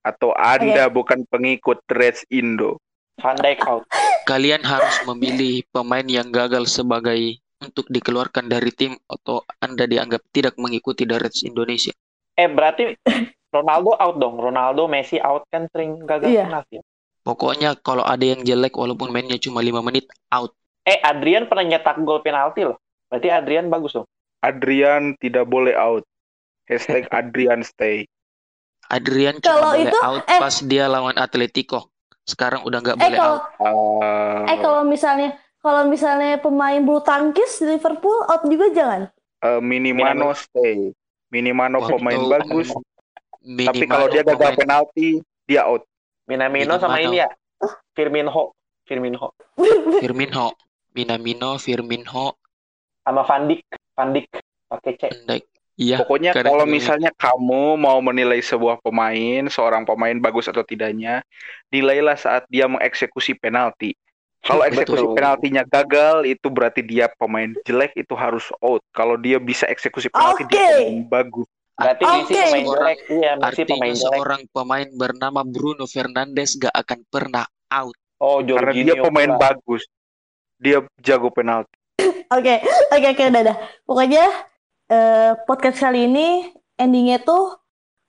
atau 0.00 0.32
anda 0.32 0.88
bukan 0.88 1.24
pengikut 1.28 1.80
Dreads 1.86 2.24
Indo. 2.32 2.80
Van 3.20 3.36
Dijk 3.36 3.60
out. 3.68 3.84
Kalian 4.24 4.64
harus 4.64 4.96
memilih 5.04 5.60
pemain 5.68 6.04
yang 6.04 6.32
gagal 6.32 6.72
sebagai 6.72 7.36
untuk 7.60 7.84
dikeluarkan 7.92 8.48
dari 8.48 8.72
tim 8.72 8.96
atau 9.04 9.44
Anda 9.60 9.84
dianggap 9.84 10.24
tidak 10.32 10.56
mengikuti 10.56 11.04
The 11.04 11.20
Reds 11.20 11.44
Indonesia. 11.44 11.92
Eh 12.32 12.48
berarti 12.48 12.96
Ronaldo 13.52 13.92
out 14.00 14.16
dong. 14.16 14.40
Ronaldo, 14.40 14.88
Messi 14.88 15.20
out 15.20 15.44
kan 15.52 15.68
sering 15.68 16.00
gagal 16.08 16.32
Iya. 16.32 16.48
penalti. 16.48 16.80
ya? 16.80 16.82
Pokoknya 17.20 17.76
kalau 17.84 18.00
ada 18.00 18.24
yang 18.24 18.40
jelek 18.40 18.72
walaupun 18.72 19.12
mainnya 19.12 19.36
cuma 19.36 19.60
5 19.60 19.84
menit 19.84 20.08
out. 20.32 20.56
Eh 20.88 20.96
Adrian 21.04 21.44
pernah 21.44 21.76
nyetak 21.76 22.00
gol 22.00 22.24
penalti 22.24 22.64
loh. 22.64 22.80
Berarti 23.12 23.28
Adrian 23.28 23.68
bagus 23.68 23.92
dong. 23.92 24.08
Adrian 24.40 25.12
tidak 25.20 25.44
boleh 25.44 25.76
out. 25.76 26.08
Hashtag 26.64 27.04
Adrian 27.12 27.60
stay. 27.60 28.08
Adrian 28.90 29.38
Kalau 29.38 29.70
cuma 29.70 29.70
boleh 29.72 29.86
itu, 29.86 29.98
out 30.02 30.24
eh. 30.26 30.38
pas 30.38 30.54
dia 30.60 30.84
lawan 30.84 31.14
Atletico. 31.14 31.94
Sekarang 32.22 32.62
udah 32.62 32.78
nggak 32.78 32.96
Eh 32.96 33.00
boleh 33.00 33.16
kalau 33.16 33.36
out. 33.38 34.44
Eh 34.46 34.58
kalau 34.58 34.82
misalnya 34.82 35.28
kalau 35.58 35.82
misalnya 35.86 36.36
pemain 36.36 36.80
bulu 36.80 37.00
tangkis 37.00 37.58
di 37.58 37.70
Liverpool 37.70 38.18
out 38.24 38.42
juga 38.44 38.66
jangan. 38.70 39.02
uh, 39.40 39.60
Minimano 39.60 40.34
stay. 40.34 40.90
Minimano 41.28 41.78
Waktu- 41.78 41.94
pemain 41.96 42.20
bagus, 42.28 42.68
tapi 42.74 43.46
Minimal 43.46 43.86
kalau 43.88 44.06
dia 44.08 44.22
gagal 44.22 44.36
pemain- 44.50 44.58
penalti, 44.58 45.08
dia 45.46 45.62
out. 45.62 45.86
Minamino 46.26 46.74
sama 46.76 46.98
Minamino. 46.98 47.08
ini 47.08 47.16
ya. 47.18 47.28
Firmino. 47.92 48.42
Firmino. 48.82 49.30
Firmino, 50.02 50.46
Minamino, 50.90 51.50
Firmino, 51.56 52.34
Sama 53.00 53.22
Van 53.22 53.46
Dijk. 53.46 53.62
Van 53.94 54.10
Dijk 54.10 54.26
pakai 54.66 54.92
C. 54.94 55.02
Van 55.06 55.22
Dijk. 55.28 55.44
Iya. 55.80 55.96
Pokoknya 56.04 56.36
karena 56.36 56.52
kalau 56.52 56.68
itu- 56.68 56.74
misalnya 56.76 57.10
kamu 57.16 57.80
mau 57.80 57.96
menilai 58.04 58.44
sebuah 58.44 58.84
pemain, 58.84 59.48
seorang 59.48 59.88
pemain 59.88 60.12
bagus 60.20 60.44
atau 60.52 60.60
tidaknya, 60.60 61.24
nilailah 61.72 62.20
saat 62.20 62.44
dia 62.52 62.68
mengeksekusi 62.68 63.40
penalti. 63.40 63.96
Kalau 64.44 64.64
eksekusi 64.64 65.04
Betul. 65.04 65.16
penaltinya 65.16 65.62
gagal, 65.64 66.24
itu 66.24 66.48
berarti 66.52 66.80
dia 66.84 67.08
pemain 67.16 67.52
jelek, 67.64 67.92
itu 67.96 68.12
harus 68.12 68.48
out. 68.60 68.80
Kalau 68.92 69.16
dia 69.16 69.40
bisa 69.40 69.68
eksekusi 69.68 70.12
penalti, 70.12 70.44
dia 70.48 70.60
Oke. 70.60 70.68
pemain 70.68 71.04
bagus. 71.08 71.48
Berarti 71.76 72.02
Messi 72.04 72.32
Oke. 72.32 72.40
pemain 72.44 72.66
jelek. 72.68 72.98
Iya, 73.08 73.32
Messi 73.36 73.44
Artinya 73.44 73.68
pemain 73.72 73.94
jelek. 73.96 74.04
seorang 74.04 74.42
pemain 74.52 74.88
bernama 74.92 75.40
Bruno 75.44 75.84
Fernandes 75.88 76.50
gak 76.60 76.72
akan 76.76 76.98
pernah 77.08 77.44
out. 77.72 77.96
Oh, 78.20 78.44
Karena 78.44 78.72
Jorginho. 78.72 78.84
dia 78.84 78.94
pemain 79.00 79.32
pula. 79.32 79.40
bagus. 79.48 79.82
Dia 80.60 80.78
jago 81.00 81.28
penalti. 81.32 81.72
Oke, 82.32 82.60
oke, 82.92 83.06
oke, 83.16 83.24
dadah. 83.32 83.56
Pokoknya 83.84 84.24
eh, 84.90 85.32
podcast 85.46 85.78
kali 85.78 86.10
ini 86.10 86.50
endingnya 86.74 87.22
tuh 87.22 87.54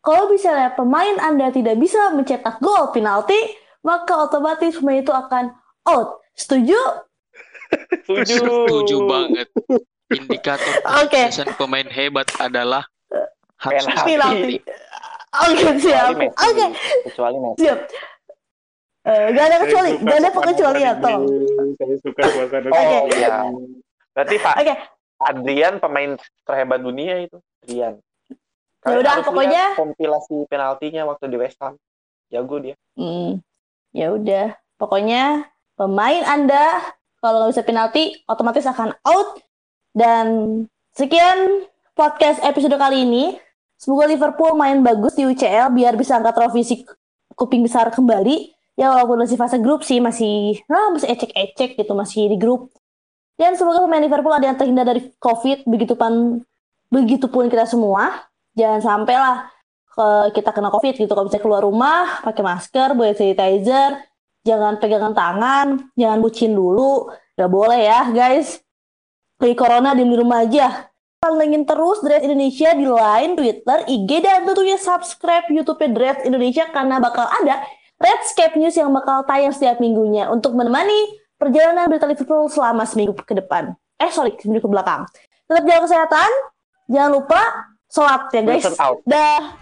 kalau 0.01 0.34
misalnya 0.34 0.73
pemain 0.73 1.13
Anda 1.21 1.53
tidak 1.53 1.77
bisa 1.77 2.09
mencetak 2.09 2.57
gol 2.57 2.89
penalti, 2.89 3.38
maka 3.86 4.25
otomatis 4.25 4.82
pemain 4.82 4.97
itu 4.97 5.13
akan 5.13 5.53
out. 5.86 6.25
Setuju? 6.34 6.77
Setuju. 8.09 8.41
Setuju 8.41 8.97
banget. 9.05 9.47
Indikator 10.17 10.73
Oke. 10.99 11.32
kesuksesan 11.32 11.55
pemain 11.55 11.88
hebat 11.88 12.27
adalah 12.36 12.84
Penalti. 13.61 14.17
Penalti. 14.17 14.55
Oke, 15.32 15.65
siap. 15.79 16.11
Kecuali 16.11 16.15
Messi. 16.17 16.36
Oke, 16.43 16.65
Kecuali 17.07 17.38
Messi. 17.39 17.59
siap. 17.63 17.79
Eh, 19.01 19.25
gak 19.34 19.45
ada 19.47 19.57
kecuali, 19.61 19.91
gak 20.01 20.17
ada 20.19 20.29
pengecualian, 20.29 20.95
tolong. 21.01 21.25
Saya 21.77 21.95
suka 22.01 22.21
suasana 22.27 22.69
Oh 22.69 23.05
Oke. 23.05 23.17
iya. 23.17 23.38
Berarti 24.11 24.36
Pak 24.38 24.55
Oke, 24.59 24.73
Adrian 25.22 25.78
pemain 25.78 26.17
terhebat 26.43 26.82
dunia 26.82 27.22
itu. 27.22 27.38
Adrian. 27.63 27.95
Ya 27.97 28.36
Kalian 28.82 28.99
udah, 29.05 29.11
harus 29.13 29.26
pokoknya- 29.30 29.67
lihat 29.72 29.78
kompilasi 29.78 30.36
penaltinya 30.49 31.01
waktu 31.05 31.26
di 31.30 31.38
West 31.38 31.61
Ham. 31.61 31.78
Jago 32.34 32.57
dia. 32.57 32.76
Hmm, 32.97 33.38
ya 33.93 34.09
udah. 34.09 34.57
Pokoknya 34.82 35.45
pemain 35.78 36.24
Anda 36.26 36.82
kalau 37.22 37.45
nggak 37.45 37.51
bisa 37.53 37.63
penalti 37.63 38.03
otomatis 38.26 38.65
akan 38.65 38.97
out. 39.05 39.38
Dan 39.91 40.28
sekian 40.95 41.67
podcast 41.93 42.41
episode 42.41 42.74
kali 42.74 43.03
ini. 43.05 43.38
Semoga 43.78 44.07
Liverpool 44.07 44.55
main 44.55 44.82
bagus 44.82 45.13
di 45.13 45.26
UCL 45.26 45.74
biar 45.74 45.93
bisa 45.97 46.17
angkat 46.17 46.38
trofi 46.38 46.61
si 46.63 46.76
kuping 47.36 47.61
besar 47.61 47.91
kembali. 47.93 48.49
Ya 48.80 48.89
walaupun 48.89 49.19
masih 49.19 49.36
fase 49.36 49.59
grup 49.59 49.84
sih 49.84 49.99
masih 49.99 50.57
ah, 50.65 50.95
masih 50.95 51.11
ecek-ecek 51.11 51.78
gitu 51.78 51.93
masih 51.93 52.32
di 52.32 52.38
grup. 52.39 52.72
Dan 53.42 53.58
semoga 53.58 53.82
pemain 53.82 54.06
Liverpool 54.06 54.38
ada 54.38 54.54
yang 54.54 54.58
terhindar 54.62 54.86
dari 54.86 55.10
COVID 55.18 55.66
begitu 55.66 55.98
pan 55.98 56.46
begitupun 56.94 57.50
kita 57.50 57.66
semua. 57.66 58.30
Jangan 58.54 58.86
sampai 58.86 59.18
lah 59.18 59.50
ke 59.89 60.38
kita 60.38 60.54
kena 60.54 60.70
covid 60.70 60.94
gitu. 60.94 61.10
Kalau 61.10 61.26
bisa 61.26 61.42
keluar 61.42 61.66
rumah 61.66 62.22
pakai 62.22 62.46
masker 62.46 62.94
bawa 62.94 63.18
sanitizer 63.18 63.98
jangan 64.46 64.78
pegangan 64.78 65.18
tangan 65.18 65.68
jangan 65.98 66.22
bucin 66.22 66.54
dulu. 66.54 67.10
Nggak 67.34 67.50
boleh 67.50 67.82
ya 67.82 68.14
guys. 68.14 68.62
Lagi 69.42 69.58
corona 69.58 69.98
di 69.98 70.06
rumah 70.06 70.46
aja. 70.46 70.94
Pantengin 71.18 71.66
terus 71.66 72.02
Dread 72.06 72.22
Indonesia 72.22 72.74
di 72.78 72.86
line 72.86 73.34
Twitter 73.38 73.78
IG 73.89 74.10
dan 74.22 74.46
tentunya 74.46 74.78
subscribe 74.78 75.50
YouTube 75.50 75.82
Dread 75.94 76.22
Indonesia 76.30 76.70
karena 76.70 77.02
bakal 77.02 77.26
ada 77.26 77.62
Redscape 78.02 78.58
News 78.58 78.74
yang 78.74 78.89
bakal 78.89 79.26
tayang 79.30 79.54
setiap 79.54 79.78
minggunya 79.78 80.30
untuk 80.34 80.58
menemani 80.58 81.20
perjalanan 81.42 81.89
berita 81.89 82.06
Liverpool 82.06 82.46
selama 82.54 82.86
seminggu 82.86 83.18
ke 83.18 83.34
depan. 83.34 83.74
Eh 83.98 84.14
sorry 84.14 84.38
seminggu 84.38 84.62
ke 84.62 84.70
belakang. 84.70 85.10
Tetap 85.50 85.64
jaga 85.66 85.80
kesehatan. 85.89 86.32
Jangan 86.86 87.10
lupa 87.18 87.42
sholat 87.89 88.30
ya 88.30 88.42
guys. 88.46 88.70
Dah 89.10 89.61